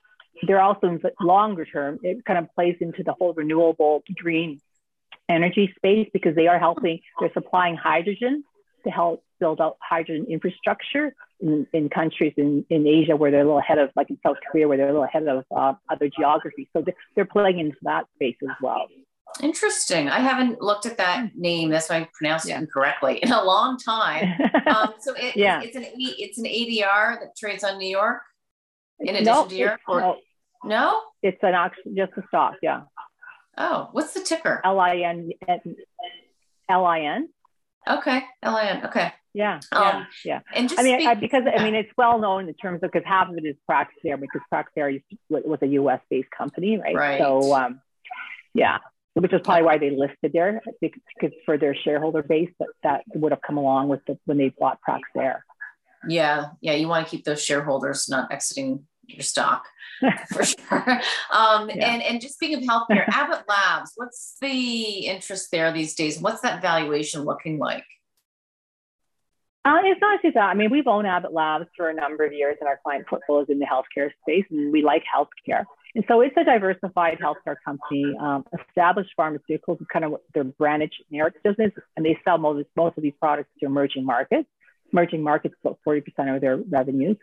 they're 0.47 0.61
also 0.61 0.99
longer 1.21 1.65
term, 1.65 1.99
it 2.03 2.25
kind 2.25 2.39
of 2.39 2.53
plays 2.55 2.77
into 2.81 3.03
the 3.05 3.13
whole 3.13 3.33
renewable 3.33 4.03
green 4.17 4.61
energy 5.29 5.73
space 5.77 6.09
because 6.13 6.35
they 6.35 6.47
are 6.47 6.59
helping, 6.59 7.01
they're 7.21 7.33
supplying 7.33 7.77
hydrogen 7.77 8.45
to 8.85 8.91
help 8.91 9.25
build 9.41 9.61
out 9.61 9.77
hydrogen 9.81 10.27
infrastructure 10.29 11.15
in, 11.41 11.67
in 11.73 11.89
countries 11.89 12.33
in, 12.37 12.65
in 12.71 12.87
Asia 12.87 13.17
where 13.17 13.31
they're 13.31 13.41
a 13.41 13.45
little 13.45 13.59
ahead 13.59 13.79
of, 13.79 13.91
like 13.97 14.09
in 14.11 14.19
South 14.25 14.37
Korea, 14.51 14.69
where 14.69 14.77
they're 14.77 14.89
a 14.89 14.93
little 14.93 15.05
ahead 15.05 15.27
of 15.27 15.45
uh, 15.55 15.75
other 15.91 16.09
geographies. 16.09 16.69
So 16.73 16.83
they're, 16.83 16.95
they're 17.15 17.25
playing 17.27 17.59
into 17.59 17.77
that 17.83 18.07
space 18.15 18.37
as 18.43 18.57
well. 18.63 18.87
Interesting. 19.43 20.09
I 20.09 20.21
haven't 20.21 20.63
looked 20.63 20.87
at 20.87 20.97
that 20.97 21.37
name. 21.37 21.69
That's 21.69 21.91
why 21.91 21.97
I 21.97 22.09
pronounced 22.15 22.49
yeah. 22.49 22.57
it 22.57 22.61
incorrectly 22.63 23.19
in 23.23 23.33
a 23.33 23.43
long 23.43 23.79
time. 23.79 24.35
Um, 24.67 24.95
so 24.99 25.15
it, 25.15 25.37
yeah. 25.37 25.63
it's, 25.63 25.77
an 25.77 25.85
it's 25.97 26.39
an 26.39 26.45
ADR 26.45 27.21
that 27.21 27.37
trades 27.37 27.63
on 27.63 27.79
New 27.79 27.89
York. 27.89 28.21
In 28.99 29.15
addition 29.15 29.25
no, 29.25 29.47
to 29.47 29.79
or 29.87 30.01
no, 30.01 30.17
no, 30.65 31.01
it's 31.23 31.39
an 31.43 31.55
auction, 31.55 31.95
just 31.97 32.11
a 32.17 32.23
stock. 32.27 32.55
Yeah. 32.63 32.81
Oh, 33.57 33.89
what's 33.93 34.13
the 34.15 34.21
ticker? 34.21 34.61
L 34.65 34.79
I 34.79 34.97
N 34.97 35.31
L 36.69 36.85
I 36.85 37.01
N. 37.01 37.29
Okay, 37.89 38.23
L 38.43 38.57
I 38.57 38.65
N. 38.65 38.87
Okay. 38.87 39.13
Yeah, 39.33 39.61
um, 39.73 39.83
yeah, 39.83 40.05
yeah. 40.25 40.41
And 40.55 40.67
just 40.67 40.81
I 40.81 40.83
mean, 40.83 40.97
speak, 40.97 41.09
I, 41.09 41.15
because 41.15 41.43
I 41.47 41.63
mean, 41.63 41.75
it's 41.75 41.91
well 41.99 42.19
known 42.19 42.49
in 42.49 42.55
terms 42.55 42.83
of 42.83 42.91
because 42.91 43.07
half 43.07 43.29
of 43.29 43.37
it 43.37 43.45
is 43.45 43.55
Praxair 43.71 44.19
because 44.19 44.41
Praxair 44.53 45.03
was 45.29 45.59
a 45.61 45.67
U.S. 45.67 46.01
based 46.09 46.31
company, 46.31 46.79
right? 46.79 46.95
Right. 46.95 47.21
So, 47.21 47.55
um, 47.55 47.83
yeah, 48.55 48.79
which 49.13 49.35
is 49.35 49.43
probably 49.45 49.65
why 49.65 49.77
they 49.77 49.91
listed 49.91 50.33
there 50.33 50.63
because 50.81 51.33
for 51.45 51.59
their 51.59 51.75
shareholder 51.75 52.23
base 52.23 52.51
that 52.59 52.69
that 52.83 53.03
would 53.15 53.33
have 53.33 53.43
come 53.43 53.59
along 53.59 53.89
with 53.89 54.01
the 54.07 54.19
when 54.25 54.39
they 54.39 54.55
bought 54.59 54.79
Praxair. 54.89 55.41
Yeah, 56.09 56.47
yeah, 56.63 56.73
you 56.73 56.89
want 56.89 57.07
to 57.07 57.11
keep 57.11 57.27
those 57.27 57.43
shareholders 57.43 58.09
not 58.09 58.33
exiting 58.33 58.87
your 59.07 59.23
stock 59.23 59.67
for 60.33 60.45
sure. 60.45 61.01
Um, 61.31 61.71
yeah. 61.71 61.93
and, 61.93 62.03
and 62.03 62.21
just 62.21 62.35
speaking 62.35 62.59
of 62.59 62.65
healthcare, 62.65 63.05
Abbott 63.09 63.45
Labs, 63.49 63.93
what's 63.97 64.37
the 64.41 65.07
interest 65.07 65.51
there 65.51 65.73
these 65.73 65.95
days? 65.95 66.21
What's 66.21 66.43
that 66.43 66.63
valuation 66.63 67.23
looking 67.23 67.59
like? 67.59 67.85
Uh, 69.65 69.79
it's 69.85 70.01
not 70.01 70.23
just 70.23 70.35
that. 70.35 70.45
I 70.45 70.55
mean, 70.55 70.71
we've 70.71 70.87
owned 70.87 71.09
Abbott 71.09 71.33
Labs 71.33 71.67
for 71.77 71.89
a 71.89 71.95
number 71.95 72.25
of 72.25 72.33
years, 72.33 72.57
and 72.61 72.69
our 72.69 72.79
client 72.85 73.05
portfolio 73.09 73.43
is 73.43 73.49
in 73.49 73.59
the 73.59 73.67
healthcare 73.67 74.11
space, 74.23 74.45
and 74.51 74.73
we 74.73 74.83
like 74.83 75.03
healthcare. 75.03 75.65
And 75.97 76.05
so 76.07 76.21
it's 76.21 76.37
a 76.37 76.45
diversified 76.45 77.19
healthcare 77.19 77.57
company, 77.65 78.15
um, 78.21 78.45
established 78.69 79.11
pharmaceuticals, 79.19 79.79
kind 79.93 80.05
of 80.05 80.17
their 80.35 80.45
branded 80.45 80.93
generic 81.11 81.43
business, 81.43 81.73
and 81.97 82.07
they 82.07 82.17
sell 82.25 82.39
most, 82.39 82.69
most 82.77 82.97
of 82.97 83.03
these 83.03 83.15
products 83.19 83.49
to 83.59 83.67
emerging 83.67 84.05
markets. 84.05 84.49
Emerging 84.93 85.23
markets, 85.23 85.57
about 85.65 85.81
40% 85.85 86.03
of 86.33 86.41
their 86.41 86.59
revenues. 86.59 87.17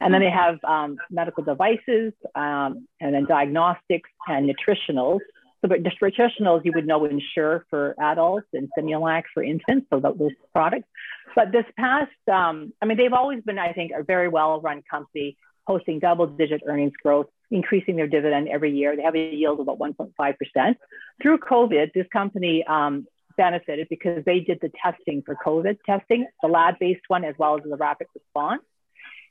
And 0.00 0.14
then 0.14 0.20
they 0.20 0.30
have 0.30 0.58
um, 0.64 0.96
medical 1.10 1.44
devices, 1.44 2.12
um, 2.34 2.86
and 3.00 3.14
then 3.14 3.26
diagnostics 3.26 4.08
and 4.26 4.48
nutritionals. 4.48 5.20
So, 5.62 5.68
but 5.68 5.82
nutritionals 5.82 6.64
you 6.64 6.72
would 6.74 6.86
know 6.86 7.04
Ensure 7.04 7.66
for 7.68 7.94
adults 8.00 8.46
and 8.54 8.68
Similac 8.78 9.24
for 9.34 9.42
infants, 9.42 9.86
so 9.90 10.00
that, 10.00 10.18
those 10.18 10.32
products. 10.52 10.88
But 11.34 11.52
this 11.52 11.66
past, 11.76 12.10
um, 12.32 12.72
I 12.80 12.86
mean, 12.86 12.96
they've 12.96 13.12
always 13.12 13.42
been, 13.42 13.58
I 13.58 13.72
think, 13.72 13.92
a 13.94 14.02
very 14.02 14.28
well-run 14.28 14.82
company, 14.90 15.36
posting 15.66 15.98
double-digit 15.98 16.62
earnings 16.66 16.94
growth, 17.02 17.26
increasing 17.50 17.96
their 17.96 18.08
dividend 18.08 18.48
every 18.48 18.72
year. 18.72 18.96
They 18.96 19.02
have 19.02 19.14
a 19.14 19.34
yield 19.34 19.60
of 19.60 19.68
about 19.68 19.78
1.5%. 19.78 20.76
Through 21.22 21.38
COVID, 21.38 21.92
this 21.92 22.06
company 22.12 22.64
um, 22.66 23.06
benefited 23.36 23.86
because 23.88 24.24
they 24.24 24.40
did 24.40 24.58
the 24.60 24.70
testing 24.82 25.22
for 25.24 25.36
COVID 25.44 25.78
testing, 25.84 26.26
the 26.42 26.48
lab-based 26.48 27.02
one, 27.08 27.24
as 27.24 27.34
well 27.38 27.56
as 27.56 27.62
the 27.68 27.76
rapid 27.76 28.06
response. 28.14 28.62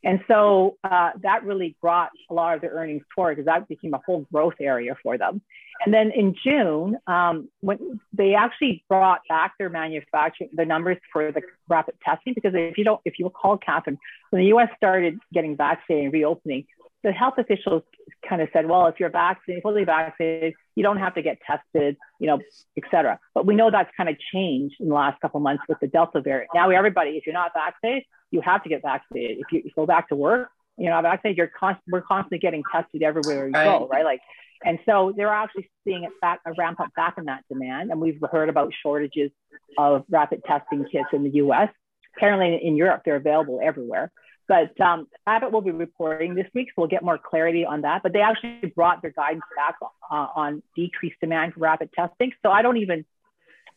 And 0.04 0.22
so 0.28 0.78
uh, 0.84 1.12
that 1.24 1.43
really 1.43 1.76
brought 1.82 2.12
a 2.30 2.34
lot 2.34 2.56
of 2.56 2.62
their 2.62 2.72
earnings 2.72 3.04
forward 3.14 3.36
because 3.36 3.45
that 3.45 3.68
became 3.68 3.93
a 3.93 4.02
whole 4.06 4.26
growth 4.32 4.56
area 4.62 4.95
for 5.04 5.18
them. 5.18 5.41
And 5.86 5.93
then 5.93 6.12
in 6.12 6.36
June, 6.43 6.97
um, 7.08 7.50
when 7.62 8.00
they 8.14 8.34
actually 8.34 8.84
brought 8.89 9.22
back 9.30 9.54
their 9.58 9.70
manufacturing, 9.70 10.50
the 10.54 10.66
numbers 10.66 10.97
for 11.12 11.32
the 11.32 11.41
rapid 11.68 11.95
testing, 12.04 12.34
because 12.34 12.54
if 12.54 12.78
you 12.78 12.84
don't, 12.84 13.02
if 13.06 13.18
you 13.18 13.26
recall, 13.26 13.58
Catherine, 13.58 13.97
when 14.30 14.41
the 14.41 14.47
U.S. 14.50 14.70
started 14.76 15.20
getting 15.34 15.56
vaccinated 15.56 16.06
and 16.06 16.14
reopening, 16.14 16.66
the 17.04 17.14
health 17.14 17.36
officials 17.38 17.84
kind 18.28 18.41
of 18.41 18.50
said, 18.52 18.68
well, 18.68 18.88
if 18.88 19.00
you're 19.00 19.10
vaccinated, 19.10 19.64
fully 19.64 19.86
vaccinated, 19.86 20.54
you 20.76 20.84
don't 20.84 20.97
have 20.97 21.16
to 21.16 21.22
get 21.22 21.38
tested, 21.47 21.95
you 22.20 22.28
know, 22.28 22.39
et 22.78 22.84
cetera. 22.91 23.20
But 23.34 23.45
we 23.45 23.56
know 23.56 23.72
that's 23.72 23.89
kind 23.95 24.10
of 24.10 24.18
changed 24.34 24.76
in 24.82 24.89
the 24.89 24.95
last 24.95 25.22
couple 25.22 25.39
months 25.39 25.64
with 25.70 25.80
the 25.80 25.88
Delta 25.88 26.20
variant. 26.22 26.50
Now 26.54 26.70
everybody, 26.72 27.12
if 27.12 27.26
you're 27.26 27.34
not 27.34 27.52
vaccinated, 27.54 28.04
you 28.32 28.42
have 28.42 28.64
to 28.64 28.70
get 28.70 28.82
vaccinated. 28.82 29.40
If 29.40 29.52
you, 29.52 29.72
go 29.76 29.86
back 29.86 30.10
to 30.10 30.16
work, 30.16 30.50
you 30.78 30.90
know, 30.90 31.02
vaccinated, 31.02 31.38
you're 31.38 31.48
const- 31.48 31.82
we're 31.88 32.02
constantly 32.02 32.40
getting 32.40 32.64
tested 32.72 33.04
everywhere 33.04 33.48
you 33.48 33.54
go, 33.54 33.88
right? 33.92 34.06
Like, 34.06 34.22
and 34.64 34.80
so 34.86 35.14
they're 35.16 35.30
actually 35.30 35.70
seeing 35.86 36.04
it 36.04 36.12
back, 36.22 36.42
a 36.46 36.54
ramp 36.58 36.80
up 36.80 36.94
back 36.96 37.16
in 37.18 37.26
that 37.26 37.44
demand. 37.50 37.92
And 37.92 38.02
we've 38.02 38.20
heard 38.30 38.50
about 38.50 38.74
shortages 38.84 39.32
of 39.78 40.04
rapid 40.10 40.44
testing 40.46 40.86
kits 40.92 41.08
in 41.14 41.24
the 41.24 41.32
US. 41.36 41.70
Apparently 42.18 42.60
in 42.66 42.76
Europe, 42.76 43.04
they're 43.06 43.16
available 43.16 43.60
everywhere. 43.64 44.12
But 44.50 44.80
um, 44.82 45.08
Abbott 45.28 45.52
will 45.52 45.62
be 45.62 45.72
reporting 45.72 46.34
this 46.34 46.48
week, 46.56 46.70
so 46.70 46.74
we'll 46.78 46.88
get 46.88 47.04
more 47.04 47.20
clarity 47.20 47.66
on 47.66 47.82
that. 47.82 48.02
But 48.02 48.14
they 48.14 48.22
actually 48.22 48.74
brought 48.76 49.02
their 49.02 49.12
guidance 49.12 49.44
back 49.56 49.76
uh, 49.82 50.28
on 50.36 50.64
decreased 50.76 51.20
demand 51.22 51.54
for 51.54 51.60
rapid 51.60 51.92
testing. 51.94 52.32
So 52.44 52.50
I 52.50 52.64
don't 52.64 52.78
even, 52.78 53.06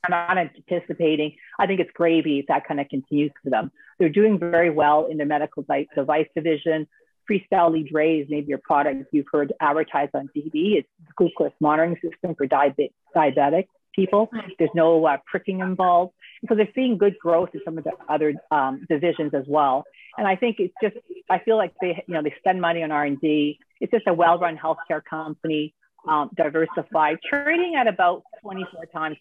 I'm 0.03 0.11
not 0.11 0.39
anticipating. 0.39 1.37
I 1.59 1.67
think 1.67 1.81
it's 1.81 1.91
gravy 1.93 2.39
if 2.39 2.47
that 2.47 2.67
kind 2.67 2.81
of 2.81 2.89
continues 2.89 3.33
for 3.45 3.51
them. 3.51 3.71
They're 3.99 4.09
doing 4.09 4.39
very 4.39 4.71
well 4.71 5.07
in 5.07 5.17
the 5.19 5.25
medical 5.25 5.65
device 5.95 6.27
division. 6.35 6.87
Freestyle 7.31 7.73
Libre 7.73 8.21
is 8.21 8.27
maybe 8.29 8.49
your 8.49 8.59
product 8.59 9.05
you've 9.13 9.27
heard 9.33 9.53
advertised 9.61 10.15
on 10.15 10.29
TV. 10.37 10.77
It's 10.77 10.89
glucose 11.17 11.53
monitoring 11.61 11.97
system 12.03 12.35
for 12.35 12.47
diabetic 12.47 13.67
people. 13.95 14.31
There's 14.59 14.71
no 14.75 15.05
uh, 15.07 15.19
pricking 15.27 15.61
involved. 15.61 16.13
So 16.49 16.55
they're 16.55 16.69
seeing 16.75 16.99
good 16.99 17.19
growth 17.19 17.51
in 17.55 17.61
some 17.65 17.79
of 17.79 17.85
the 17.85 17.93
other 18.09 18.35
um, 18.51 18.85
divisions 18.89 19.33
as 19.35 19.45
well. 19.47 19.85
And 20.19 20.27
I 20.27 20.37
think 20.37 20.57
it's 20.59 20.75
just, 20.83 20.97
I 21.31 21.39
feel 21.39 21.57
like 21.57 21.73
they, 21.81 22.03
you 22.07 22.15
know, 22.15 22.23
they 22.23 22.35
spend 22.39 22.61
money 22.61 22.83
on 22.83 22.91
R&D. 22.91 23.59
It's 23.81 23.93
just 23.93 24.07
a 24.07 24.13
well-run 24.15 24.59
healthcare 24.59 25.03
company, 25.09 25.75
um, 26.07 26.31
diversified, 26.37 27.19
trading 27.29 27.77
at 27.77 27.87
about 27.87 28.23
24 28.43 28.87
times 28.87 29.17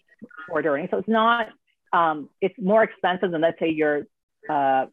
forward 0.48 0.66
earnings. 0.66 0.90
So 0.92 0.98
it's 0.98 1.08
not, 1.08 1.48
um, 1.94 2.30
it's 2.42 2.56
more 2.60 2.84
expensive 2.84 3.32
than 3.32 3.42
let's 3.42 3.60
say 3.60 3.70
you're 3.70 4.04
uh, 4.50 4.86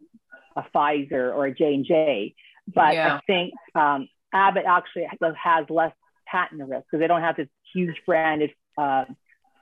a 0.57 0.65
Pfizer 0.75 1.35
or 1.35 1.47
a 1.47 1.55
J&J. 1.55 2.35
But 2.73 2.95
yeah. 2.95 3.17
I 3.17 3.21
think 3.27 3.55
um, 3.75 4.09
Abbott 4.33 4.65
actually 4.67 5.07
has 5.43 5.67
less 5.71 5.93
patent 6.27 6.69
risk 6.69 6.85
because 6.91 7.01
they 7.01 7.07
don't 7.07 7.23
have 7.23 7.37
this 7.37 7.49
huge 7.73 7.97
branded 8.07 8.51
uh, 8.77 9.05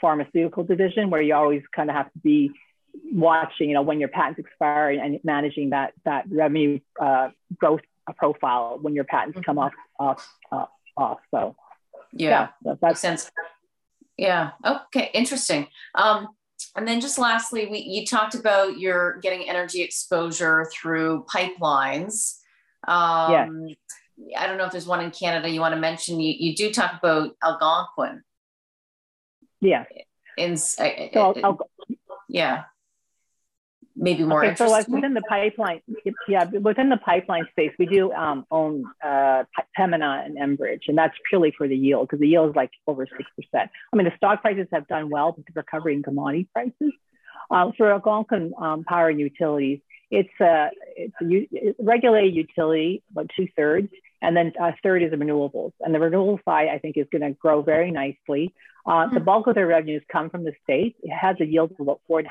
pharmaceutical 0.00 0.64
division 0.64 1.10
where 1.10 1.22
you 1.22 1.34
always 1.34 1.62
kind 1.74 1.90
of 1.90 1.96
have 1.96 2.12
to 2.12 2.18
be 2.18 2.50
watching, 3.12 3.68
you 3.68 3.74
know, 3.74 3.82
when 3.82 4.00
your 4.00 4.08
patents 4.08 4.40
expire 4.40 4.90
and 4.90 5.20
managing 5.22 5.70
that 5.70 5.92
that 6.04 6.24
revenue 6.28 6.80
uh, 7.00 7.28
growth 7.56 7.80
profile 8.16 8.78
when 8.80 8.94
your 8.94 9.04
patents 9.04 9.38
come 9.44 9.58
off 9.58 9.72
off 9.98 10.26
uh, 10.50 10.66
off. 10.96 11.18
So 11.30 11.56
yeah, 12.12 12.48
yeah 12.64 12.72
that 12.72 12.82
makes 12.82 13.00
sense. 13.00 13.30
Yeah. 14.16 14.52
Okay. 14.64 15.10
Interesting. 15.12 15.68
Um, 15.94 16.28
and 16.76 16.86
then 16.86 17.00
just 17.00 17.18
lastly, 17.18 17.66
we 17.66 17.78
you 17.78 18.06
talked 18.06 18.34
about 18.34 18.78
your 18.78 19.18
getting 19.18 19.48
energy 19.48 19.82
exposure 19.82 20.70
through 20.72 21.24
pipelines. 21.24 22.38
Um, 22.86 23.68
yeah. 24.16 24.40
I 24.40 24.46
don't 24.46 24.56
know 24.56 24.64
if 24.64 24.72
there's 24.72 24.86
one 24.86 25.00
in 25.00 25.10
Canada 25.10 25.48
you 25.48 25.60
want 25.60 25.74
to 25.74 25.80
mention. 25.80 26.20
You, 26.20 26.34
you 26.38 26.56
do 26.56 26.72
talk 26.72 26.92
about 26.98 27.32
Algonquin. 27.42 28.22
Yeah. 29.60 29.84
In, 30.38 30.56
so 30.56 30.84
yeah 32.28 32.64
maybe 33.96 34.24
more 34.24 34.44
okay, 34.44 34.54
so 34.54 34.68
like 34.68 34.86
within 34.88 35.14
the 35.14 35.22
pipeline 35.22 35.80
yeah 36.28 36.44
within 36.44 36.90
the 36.90 36.96
pipeline 36.98 37.46
space 37.50 37.72
we 37.78 37.86
do 37.86 38.12
um, 38.12 38.46
own 38.50 38.84
uh, 39.02 39.42
pembina 39.76 40.22
and 40.24 40.36
enbridge 40.36 40.82
and 40.88 40.98
that's 40.98 41.14
purely 41.28 41.52
for 41.56 41.66
the 41.66 41.76
yield 41.76 42.06
because 42.06 42.20
the 42.20 42.28
yield 42.28 42.50
is 42.50 42.56
like 42.56 42.70
over 42.86 43.06
6% 43.06 43.10
i 43.54 43.68
mean 43.96 44.04
the 44.04 44.12
stock 44.16 44.42
prices 44.42 44.66
have 44.72 44.86
done 44.88 45.08
well 45.10 45.34
with 45.36 45.46
the 45.46 45.52
recovery 45.54 45.94
in 45.94 46.02
commodity 46.02 46.46
prices 46.52 46.92
uh, 47.50 47.70
for 47.76 47.92
algonquin 47.92 48.52
um, 48.60 48.84
power 48.84 49.08
and 49.08 49.18
utilities 49.18 49.80
it's 50.10 50.28
a, 50.40 50.68
it's 50.96 51.14
a 51.20 51.82
regulated 51.82 52.34
utility 52.34 53.02
about 53.10 53.28
two-thirds 53.36 53.88
and 54.22 54.36
then 54.36 54.52
a 54.60 54.72
third 54.82 55.02
is 55.02 55.10
the 55.10 55.16
renewables. 55.16 55.72
And 55.80 55.94
the 55.94 56.00
renewable 56.00 56.40
side 56.44 56.68
i 56.68 56.78
think 56.78 56.96
is 56.96 57.06
going 57.10 57.22
to 57.22 57.30
grow 57.32 57.62
very 57.62 57.90
nicely. 57.90 58.54
Uh, 58.86 59.08
the 59.12 59.18
hmm. 59.18 59.24
bulk 59.24 59.46
of 59.46 59.54
their 59.54 59.66
revenues 59.66 60.02
come 60.10 60.30
from 60.30 60.44
the 60.44 60.52
state. 60.62 60.96
It 61.02 61.10
has 61.10 61.36
a 61.40 61.44
yield 61.44 61.72
of 61.72 61.80
about 61.80 62.00
four 62.06 62.22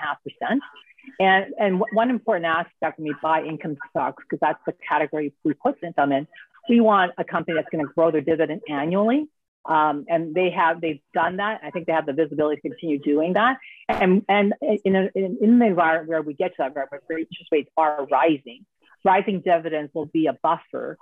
and 1.20 1.28
a 1.28 1.32
half 1.32 1.44
percent 1.46 1.56
and, 1.60 1.84
one 1.94 2.10
important 2.10 2.46
aspect 2.46 3.00
when 3.00 3.08
we 3.08 3.16
buy 3.22 3.44
income 3.44 3.78
stocks, 3.90 4.24
because 4.24 4.40
that's 4.42 4.60
the 4.66 4.74
category 4.88 5.34
we 5.44 5.54
put 5.54 5.80
them 5.82 6.12
in, 6.12 6.28
we 6.70 6.80
want 6.80 7.12
a 7.18 7.24
company 7.24 7.56
that's 7.56 7.70
going 7.72 7.86
to 7.86 7.92
grow 7.94 8.12
their 8.12 8.22
dividend 8.22 8.62
annually. 8.70 9.28
Um, 9.66 10.06
and 10.08 10.36
they 10.36 10.52
have 10.52 10.80
they've 10.80 11.02
done 11.14 11.38
that. 11.38 11.62
I 11.64 11.72
think 11.72 11.88
they 11.88 11.94
have 11.94 12.06
the 12.06 12.14
visibility 12.14 12.62
to 12.62 12.70
continue 12.70 13.00
doing 13.00 13.34
that. 13.34 13.58
And 13.90 14.24
and 14.30 14.54
in, 14.62 14.96
a, 14.96 15.10
in, 15.16 15.38
in 15.42 15.60
the 15.60 15.66
environment 15.66 16.08
where 16.08 16.22
we 16.22 16.36
get 16.36 16.50
to 16.50 16.56
that 16.60 16.68
environment 16.68 17.04
where 17.08 17.18
interest 17.18 17.50
rates 17.52 17.70
are 17.76 18.06
rising, 18.06 18.66
rising 19.04 19.42
dividends 19.42 19.92
will 19.96 20.06
be 20.06 20.28
a 20.28 20.34
buffer 20.34 20.98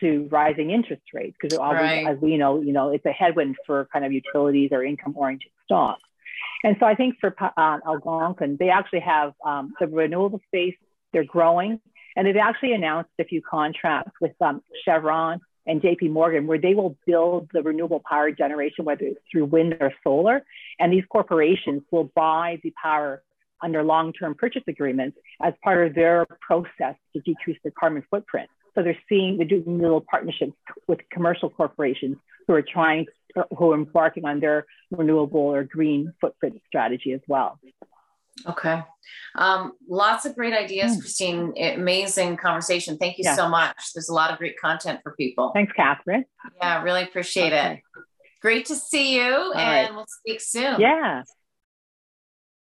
to 0.00 0.28
rising 0.30 0.70
interest 0.70 1.02
rates 1.12 1.36
because 1.40 1.58
right. 1.58 2.06
as 2.06 2.18
we 2.20 2.36
know, 2.36 2.60
you 2.60 2.72
know, 2.72 2.90
it's 2.90 3.06
a 3.06 3.12
headwind 3.12 3.56
for 3.66 3.88
kind 3.92 4.04
of 4.04 4.12
utilities 4.12 4.70
or 4.72 4.84
income 4.84 5.14
oriented 5.16 5.50
stocks. 5.64 6.02
And 6.64 6.76
so 6.80 6.86
I 6.86 6.94
think 6.94 7.16
for 7.20 7.34
uh, 7.40 7.78
Algonquin, 7.86 8.56
they 8.58 8.70
actually 8.70 9.00
have 9.00 9.32
um, 9.44 9.74
the 9.80 9.86
renewable 9.86 10.40
space, 10.48 10.74
they're 11.12 11.24
growing. 11.24 11.80
And 12.16 12.26
they've 12.26 12.36
actually 12.36 12.72
announced 12.72 13.10
a 13.20 13.24
few 13.24 13.40
contracts 13.42 14.12
with 14.20 14.32
um, 14.40 14.62
Chevron 14.84 15.40
and 15.66 15.80
JP 15.80 16.10
Morgan 16.10 16.46
where 16.46 16.58
they 16.58 16.74
will 16.74 16.96
build 17.06 17.48
the 17.52 17.62
renewable 17.62 18.02
power 18.08 18.32
generation, 18.32 18.84
whether 18.84 19.04
it's 19.04 19.20
through 19.30 19.44
wind 19.44 19.76
or 19.80 19.92
solar. 20.02 20.42
And 20.80 20.92
these 20.92 21.04
corporations 21.10 21.82
will 21.92 22.10
buy 22.14 22.58
the 22.62 22.72
power 22.82 23.22
under 23.62 23.82
long 23.82 24.12
term 24.12 24.34
purchase 24.34 24.62
agreements 24.66 25.16
as 25.42 25.52
part 25.62 25.86
of 25.86 25.94
their 25.94 26.26
process 26.40 26.96
to 27.14 27.20
decrease 27.20 27.58
their 27.62 27.72
carbon 27.78 28.02
footprint. 28.10 28.48
So 28.74 28.82
they're 28.82 28.98
seeing, 29.08 29.36
they're 29.36 29.46
doing 29.46 29.80
little 29.80 30.04
partnerships 30.08 30.52
with 30.86 31.00
commercial 31.12 31.50
corporations 31.50 32.16
who 32.46 32.54
are 32.54 32.62
trying, 32.62 33.06
who 33.56 33.72
are 33.72 33.74
embarking 33.74 34.24
on 34.24 34.40
their 34.40 34.66
renewable 34.90 35.40
or 35.40 35.64
green 35.64 36.12
footprint 36.20 36.60
strategy 36.66 37.12
as 37.12 37.20
well. 37.28 37.58
Okay. 38.46 38.82
Um, 39.34 39.72
lots 39.88 40.24
of 40.24 40.34
great 40.34 40.54
ideas, 40.54 40.96
mm. 40.96 41.00
Christine. 41.00 41.54
Amazing 41.56 42.36
conversation. 42.36 42.96
Thank 42.96 43.18
you 43.18 43.24
yeah. 43.24 43.34
so 43.34 43.48
much. 43.48 43.76
There's 43.94 44.08
a 44.08 44.14
lot 44.14 44.30
of 44.30 44.38
great 44.38 44.58
content 44.60 45.00
for 45.02 45.14
people. 45.16 45.50
Thanks, 45.54 45.72
Catherine. 45.74 46.24
Yeah, 46.60 46.82
really 46.82 47.02
appreciate 47.02 47.52
okay. 47.52 47.82
it. 47.96 48.02
Great 48.40 48.66
to 48.66 48.76
see 48.76 49.16
you, 49.16 49.34
All 49.34 49.54
and 49.54 49.88
right. 49.88 49.94
we'll 49.94 50.06
speak 50.06 50.40
soon. 50.40 50.80
Yeah. 50.80 51.22